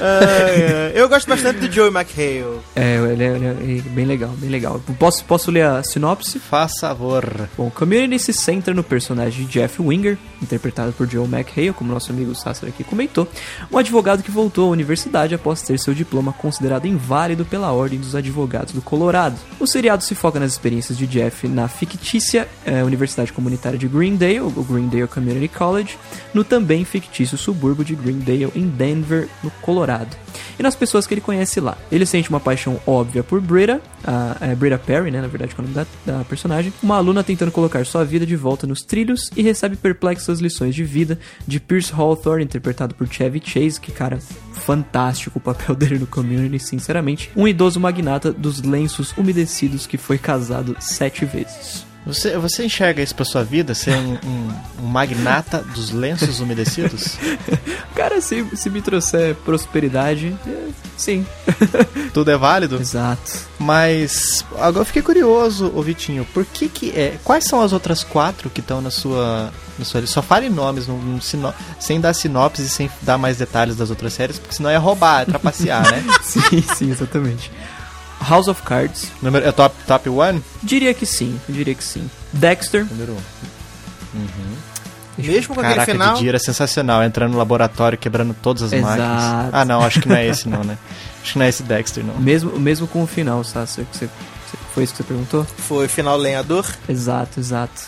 Ai. 0.00 0.92
eu 0.94 1.08
gosto 1.08 1.28
bastante 1.28 1.60
do 1.60 1.72
Joey 1.72 1.90
McHale. 1.90 2.60
É, 2.74 2.96
ele 2.96 3.24
é, 3.24 3.28
ele 3.28 3.78
é 3.78 3.82
bem 3.90 4.04
legal, 4.04 4.30
bem 4.36 4.50
legal. 4.50 4.80
Posso, 4.98 5.24
posso 5.24 5.50
ler 5.50 5.64
a 5.64 5.82
sinopse? 5.82 6.38
Faz 6.38 6.72
favor. 6.80 7.48
Bom, 7.56 7.70
Community 7.70 8.18
se 8.18 8.32
centra 8.32 8.74
no 8.74 8.82
personagem 8.82 9.44
de 9.44 9.52
Jeff 9.52 9.80
Winger, 9.80 10.18
interpretado 10.42 10.92
por 10.92 11.08
Joe 11.08 11.26
McHale, 11.26 11.72
como 11.72 11.92
nosso 11.92 12.12
amigo 12.12 12.34
Sasser 12.34 12.68
aqui 12.68 12.84
comentou, 12.84 13.28
um 13.72 13.78
advogado 13.78 14.22
que 14.22 14.30
voltou 14.30 14.68
à 14.68 14.72
universidade 14.72 15.34
após 15.34 15.62
ter 15.62 15.78
seu 15.78 15.94
diploma 15.94 16.32
considerado 16.32 16.86
inválido 16.86 17.44
pela 17.44 17.72
Ordem 17.72 17.98
dos 17.98 18.14
Advogados 18.14 18.72
do 18.72 18.82
Colorado. 18.82 19.36
O 19.58 19.66
seriado 19.66 20.02
se 20.02 20.14
foca 20.14 20.40
nas 20.40 20.52
experiências 20.52 20.96
de 20.96 21.06
Jeff 21.06 21.46
na 21.48 21.68
fictícia 21.68 22.07
eh, 22.64 22.82
Universidade 22.84 23.32
Comunitária 23.32 23.78
de 23.78 23.86
Greendale, 23.86 24.40
o 24.40 24.64
Greendale 24.64 25.06
Community 25.06 25.48
College, 25.48 25.98
no 26.32 26.44
também 26.44 26.84
fictício 26.84 27.36
subúrbio 27.36 27.84
de 27.84 27.94
Greendale, 27.94 28.50
em 28.54 28.68
Denver, 28.68 29.28
no 29.42 29.50
Colorado. 29.62 30.16
E 30.58 30.62
nas 30.62 30.74
pessoas 30.74 31.06
que 31.06 31.14
ele 31.14 31.20
conhece 31.20 31.60
lá. 31.60 31.76
Ele 31.90 32.04
sente 32.04 32.28
uma 32.30 32.40
paixão 32.40 32.80
óbvia 32.86 33.22
por 33.22 33.40
Britta, 33.40 33.80
a, 34.04 34.36
é, 34.40 34.54
Britta 34.54 34.78
Perry, 34.78 35.10
né, 35.10 35.20
na 35.20 35.28
verdade, 35.28 35.54
que 35.54 35.60
é 35.60 35.64
o 35.64 35.68
nome 35.68 35.74
da, 35.74 35.86
da 36.04 36.24
personagem, 36.24 36.72
uma 36.82 36.96
aluna 36.96 37.22
tentando 37.22 37.52
colocar 37.52 37.84
sua 37.84 38.04
vida 38.04 38.26
de 38.26 38.36
volta 38.36 38.66
nos 38.66 38.82
trilhos 38.82 39.30
e 39.36 39.42
recebe 39.42 39.76
perplexas 39.76 40.40
lições 40.40 40.74
de 40.74 40.84
vida 40.84 41.18
de 41.46 41.60
Pierce 41.60 41.92
Hawthorne, 41.92 42.44
interpretado 42.44 42.94
por 42.94 43.06
Chevy 43.06 43.40
Chase, 43.44 43.80
que, 43.80 43.92
cara, 43.92 44.18
fantástico 44.58 45.38
o 45.38 45.40
papel 45.42 45.74
dele 45.74 45.98
no 45.98 46.06
Community, 46.06 46.58
sinceramente. 46.62 47.30
Um 47.36 47.46
idoso 47.48 47.80
magnata 47.80 48.32
dos 48.32 48.60
lenços 48.62 49.12
umedecidos 49.16 49.86
que 49.86 49.96
foi 49.96 50.18
casado 50.18 50.76
sete 50.80 51.24
vezes. 51.24 51.86
Você, 52.06 52.38
você 52.38 52.64
enxerga 52.64 53.02
isso 53.02 53.14
pra 53.14 53.24
sua 53.24 53.44
vida? 53.44 53.74
Ser 53.74 53.94
um, 53.94 54.12
um- 54.14 54.84
um 54.84 54.86
magnata 54.86 55.58
dos 55.74 55.90
lenços 55.90 56.40
umedecidos? 56.40 57.18
Cara, 57.94 58.18
se, 58.22 58.46
se 58.56 58.70
me 58.70 58.80
trouxer 58.80 59.34
prosperidade, 59.44 60.34
é, 60.46 60.68
sim. 60.96 61.26
Tudo 62.14 62.30
é 62.30 62.36
válido? 62.36 62.76
Exato. 62.80 63.30
Mas 63.58 64.42
agora 64.58 64.80
eu 64.82 64.86
fiquei 64.86 65.02
curioso, 65.02 65.70
ô 65.74 65.82
Vitinho, 65.82 66.24
por 66.32 66.46
que 66.46 66.68
que 66.68 66.90
é? 66.92 67.18
Quais 67.24 67.44
são 67.44 67.60
as 67.60 67.74
outras 67.74 68.02
quatro 68.02 68.48
que 68.48 68.60
estão 68.60 68.80
na 68.80 68.90
sua, 68.90 69.52
sua 69.84 70.00
lista? 70.00 70.14
Só 70.14 70.22
fale 70.22 70.48
nomes, 70.48 70.86
não, 70.86 70.98
não 70.98 71.20
sino- 71.20 71.54
sem 71.80 72.00
dar 72.00 72.14
sinopse 72.14 72.62
e 72.62 72.68
sem 72.68 72.90
dar 73.02 73.18
mais 73.18 73.36
detalhes 73.38 73.76
das 73.76 73.90
outras 73.90 74.12
séries, 74.12 74.38
porque 74.38 74.54
senão 74.54 74.70
é 74.70 74.76
roubar, 74.76 75.22
é 75.22 75.24
trapacear, 75.26 75.82
né? 75.90 76.04
sim, 76.22 76.62
sim, 76.76 76.90
exatamente. 76.90 77.50
House 78.28 78.48
of 78.48 78.62
Cards, 78.62 79.06
Número, 79.22 79.46
é 79.46 79.52
top, 79.52 79.74
top 79.86 80.08
one? 80.08 80.42
Diria 80.62 80.92
que 80.92 81.06
sim, 81.06 81.38
eu 81.48 81.54
diria 81.54 81.74
que 81.74 81.84
sim. 81.84 82.10
Dexter, 82.32 82.84
Número 82.84 83.12
um. 83.12 83.18
Mesmo 85.18 85.54
com 85.54 85.60
aquele 85.60 85.74
Caraca, 85.74 85.92
final. 85.92 86.14
de 86.14 86.20
dia 86.20 86.30
era 86.30 86.38
sensacional, 86.38 87.02
entrando 87.02 87.32
no 87.32 87.38
laboratório, 87.38 87.98
quebrando 87.98 88.34
todas 88.40 88.62
as 88.62 88.72
Exato. 88.72 88.88
máquinas. 89.02 89.50
Ah, 89.52 89.64
não, 89.64 89.80
acho 89.82 90.00
que 90.00 90.08
não 90.08 90.14
é 90.16 90.26
esse 90.26 90.48
não, 90.48 90.62
né? 90.62 90.78
Acho 91.22 91.32
que 91.32 91.38
não 91.38 91.46
é 91.46 91.48
esse 91.48 91.62
Dexter, 91.64 92.04
não. 92.04 92.14
mesmo, 92.18 92.56
mesmo 92.58 92.86
com 92.86 93.02
o 93.02 93.06
final, 93.06 93.42
Sasser, 93.42 93.84
que 93.84 93.96
você, 93.96 94.06
você- 94.06 94.56
foi 94.72 94.84
isso 94.84 94.92
que 94.94 94.98
você 94.98 95.04
perguntou? 95.04 95.44
Foi 95.44 95.88
final 95.88 96.16
lenhador. 96.16 96.64
Exato, 96.88 97.40
exato. 97.40 97.82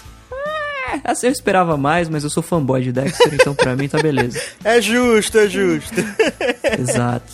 É, 0.93 1.01
assim, 1.11 1.27
eu 1.27 1.33
esperava 1.33 1.77
mais, 1.77 2.09
mas 2.09 2.25
eu 2.25 2.31
sou 2.31 2.43
fanboy 2.43 2.83
de 2.83 2.93
Dexter, 2.93 3.35
então 3.35 3.55
pra 3.55 3.77
mim 3.77 3.89
tá 3.89 3.99
beleza. 3.99 4.41
É 4.65 4.81
justo, 4.81 5.39
é 5.39 5.49
justo. 5.49 5.95
Exato. 6.79 7.33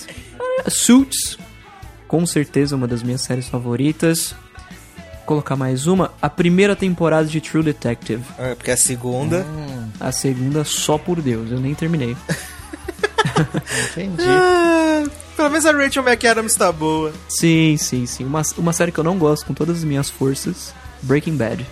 Suits, 0.68 1.38
com 2.06 2.24
certeza 2.26 2.76
uma 2.76 2.86
das 2.86 3.02
minhas 3.02 3.22
séries 3.22 3.48
favoritas. 3.48 4.34
Vou 5.18 5.26
colocar 5.26 5.56
mais 5.56 5.86
uma, 5.86 6.12
a 6.22 6.30
primeira 6.30 6.76
temporada 6.76 7.26
de 7.26 7.40
True 7.40 7.62
Detective. 7.64 8.22
É, 8.38 8.54
porque 8.54 8.70
a 8.70 8.76
segunda. 8.76 9.44
A 9.98 10.12
segunda, 10.12 10.64
só 10.64 10.98
por 10.98 11.20
Deus, 11.20 11.50
eu 11.50 11.58
nem 11.58 11.74
terminei. 11.74 12.16
Entendi. 13.92 14.22
Ah, 14.22 15.04
pelo 15.36 15.50
menos 15.50 15.66
a 15.66 15.72
Rachel 15.72 16.02
McAdams 16.02 16.54
tá 16.54 16.70
boa. 16.72 17.12
Sim, 17.28 17.76
sim, 17.76 18.06
sim. 18.06 18.24
Uma, 18.24 18.42
uma 18.56 18.72
série 18.72 18.92
que 18.92 18.98
eu 18.98 19.04
não 19.04 19.18
gosto 19.18 19.44
com 19.46 19.52
todas 19.54 19.78
as 19.78 19.84
minhas 19.84 20.08
forças, 20.08 20.72
Breaking 21.02 21.36
Bad. 21.36 21.66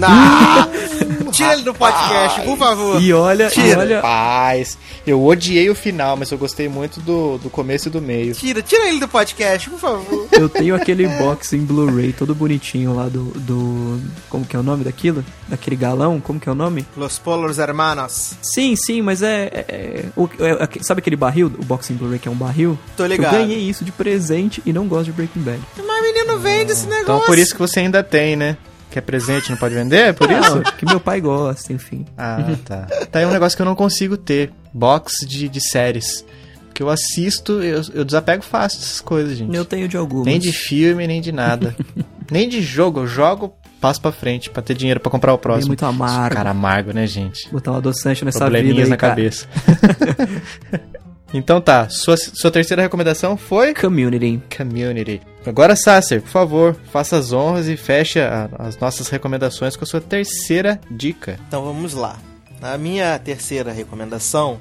Não! 0.00 1.30
Tira 1.30 1.52
ele 1.52 1.62
do 1.62 1.72
podcast, 1.72 2.40
por 2.42 2.58
favor. 2.58 3.00
E 3.00 3.12
olha, 3.12 3.46
e 3.46 3.50
Tira. 3.50 3.78
olha, 3.78 3.96
Rapaz, 3.96 4.76
eu 5.06 5.24
odiei 5.24 5.70
o 5.70 5.74
final, 5.76 6.16
mas 6.16 6.30
eu 6.32 6.36
gostei 6.36 6.68
muito 6.68 7.00
do, 7.00 7.38
do 7.38 7.48
começo 7.48 7.86
e 7.86 7.90
do 7.90 8.02
meio. 8.02 8.34
Tira, 8.34 8.60
tira 8.60 8.88
ele 8.88 8.98
do 8.98 9.06
podcast, 9.06 9.70
por 9.70 9.78
favor. 9.78 10.26
eu 10.32 10.48
tenho 10.48 10.74
aquele 10.74 11.06
box 11.06 11.52
em 11.54 11.60
Blu-ray 11.64 12.12
todo 12.12 12.34
bonitinho 12.34 12.94
lá 12.96 13.04
do, 13.08 13.26
do. 13.36 14.00
Como 14.28 14.44
que 14.44 14.56
é 14.56 14.58
o 14.58 14.62
nome 14.62 14.82
daquilo? 14.82 15.24
Daquele 15.46 15.76
galão? 15.76 16.20
Como 16.20 16.40
que 16.40 16.48
é 16.48 16.52
o 16.52 16.54
nome? 16.54 16.84
Los 16.96 17.18
Polos 17.18 17.58
Hermanos. 17.58 18.34
Sim, 18.42 18.74
sim, 18.74 19.00
mas 19.00 19.22
é. 19.22 19.44
é- 19.52 19.64
é- 19.68 20.04
o- 20.16 20.28
é- 20.40 20.64
é- 20.64 20.82
sabe 20.82 20.98
aquele 20.98 21.16
barril? 21.16 21.46
O 21.58 21.64
box 21.64 21.90
em 21.92 21.94
Blu-ray 21.96 22.18
que 22.18 22.26
é 22.26 22.30
um 22.30 22.34
barril? 22.34 22.76
Tô 22.96 23.06
ligado. 23.06 23.34
Eu 23.36 23.40
ganhei 23.42 23.58
isso 23.60 23.84
de 23.84 23.92
presente 23.92 24.60
e 24.66 24.72
não 24.72 24.86
gosto 24.88 25.06
de 25.06 25.12
Breaking 25.12 25.42
Bad. 25.42 25.60
Mas 25.86 26.02
menino 26.02 26.38
vende 26.40 26.72
esse 26.72 26.86
negócio. 26.86 27.02
Então 27.02 27.20
por 27.20 27.38
isso 27.38 27.52
que 27.54 27.60
você 27.60 27.80
ainda 27.80 28.02
tem, 28.02 28.34
né? 28.34 28.56
Que 28.90 28.98
é 28.98 29.02
presente, 29.02 29.50
não 29.50 29.56
pode 29.56 29.74
vender? 29.74 30.08
É 30.08 30.12
por 30.12 30.30
isso? 30.30 30.56
Não, 30.56 30.62
que 30.62 30.84
meu 30.84 30.98
pai 30.98 31.20
gosta, 31.20 31.72
enfim. 31.72 32.04
Ah, 32.18 32.38
tá. 32.64 32.86
Tá 33.10 33.18
aí 33.20 33.26
um 33.26 33.30
negócio 33.30 33.56
que 33.56 33.62
eu 33.62 33.66
não 33.66 33.76
consigo 33.76 34.16
ter. 34.16 34.52
Box 34.72 35.26
de, 35.26 35.48
de 35.48 35.60
séries. 35.60 36.24
Porque 36.66 36.80
que 36.80 36.82
eu 36.82 36.88
assisto, 36.88 37.62
eu, 37.62 37.82
eu 37.92 38.04
desapego 38.06 38.42
fácil 38.42 38.80
dessas 38.80 39.02
coisas, 39.02 39.36
gente. 39.36 39.54
Eu 39.54 39.66
tenho 39.66 39.86
de 39.86 39.98
algumas. 39.98 40.24
Nem 40.24 40.38
de 40.38 40.50
filme, 40.50 41.06
nem 41.06 41.20
de 41.20 41.30
nada. 41.30 41.76
nem 42.30 42.48
de 42.48 42.62
jogo. 42.62 43.00
Eu 43.00 43.06
jogo, 43.06 43.54
passo 43.80 44.00
pra 44.00 44.10
frente 44.10 44.48
pra 44.48 44.62
ter 44.62 44.74
dinheiro 44.74 44.98
pra 44.98 45.10
comprar 45.10 45.34
o 45.34 45.38
próximo. 45.38 45.66
É 45.66 45.68
muito 45.68 45.84
amargo. 45.84 46.34
Cara 46.34 46.50
amargo, 46.50 46.92
né, 46.92 47.06
gente? 47.06 47.50
Botar 47.52 47.72
um 47.72 47.76
adoçante 47.76 48.24
nessa 48.24 48.48
vida 48.48 48.82
aí, 48.82 48.88
na 48.88 48.96
cara. 48.96 49.12
cabeça. 49.12 49.46
então 51.32 51.60
tá, 51.60 51.88
sua, 51.88 52.16
sua 52.16 52.50
terceira 52.50 52.82
recomendação 52.82 53.36
foi 53.36 53.72
Community. 53.74 54.40
Community. 54.56 55.20
Agora, 55.46 55.74
Sasser, 55.76 56.20
por 56.20 56.28
favor, 56.30 56.76
faça 56.92 57.16
as 57.16 57.32
honras 57.32 57.68
e 57.68 57.76
feche 57.76 58.18
a- 58.20 58.48
as 58.58 58.76
nossas 58.78 59.08
recomendações 59.08 59.76
com 59.76 59.84
a 59.84 59.86
sua 59.86 60.00
terceira 60.00 60.80
dica. 60.90 61.38
Então 61.48 61.64
vamos 61.64 61.94
lá. 61.94 62.16
A 62.60 62.76
minha 62.76 63.18
terceira 63.18 63.72
recomendação 63.72 64.60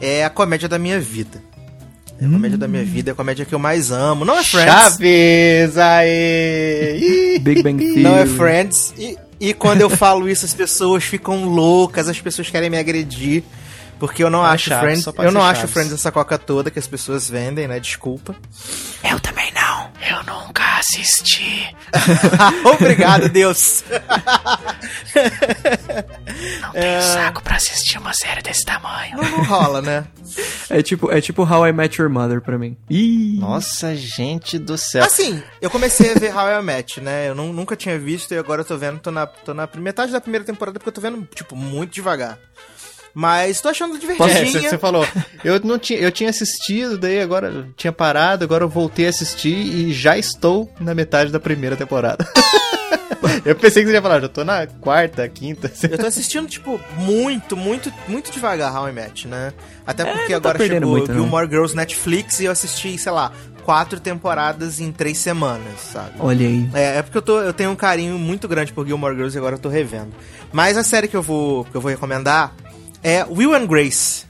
é 0.00 0.24
a 0.24 0.30
comédia 0.30 0.68
da 0.68 0.78
minha 0.78 0.98
vida. 0.98 1.40
É 2.20 2.26
a 2.26 2.28
comédia 2.28 2.58
da 2.58 2.68
minha 2.68 2.84
vida, 2.84 3.10
é 3.10 3.12
a 3.12 3.14
comédia 3.14 3.44
que 3.46 3.54
eu 3.54 3.58
mais 3.58 3.90
amo. 3.92 4.24
Não 4.24 4.36
é 4.36 4.42
Friends. 4.44 4.72
Chaves! 4.72 5.78
Aê! 5.78 7.38
Big 7.40 7.62
Bang 7.62 7.78
Theory. 7.82 8.02
Não 8.02 8.16
é 8.16 8.26
Friends. 8.26 8.92
E, 8.98 9.16
e 9.40 9.54
quando 9.54 9.80
eu 9.80 9.88
falo 9.88 10.28
isso, 10.28 10.44
as 10.44 10.52
pessoas 10.52 11.04
ficam 11.04 11.44
loucas, 11.46 12.08
as 12.08 12.20
pessoas 12.20 12.50
querem 12.50 12.68
me 12.68 12.76
agredir. 12.78 13.42
Porque 14.00 14.24
eu 14.24 14.30
não 14.30 14.42
Ah, 14.42 14.50
acho 14.52 14.70
Chaves, 14.70 15.04
Friends. 15.04 15.18
Eu 15.24 15.30
não 15.30 15.42
acho 15.42 15.60
Chaves. 15.60 15.72
Friends 15.72 15.92
essa 15.92 16.10
coca 16.10 16.36
toda 16.38 16.70
que 16.70 16.78
as 16.78 16.86
pessoas 16.88 17.28
vendem, 17.30 17.68
né? 17.68 17.78
Desculpa. 17.78 18.34
Eu 19.08 19.20
também 19.20 19.52
não. 19.52 19.92
Eu 20.08 20.22
nunca 20.24 20.64
assisti. 20.78 21.72
Obrigado, 22.64 23.28
Deus. 23.28 23.84
Não 26.62 26.72
tenho 26.72 27.02
saco 27.02 27.42
pra 27.42 27.56
assistir 27.56 27.98
uma 27.98 28.12
série 28.14 28.42
desse 28.42 28.64
tamanho. 28.64 29.16
Não, 29.16 29.24
não 29.30 29.44
rola, 29.44 29.82
né? 29.82 30.06
É 30.68 30.82
tipo, 30.82 31.10
é 31.10 31.20
tipo 31.20 31.42
How 31.42 31.66
I 31.68 31.72
Met 31.72 32.00
Your 32.00 32.10
Mother 32.10 32.40
pra 32.40 32.56
mim. 32.58 32.76
Ih. 32.88 33.38
Nossa, 33.38 33.94
gente 33.94 34.58
do 34.58 34.78
céu. 34.78 35.04
Assim, 35.04 35.42
eu 35.60 35.68
comecei 35.70 36.12
a 36.12 36.18
ver 36.18 36.34
How 36.34 36.48
I 36.60 36.62
Met, 36.62 37.00
né? 37.00 37.28
Eu 37.28 37.34
nu- 37.34 37.52
nunca 37.52 37.76
tinha 37.76 37.98
visto 37.98 38.32
e 38.32 38.38
agora 38.38 38.62
eu 38.62 38.64
tô 38.64 38.76
vendo, 38.76 38.98
tô 39.00 39.10
na, 39.10 39.26
tô 39.26 39.52
na 39.52 39.68
metade 39.76 40.12
da 40.12 40.20
primeira 40.20 40.44
temporada 40.44 40.78
porque 40.78 40.88
eu 40.88 40.92
tô 40.94 41.00
vendo, 41.00 41.26
tipo, 41.34 41.56
muito 41.56 41.92
devagar. 41.92 42.38
Mas 43.14 43.60
tô 43.60 43.68
achando 43.68 43.96
É, 43.96 43.98
divertidinha. 43.98 44.70
você 44.70 44.78
falou, 44.78 45.06
eu 45.44 45.60
não 45.60 45.78
tinha, 45.78 45.98
eu 45.98 46.12
tinha 46.12 46.30
assistido, 46.30 46.96
daí 46.96 47.20
agora 47.20 47.68
tinha 47.76 47.92
parado, 47.92 48.44
agora 48.44 48.64
eu 48.64 48.68
voltei 48.68 49.06
a 49.06 49.10
assistir 49.10 49.54
e 49.54 49.92
já 49.92 50.16
estou 50.16 50.72
na 50.80 50.94
metade 50.94 51.32
da 51.32 51.40
primeira 51.40 51.76
temporada. 51.76 52.26
eu 53.44 53.54
pensei 53.56 53.82
que 53.82 53.88
você 53.88 53.96
ia 53.96 54.02
falar, 54.02 54.20
já 54.20 54.28
tô 54.28 54.44
na 54.44 54.66
quarta, 54.66 55.28
quinta. 55.28 55.70
Eu 55.82 55.98
tô 55.98 56.06
assistindo, 56.06 56.46
tipo, 56.48 56.80
muito, 56.96 57.56
muito, 57.56 57.92
muito 58.06 58.30
devagar 58.30 58.74
How 58.74 58.88
I 58.88 58.92
Met, 58.92 59.28
né? 59.28 59.52
Até 59.86 60.04
porque 60.04 60.32
não 60.34 60.40
tá 60.40 60.50
agora 60.50 60.66
chegou 60.66 60.90
muito, 60.90 61.08
não. 61.08 61.20
Gilmore 61.20 61.48
Girls 61.48 61.74
Netflix 61.76 62.40
e 62.40 62.44
eu 62.44 62.52
assisti, 62.52 62.96
sei 62.96 63.12
lá, 63.12 63.32
quatro 63.64 64.00
temporadas 64.00 64.80
em 64.80 64.90
três 64.92 65.18
semanas, 65.18 65.80
sabe? 65.92 66.12
Olha 66.18 66.46
aí. 66.46 66.68
É, 66.74 66.98
é 66.98 67.02
porque 67.02 67.18
eu, 67.18 67.22
tô, 67.22 67.40
eu 67.40 67.52
tenho 67.52 67.70
um 67.70 67.76
carinho 67.76 68.18
muito 68.18 68.48
grande 68.48 68.72
por 68.72 68.86
Gilmore 68.86 69.14
Girls 69.14 69.36
e 69.36 69.38
agora 69.38 69.56
eu 69.56 69.60
tô 69.60 69.68
revendo. 69.68 70.12
Mas 70.52 70.76
a 70.76 70.82
série 70.82 71.08
que 71.08 71.16
eu 71.16 71.22
vou, 71.22 71.64
que 71.64 71.76
eu 71.76 71.80
vou 71.80 71.90
recomendar 71.90 72.54
é 73.02 73.24
Will 73.24 73.54
and 73.54 73.66
Grace. 73.66 74.26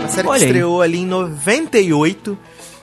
Uma 0.00 0.08
série 0.08 0.28
Olha 0.28 0.38
que 0.38 0.44
aí. 0.44 0.50
estreou 0.50 0.82
ali 0.82 0.98
em 0.98 1.06
98. 1.06 2.38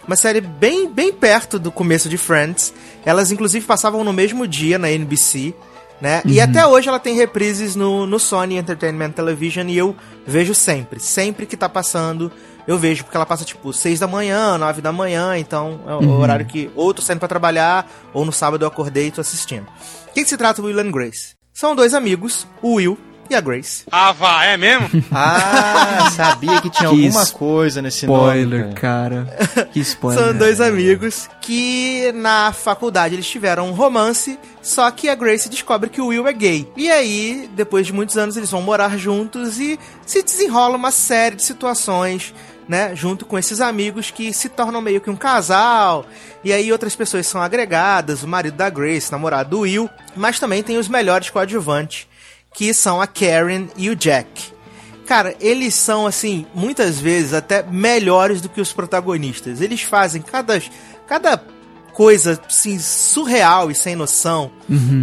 Uma 0.07 0.15
série 0.15 0.41
bem, 0.41 0.87
bem 0.87 1.11
perto 1.11 1.57
do 1.57 1.71
começo 1.71 2.07
de 2.07 2.17
Friends. 2.17 2.73
Elas, 3.05 3.31
inclusive, 3.31 3.65
passavam 3.65 4.03
no 4.03 4.13
mesmo 4.13 4.47
dia 4.47 4.77
na 4.77 4.91
NBC. 4.91 5.53
Né? 5.99 6.21
E 6.25 6.41
até 6.41 6.65
hoje 6.67 6.89
ela 6.89 6.99
tem 6.99 7.15
reprises 7.15 7.73
no, 7.75 8.05
no 8.05 8.19
Sony 8.19 8.57
Entertainment 8.57 9.11
Television 9.11 9.67
e 9.69 9.77
eu 9.77 9.95
vejo 10.27 10.53
sempre. 10.53 10.99
Sempre 10.99 11.45
que 11.45 11.55
tá 11.55 11.69
passando, 11.69 12.31
eu 12.67 12.77
vejo. 12.77 13.03
Porque 13.03 13.17
ela 13.17 13.25
passa 13.25 13.43
tipo 13.45 13.71
6 13.71 13.99
da 13.99 14.07
manhã, 14.07 14.57
9 14.57 14.81
da 14.81 14.91
manhã. 14.91 15.37
Então 15.37 15.79
é 15.87 15.93
o 15.93 16.19
horário 16.19 16.45
que 16.45 16.69
ou 16.75 16.93
tô 16.93 17.01
saindo 17.01 17.19
pra 17.19 17.27
trabalhar, 17.27 17.89
ou 18.13 18.25
no 18.25 18.31
sábado 18.31 18.63
eu 18.63 18.67
acordei 18.67 19.07
e 19.07 19.11
tô 19.11 19.21
assistindo. 19.21 19.67
O 20.09 20.13
que, 20.13 20.23
que 20.23 20.29
se 20.29 20.37
trata 20.37 20.61
o 20.61 20.65
Will 20.65 20.79
and 20.79 20.91
Grace? 20.91 21.35
São 21.53 21.75
dois 21.75 21.93
amigos, 21.93 22.47
o 22.61 22.73
Will 22.75 22.97
e 23.29 23.33
a 23.35 23.41
Grace. 23.41 23.83
Ah, 23.91 24.11
vá, 24.11 24.45
é 24.45 24.55
mesmo? 24.57 24.89
Ah, 25.11 26.11
sabia 26.11 26.61
que 26.61 26.69
tinha 26.69 26.89
Que 26.89 27.05
alguma 27.05 27.25
coisa 27.27 27.81
nesse 27.81 28.05
nome. 28.05 28.19
Spoiler, 28.19 28.73
cara. 28.75 29.25
cara. 29.25 29.65
Que 29.65 29.79
spoiler. 29.81 30.23
São 30.23 30.37
dois 30.37 30.61
amigos 30.61 31.27
que 31.41 32.11
na 32.13 32.51
faculdade 32.53 33.15
eles 33.15 33.27
tiveram 33.27 33.69
um 33.69 33.73
romance, 33.73 34.37
só 34.61 34.89
que 34.91 35.09
a 35.09 35.15
Grace 35.15 35.49
descobre 35.49 35.89
que 35.89 36.01
o 36.01 36.07
Will 36.07 36.27
é 36.27 36.33
gay. 36.33 36.71
E 36.75 36.89
aí, 36.91 37.49
depois 37.55 37.87
de 37.87 37.93
muitos 37.93 38.17
anos, 38.17 38.37
eles 38.37 38.51
vão 38.51 38.61
morar 38.61 38.97
juntos 38.97 39.59
e 39.59 39.79
se 40.05 40.21
desenrola 40.21 40.75
uma 40.75 40.91
série 40.91 41.35
de 41.35 41.43
situações, 41.43 42.33
né, 42.67 42.95
junto 42.95 43.25
com 43.25 43.37
esses 43.37 43.61
amigos 43.61 44.11
que 44.11 44.33
se 44.33 44.49
tornam 44.49 44.81
meio 44.81 45.01
que 45.01 45.09
um 45.09 45.15
casal. 45.15 46.05
E 46.43 46.51
aí 46.51 46.71
outras 46.71 46.95
pessoas 46.95 47.27
são 47.27 47.41
agregadas, 47.41 48.23
o 48.23 48.27
marido 48.27 48.57
da 48.57 48.69
Grace, 48.69 49.11
namorado 49.11 49.51
do 49.51 49.59
Will, 49.61 49.89
mas 50.15 50.39
também 50.39 50.63
tem 50.63 50.77
os 50.77 50.87
melhores 50.87 51.29
coadjuvantes, 51.29 52.07
que 52.53 52.73
são 52.73 53.01
a 53.01 53.07
Karen 53.07 53.67
e 53.75 53.89
o 53.89 53.95
Jack. 53.95 54.53
Cara, 55.05 55.35
eles 55.39 55.75
são, 55.75 56.07
assim, 56.07 56.47
muitas 56.53 56.99
vezes 56.99 57.33
até 57.33 57.61
melhores 57.61 58.41
do 58.41 58.49
que 58.49 58.59
os 58.59 58.73
protagonistas. 58.73 59.61
Eles 59.61 59.83
fazem 59.83 60.19
cada, 60.19 60.59
cada 61.05 61.37
coisa, 61.93 62.41
assim, 62.47 62.79
surreal 62.79 63.69
e 63.69 63.75
sem 63.75 63.95
noção, 63.95 64.51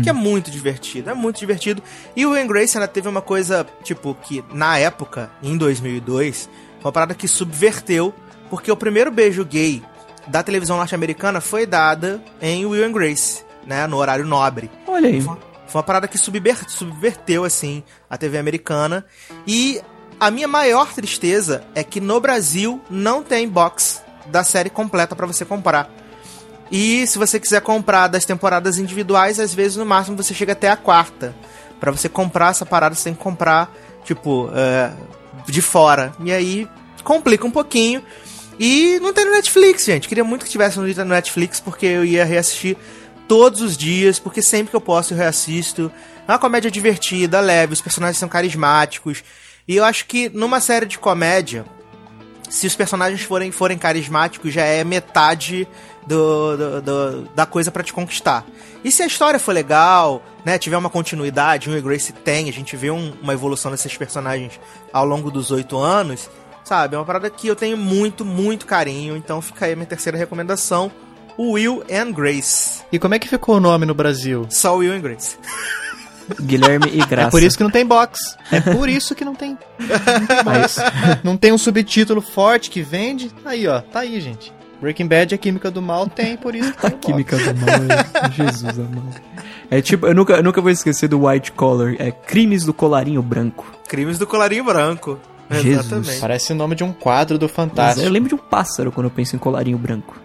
que 0.02 0.10
é 0.10 0.12
muito 0.12 0.50
divertido. 0.50 1.08
É 1.08 1.14
muito 1.14 1.38
divertido. 1.38 1.82
E 2.16 2.26
o 2.26 2.30
Will 2.30 2.42
and 2.42 2.46
Grace, 2.48 2.76
ela 2.76 2.88
teve 2.88 3.08
uma 3.08 3.22
coisa, 3.22 3.64
tipo, 3.84 4.14
que 4.14 4.44
na 4.52 4.76
época, 4.76 5.30
em 5.40 5.56
2002, 5.56 6.50
uma 6.84 6.92
parada 6.92 7.14
que 7.14 7.28
subverteu, 7.28 8.14
porque 8.50 8.70
o 8.70 8.76
primeiro 8.76 9.10
beijo 9.10 9.44
gay 9.44 9.82
da 10.28 10.42
televisão 10.42 10.76
norte-americana 10.76 11.40
foi 11.40 11.66
dada 11.66 12.22
em 12.40 12.64
Will 12.66 12.84
and 12.86 12.92
Grace, 12.92 13.44
né, 13.66 13.86
no 13.86 13.96
horário 13.96 14.24
nobre. 14.24 14.70
Olha 14.86 15.08
aí. 15.08 15.20
Foi 15.20 15.78
uma 15.78 15.82
parada 15.82 16.06
que 16.06 16.18
subver- 16.18 16.68
subverteu, 16.68 17.44
assim, 17.44 17.82
a 18.08 18.18
TV 18.18 18.38
americana. 18.38 19.04
E 19.46 19.80
a 20.20 20.30
minha 20.30 20.46
maior 20.46 20.92
tristeza 20.92 21.64
é 21.74 21.82
que 21.82 22.00
no 22.00 22.20
Brasil 22.20 22.80
não 22.90 23.22
tem 23.22 23.48
box 23.48 24.02
da 24.26 24.44
série 24.44 24.70
completa 24.70 25.16
pra 25.16 25.26
você 25.26 25.44
comprar. 25.44 25.90
E 26.70 27.06
se 27.06 27.18
você 27.18 27.40
quiser 27.40 27.60
comprar 27.60 28.06
das 28.08 28.24
temporadas 28.24 28.78
individuais, 28.78 29.40
às 29.40 29.52
vezes 29.54 29.76
no 29.76 29.84
máximo 29.84 30.16
você 30.16 30.32
chega 30.34 30.52
até 30.52 30.70
a 30.70 30.76
quarta. 30.76 31.34
Pra 31.80 31.90
você 31.90 32.08
comprar 32.08 32.50
essa 32.50 32.64
parada, 32.64 32.94
você 32.94 33.04
tem 33.04 33.14
que 33.14 33.20
comprar, 33.22 33.70
tipo, 34.04 34.50
é, 34.54 34.92
de 35.46 35.62
fora. 35.62 36.12
E 36.24 36.32
aí 36.32 36.68
complica 37.02 37.46
um 37.46 37.50
pouquinho. 37.50 38.02
E 38.58 38.98
não 39.00 39.12
tem 39.12 39.24
no 39.24 39.32
Netflix, 39.32 39.84
gente. 39.84 40.08
Queria 40.08 40.24
muito 40.24 40.44
que 40.44 40.50
tivesse 40.50 40.78
no 40.78 41.04
Netflix, 41.04 41.58
porque 41.58 41.86
eu 41.86 42.04
ia 42.04 42.24
reassistir 42.24 42.76
todos 43.26 43.60
os 43.60 43.76
dias, 43.76 44.18
porque 44.18 44.42
sempre 44.42 44.70
que 44.70 44.76
eu 44.76 44.80
posso 44.80 45.14
eu 45.14 45.18
reassisto. 45.18 45.90
É 46.28 46.32
uma 46.32 46.38
comédia 46.38 46.70
divertida, 46.70 47.40
leve, 47.40 47.72
os 47.72 47.80
personagens 47.80 48.18
são 48.18 48.28
carismáticos. 48.28 49.24
E 49.66 49.76
eu 49.76 49.84
acho 49.84 50.06
que 50.06 50.28
numa 50.28 50.60
série 50.60 50.86
de 50.86 50.98
comédia, 50.98 51.64
se 52.52 52.66
os 52.66 52.74
personagens 52.76 53.22
forem, 53.22 53.50
forem 53.50 53.78
carismáticos, 53.78 54.52
já 54.52 54.62
é 54.62 54.84
metade 54.84 55.66
do, 56.06 56.56
do- 56.56 56.82
do- 56.82 57.22
da 57.34 57.46
coisa 57.46 57.70
pra 57.70 57.82
te 57.82 57.92
conquistar. 57.92 58.44
E 58.84 58.90
se 58.92 59.02
a 59.02 59.06
história 59.06 59.40
for 59.40 59.52
legal, 59.52 60.22
né, 60.44 60.58
tiver 60.58 60.76
uma 60.76 60.90
continuidade, 60.90 61.68
o 61.68 61.72
Will 61.72 61.78
e 61.78 61.82
Grace 61.82 62.12
tem, 62.12 62.48
a 62.48 62.52
gente 62.52 62.76
vê 62.76 62.90
um- 62.90 63.14
uma 63.22 63.32
evolução 63.32 63.70
desses 63.70 63.96
personagens 63.96 64.60
ao 64.92 65.06
longo 65.06 65.30
dos 65.30 65.50
oito 65.50 65.78
anos, 65.78 66.28
sabe? 66.62 66.94
É 66.94 66.98
uma 66.98 67.04
parada 67.06 67.30
que 67.30 67.46
eu 67.48 67.56
tenho 67.56 67.76
muito, 67.78 68.24
muito 68.24 68.66
carinho. 68.66 69.16
Então 69.16 69.40
fica 69.40 69.64
aí 69.66 69.72
a 69.72 69.76
minha 69.76 69.86
terceira 69.86 70.18
recomendação: 70.18 70.92
o 71.38 71.52
Will 71.52 71.82
and 71.90 72.12
Grace. 72.12 72.82
E 72.92 72.98
como 72.98 73.14
é 73.14 73.18
que 73.18 73.28
ficou 73.28 73.56
o 73.56 73.60
nome 73.60 73.86
no 73.86 73.94
Brasil? 73.94 74.44
Só 74.50 74.74
o 74.74 74.78
Will 74.80 74.92
and 74.92 75.00
Grace. 75.00 75.38
Guilherme 76.40 76.90
e 76.92 77.04
Graça. 77.06 77.28
É 77.28 77.30
por 77.30 77.42
isso 77.42 77.56
que 77.56 77.62
não 77.62 77.70
tem 77.70 77.84
box. 77.86 78.36
É 78.50 78.60
por 78.60 78.88
isso 78.88 79.14
que 79.14 79.24
não 79.24 79.34
tem. 79.34 79.58
Não 79.78 80.26
tem, 80.26 80.44
box. 80.44 80.76
não 81.24 81.36
tem 81.36 81.52
um 81.52 81.58
subtítulo 81.58 82.20
forte 82.20 82.70
que 82.70 82.82
vende. 82.82 83.30
Aí, 83.44 83.66
ó. 83.66 83.80
Tá 83.80 84.00
aí, 84.00 84.20
gente. 84.20 84.52
Breaking 84.80 85.06
Bad, 85.06 85.34
a 85.34 85.38
Química 85.38 85.70
do 85.70 85.80
Mal, 85.80 86.08
tem, 86.08 86.36
por 86.36 86.56
isso 86.56 86.72
que 86.72 86.80
tem 86.80 86.90
A 86.90 86.92
química 86.94 87.36
do 87.36 87.60
mal, 87.60 87.68
é- 87.68 88.30
Jesus 88.32 88.78
amado. 88.80 89.14
É 89.70 89.80
tipo, 89.80 90.08
eu 90.08 90.14
nunca, 90.14 90.32
eu 90.34 90.42
nunca 90.42 90.60
vou 90.60 90.70
esquecer 90.72 91.06
do 91.08 91.24
White 91.26 91.52
Collar, 91.52 91.94
é 92.00 92.10
Crimes 92.10 92.64
do 92.64 92.74
Colarinho 92.74 93.22
Branco. 93.22 93.64
Crimes 93.88 94.18
do 94.18 94.26
Colarinho 94.26 94.64
Branco. 94.64 95.20
Jesus. 95.50 95.86
Exatamente. 95.86 96.20
Parece 96.20 96.52
o 96.52 96.56
nome 96.56 96.74
de 96.74 96.82
um 96.82 96.92
quadro 96.92 97.38
do 97.38 97.44
Mas 97.46 97.52
Fantástico. 97.54 98.06
eu 98.06 98.10
lembro 98.10 98.28
de 98.28 98.34
um 98.34 98.38
pássaro 98.38 98.90
quando 98.90 99.06
eu 99.06 99.10
penso 99.10 99.36
em 99.36 99.38
colarinho 99.38 99.78
branco. 99.78 100.20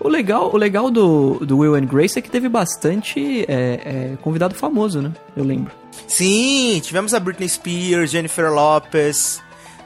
O 0.00 0.08
legal, 0.08 0.50
o 0.52 0.56
legal 0.56 0.90
do, 0.90 1.34
do 1.44 1.58
Will 1.58 1.74
and 1.74 1.84
Grace 1.84 2.18
é 2.18 2.22
que 2.22 2.30
teve 2.30 2.48
bastante 2.48 3.44
é, 3.46 4.12
é, 4.12 4.16
convidado 4.22 4.54
famoso, 4.54 5.02
né? 5.02 5.12
Eu 5.36 5.44
lembro. 5.44 5.70
Sim, 6.08 6.80
tivemos 6.82 7.12
a 7.12 7.20
Britney 7.20 7.48
Spears, 7.48 8.10
Jennifer 8.10 8.50
Lopez. 8.50 9.42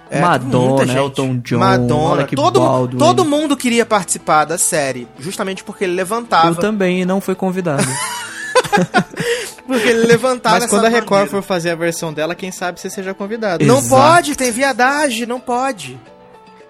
é, 0.09 0.21
Madonna. 0.21 0.93
Elton 0.93 1.39
John, 1.39 1.59
Madonna, 1.59 2.15
Alec 2.15 2.37
todo, 2.37 2.61
Baldwin. 2.61 2.99
todo 2.99 3.25
mundo 3.25 3.57
queria 3.57 3.85
participar 3.85 4.45
da 4.45 4.57
série, 4.57 5.09
justamente 5.19 5.65
porque 5.65 5.83
ele 5.85 5.95
levantava. 5.95 6.49
Eu 6.49 6.55
também 6.55 7.05
não 7.05 7.21
fui 7.21 7.35
convidado. 7.35 7.83
Porque 9.67 9.89
ele 9.89 10.07
levantava 10.07 10.61
Mas 10.61 10.69
quando 10.71 10.85
a 10.85 10.89
Record 10.89 11.09
bandeira. 11.09 11.31
for 11.31 11.43
fazer 11.43 11.71
a 11.71 11.75
versão 11.75 12.13
dela, 12.13 12.35
quem 12.35 12.53
sabe 12.53 12.79
você 12.79 12.91
seja 12.91 13.15
convidado. 13.15 13.65
Não 13.65 13.79
Exato. 13.79 14.03
pode, 14.03 14.35
tem 14.37 14.51
viadagem, 14.53 15.25
não 15.27 15.41
pode. 15.41 15.99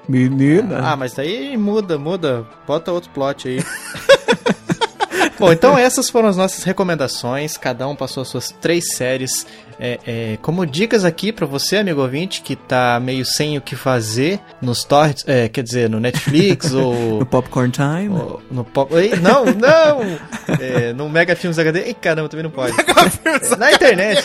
Menina. 0.09 0.81
Ah, 0.83 0.97
mas 0.97 1.15
daí 1.15 1.57
muda, 1.57 1.99
muda. 1.99 2.47
Bota 2.67 2.93
outro 2.93 3.11
plot 3.11 3.49
aí. 3.49 3.65
Bom, 5.39 5.53
então 5.53 5.77
essas 5.77 6.09
foram 6.09 6.29
as 6.29 6.37
nossas 6.37 6.63
recomendações. 6.63 7.57
Cada 7.57 7.89
um 7.89 7.97
passou 7.97 8.23
as 8.23 8.29
suas 8.29 8.51
três 8.61 8.95
séries 8.95 9.47
é, 9.79 9.99
é, 10.07 10.39
como 10.41 10.65
dicas 10.65 11.05
aqui 11.05 11.33
pra 11.33 11.47
você, 11.47 11.79
amigo 11.79 12.01
ouvinte, 12.01 12.43
que 12.43 12.55
tá 12.55 13.01
meio 13.01 13.25
sem 13.25 13.59
o 13.59 13.61
que 13.61 13.75
fazer 13.75 14.41
nos 14.61 14.85
torrents, 14.85 15.25
é, 15.27 15.49
quer 15.49 15.63
dizer, 15.63 15.91
no 15.91 15.99
Netflix 16.01 16.73
ou, 16.75 17.19
No 17.19 17.27
Popcorn 17.27 17.71
Time. 17.71 18.09
ou 18.11 18.43
no 18.51 18.65
Pop... 18.65 18.95
Ei, 18.95 19.17
não, 19.17 19.45
não! 19.45 20.19
É, 20.61 20.93
no 20.93 21.09
Mega 21.09 21.35
Filmes 21.35 21.59
HD. 21.59 21.81
Ei, 21.81 21.95
caramba, 21.95 22.29
também 22.29 22.45
não 22.45 22.51
pode. 22.51 22.75
Na 23.59 23.73
internet. 23.73 24.25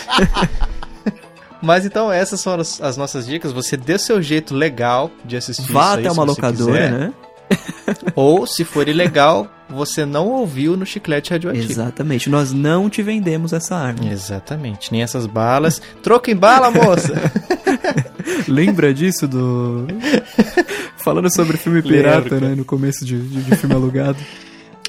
Mas 1.62 1.86
então 1.86 2.12
essas 2.12 2.44
foram 2.44 2.62
as, 2.62 2.82
as 2.82 2.98
nossas 2.98 3.26
dicas. 3.26 3.52
Você 3.52 3.76
dê 3.76 3.98
seu 3.98 4.22
jeito 4.22 4.54
legal 4.56 5.12
de 5.26 5.38
assistir 5.38 5.64
isso 5.64 5.74
Vá 5.74 5.94
aí, 5.94 6.00
até 6.00 6.10
se 6.10 6.16
uma 6.16 6.24
locadora, 6.24 6.72
quiser. 6.72 6.92
né? 6.92 7.14
Ou, 8.16 8.46
se 8.46 8.64
for 8.64 8.88
ilegal, 8.88 9.48
você 9.68 10.06
não 10.06 10.28
ouviu 10.28 10.78
no 10.78 10.86
chiclete 10.86 11.32
radioativo. 11.32 11.72
Exatamente. 11.72 12.30
Nós 12.30 12.54
não 12.54 12.90
te 12.90 13.02
vendemos 13.02 13.54
essa 13.54 13.76
arma. 13.76 14.12
Exatamente, 14.12 14.92
nem 14.92 15.02
essas 15.02 15.26
balas. 15.26 15.82
Troco 16.04 16.30
em 16.30 16.36
bala, 16.36 16.70
moça! 16.72 17.14
Lembra 18.48 18.94
disso 18.94 19.28
do. 19.28 19.88
Falando 20.98 21.34
sobre 21.34 21.58
filme 21.58 21.82
pirata, 21.82 22.36
Lembro, 22.36 22.50
né? 22.50 22.56
No 22.56 22.66
começo 22.66 23.04
de, 23.04 23.20
de, 23.20 23.42
de 23.42 23.56
filme 23.56 23.74
alugado. 23.74 24.18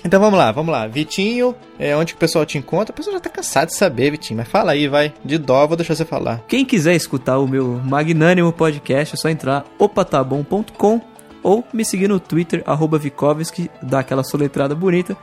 Então 0.05 0.19
vamos 0.21 0.39
lá, 0.39 0.51
vamos 0.51 0.73
lá. 0.73 0.87
Vitinho, 0.87 1.55
é 1.79 1.97
onde 1.97 2.13
que 2.13 2.17
o 2.17 2.21
pessoal 2.21 2.47
te 2.47 2.57
encontra? 2.57 2.93
O 2.93 2.97
pessoal 2.97 3.15
já 3.15 3.21
tá 3.21 3.31
cansado 3.31 3.69
de 3.69 3.77
saber, 3.77 4.11
Vitinho, 4.11 4.39
mas 4.39 4.49
fala 4.49 4.73
aí, 4.73 4.89
vai. 4.89 5.13
De 5.25 5.37
dó, 5.39 5.67
vou 5.67 5.77
deixar 5.77 5.95
você 5.95 6.05
falar. 6.05 6.43
Quem 6.49 6.65
quiser 6.65 6.95
escutar 6.95 7.39
o 7.39 7.47
meu 7.47 7.81
magnânimo 7.85 8.53
podcast, 8.53 9.15
é 9.15 9.19
só 9.19 9.29
entrar 9.29 9.65
opatabom.com 9.79 11.01
ou 11.43 11.65
me 11.73 11.85
seguir 11.85 12.09
no 12.09 12.21
Twitter, 12.21 12.63
arroba 12.67 12.99
Vikovski, 12.99 13.71
dá 13.83 14.01
aquela 14.01 14.23
soletrada 14.23 14.75
bonita. 14.75 15.17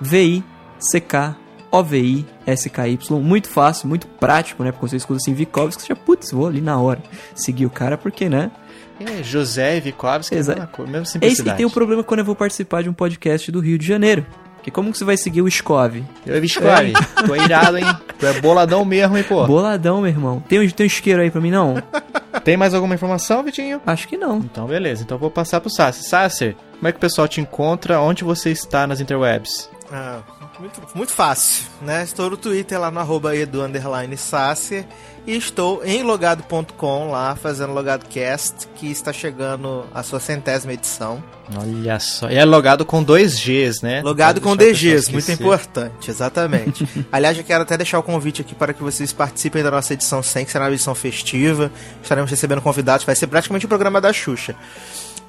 V-I-C-K-O-V-I-S-K-Y. 0.00 0.40
Muito 3.20 3.48
fácil, 3.48 3.88
muito 3.88 4.06
prático, 4.06 4.64
né? 4.64 4.72
Porque 4.72 4.88
você 4.88 4.96
escuta 4.96 5.18
assim, 5.18 5.34
Vikovski, 5.34 5.82
você 5.82 5.88
já, 5.88 5.96
putz, 5.96 6.32
vou 6.32 6.46
ali 6.46 6.60
na 6.60 6.78
hora 6.80 7.02
seguir 7.34 7.66
o 7.66 7.70
cara, 7.70 7.98
porque, 7.98 8.28
né? 8.28 8.50
É, 9.00 9.22
José 9.22 9.80
Vikovski, 9.80 10.34
Exa- 10.34 10.52
mesma 10.54 10.66
coisa, 10.66 10.90
mesma 10.92 11.02
Esse, 11.04 11.12
simplicidade. 11.12 11.50
e 11.50 11.56
tem 11.56 11.66
o 11.66 11.70
problema 11.70 12.04
quando 12.04 12.20
eu 12.20 12.24
vou 12.26 12.34
participar 12.36 12.82
de 12.82 12.88
um 12.88 12.92
podcast 12.92 13.50
do 13.50 13.58
Rio 13.60 13.78
de 13.78 13.86
Janeiro. 13.86 14.26
Que 14.62 14.70
como 14.70 14.92
que 14.92 14.98
você 14.98 15.04
vai 15.06 15.16
seguir 15.16 15.40
o 15.40 15.50
Scove? 15.50 16.04
Eu 16.26 16.38
vi 16.38 16.46
Scove, 16.46 16.92
tô 17.26 17.34
irado, 17.34 17.78
hein? 17.78 17.84
Tu 18.18 18.26
é 18.26 18.40
boladão 18.42 18.84
mesmo, 18.84 19.16
hein, 19.16 19.24
pô? 19.26 19.46
Boladão, 19.46 20.02
meu 20.02 20.10
irmão. 20.10 20.44
Tem, 20.46 20.60
um- 20.60 20.68
tem 20.68 20.84
um 20.84 20.86
isqueiro 20.86 21.22
aí 21.22 21.30
pra 21.30 21.40
mim, 21.40 21.50
não? 21.50 21.82
Tem 22.44 22.58
mais 22.58 22.74
alguma 22.74 22.94
informação, 22.94 23.42
Vitinho? 23.42 23.80
Acho 23.86 24.06
que 24.06 24.18
não. 24.18 24.36
Então, 24.38 24.66
beleza. 24.66 25.02
Então, 25.02 25.14
eu 25.16 25.20
vou 25.20 25.30
passar 25.30 25.62
pro 25.62 25.70
Sasser. 25.70 26.04
Sasser, 26.04 26.56
como 26.76 26.88
é 26.88 26.92
que 26.92 26.98
o 26.98 27.00
pessoal 27.00 27.26
te 27.26 27.40
encontra? 27.40 28.00
Onde 28.02 28.22
você 28.22 28.50
está 28.50 28.86
nas 28.86 29.00
interwebs? 29.00 29.70
Ah, 29.90 30.18
muito, 30.58 30.80
muito 30.94 31.12
fácil, 31.12 31.64
né? 31.80 32.02
Estou 32.04 32.28
no 32.28 32.36
Twitter 32.36 32.78
lá 32.78 32.90
no 32.90 33.00
arroba 33.00 33.34
edu 33.34 33.62
underline 33.62 34.14
Sasser 34.16 34.84
e 35.26 35.36
estou 35.36 35.84
em 35.84 36.02
logado.com 36.02 37.10
lá 37.10 37.36
fazendo 37.36 37.72
logado 37.72 38.06
cast 38.06 38.66
que 38.74 38.90
está 38.90 39.12
chegando 39.12 39.84
a 39.94 40.02
sua 40.02 40.20
centésima 40.20 40.72
edição. 40.72 41.22
Olha 41.56 41.98
só. 41.98 42.30
E 42.30 42.36
é 42.36 42.44
logado 42.44 42.84
com 42.84 43.02
dois 43.02 43.38
Gs, 43.38 43.82
né? 43.82 44.02
Logado 44.02 44.40
com 44.40 44.56
DGs, 44.56 45.10
muito 45.12 45.30
importante, 45.32 46.10
exatamente. 46.10 46.88
Aliás, 47.10 47.36
eu 47.36 47.44
quero 47.44 47.62
até 47.62 47.76
deixar 47.76 47.98
o 47.98 48.02
convite 48.02 48.40
aqui 48.40 48.54
para 48.54 48.72
que 48.72 48.82
vocês 48.82 49.12
participem 49.12 49.62
da 49.62 49.70
nossa 49.70 49.92
edição 49.92 50.22
100, 50.22 50.44
que 50.44 50.52
será 50.52 50.66
uma 50.66 50.72
edição 50.72 50.94
festiva. 50.94 51.70
Estaremos 52.02 52.30
recebendo 52.30 52.62
convidados, 52.62 53.04
vai 53.04 53.16
ser 53.16 53.26
praticamente 53.26 53.66
o 53.66 53.68
programa 53.68 54.00
da 54.00 54.12
Xuxa. 54.12 54.54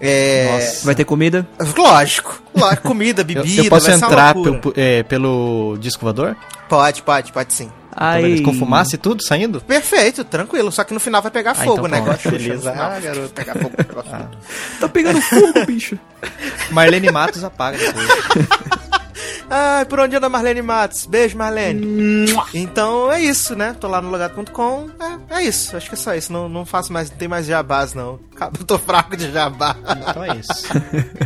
É... 0.01 0.49
Nossa. 0.51 0.85
Vai 0.85 0.95
ter 0.95 1.05
comida? 1.05 1.47
Lógico, 1.77 2.41
lógico, 2.55 2.81
comida, 2.87 3.21
Eu, 3.21 3.25
bebida, 3.25 3.61
eu 3.63 3.69
posso 3.69 3.85
vai 3.87 3.97
ser 3.97 4.03
uma 4.03 4.07
entrar 4.11 4.35
loucura. 4.35 4.59
pelo, 4.59 4.73
é, 4.75 5.03
pelo 5.03 5.77
disco 5.79 6.01
voador? 6.03 6.35
Pode, 6.67 7.01
pode, 7.03 7.31
pode 7.31 7.53
sim. 7.53 7.71
Então, 7.93 8.07
Aí. 8.07 8.21
beleza. 8.23 8.43
Com 8.43 8.53
fumaça 8.53 8.95
e 8.95 8.97
tudo 8.97 9.21
saindo? 9.21 9.59
Perfeito, 9.61 10.23
tranquilo. 10.23 10.71
Só 10.71 10.83
que 10.85 10.93
no 10.93 10.99
final 10.99 11.21
vai 11.21 11.29
pegar 11.29 11.51
Ah, 11.51 11.55
fogo, 11.55 11.87
então 11.87 11.89
né? 11.89 12.01
pronto, 12.01 12.31
beleza. 12.31 12.71
Ah, 12.71 12.99
garoto. 12.99 13.29
Pegar 13.33 13.53
fogo, 13.55 13.69
pegar 13.75 14.03
fogo. 14.03 14.29
Tá 14.79 14.87
pegando 14.89 15.21
fogo, 15.21 15.65
bicho. 15.67 15.99
Marlene 16.71 17.11
Matos 17.11 17.43
apaga 17.43 17.77
depois. 17.77 18.07
Ai, 19.53 19.83
por 19.85 19.99
onde 19.99 20.15
anda 20.15 20.29
Marlene 20.29 20.61
Matos? 20.61 21.05
Beijo, 21.05 21.37
Marlene. 21.37 22.25
Então 22.53 23.11
é 23.11 23.21
isso, 23.21 23.53
né? 23.55 23.75
Tô 23.77 23.87
lá 23.89 24.01
no 24.01 24.09
logado.com. 24.09 24.87
É, 25.29 25.39
é 25.39 25.43
isso. 25.43 25.75
Acho 25.75 25.89
que 25.89 25.95
é 25.95 25.97
só 25.97 26.15
isso. 26.15 26.31
Não, 26.31 26.47
não 26.47 26.65
faço 26.65 26.93
mais, 26.93 27.09
não 27.11 27.17
tem 27.17 27.27
mais 27.27 27.45
jabás, 27.45 27.93
não. 27.93 28.17
Eu 28.57 28.65
tô 28.65 28.79
fraco 28.79 29.17
de 29.17 29.29
jabá. 29.31 29.75
Então 30.09 30.23
é 30.23 30.37
isso. 30.37 30.63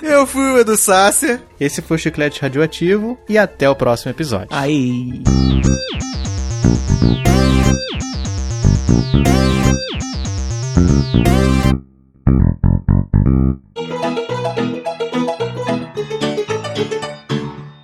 Eu 0.09 0.25
fui 0.25 0.41
o 0.41 0.57
Edu 0.57 0.75
Sácia. 0.75 1.39
Esse 1.59 1.83
foi 1.83 1.95
o 1.95 1.99
Chiclete 1.99 2.41
Radioativo 2.41 3.15
e 3.29 3.37
até 3.37 3.69
o 3.69 3.75
próximo 3.75 4.09
episódio. 4.09 4.47
Aí. 4.49 5.21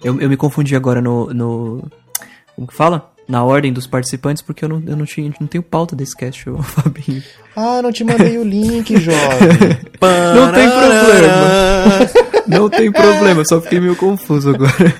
Eu, 0.03 0.19
eu 0.19 0.27
me 0.27 0.35
confundi 0.35 0.75
agora 0.75 0.99
no, 0.99 1.31
no. 1.31 1.91
Como 2.55 2.67
que 2.67 2.73
fala? 2.73 3.14
Na 3.27 3.43
ordem 3.43 3.73
dos 3.73 3.87
participantes, 3.87 4.43
porque 4.43 4.63
eu 4.63 4.69
não, 4.69 4.83
eu 4.85 4.95
não, 4.95 5.05
tinha, 5.05 5.33
não 5.39 5.47
tenho 5.47 5.63
pauta 5.63 5.95
desse 5.95 6.15
cast, 6.15 6.47
ô 6.49 6.61
Fabinho. 6.63 7.23
Ah, 7.55 7.81
não 7.81 7.91
te 7.91 8.03
mandei 8.03 8.37
o 8.37 8.43
link, 8.43 8.95
jovem. 8.99 9.79
Não 10.35 10.51
tem 10.51 10.69
problema. 10.69 12.09
Não 12.47 12.69
tem 12.69 12.91
problema, 12.91 13.43
só 13.45 13.59
fiquei 13.59 13.79
meio 13.79 13.95
confuso 13.95 14.51
agora. 14.51 14.93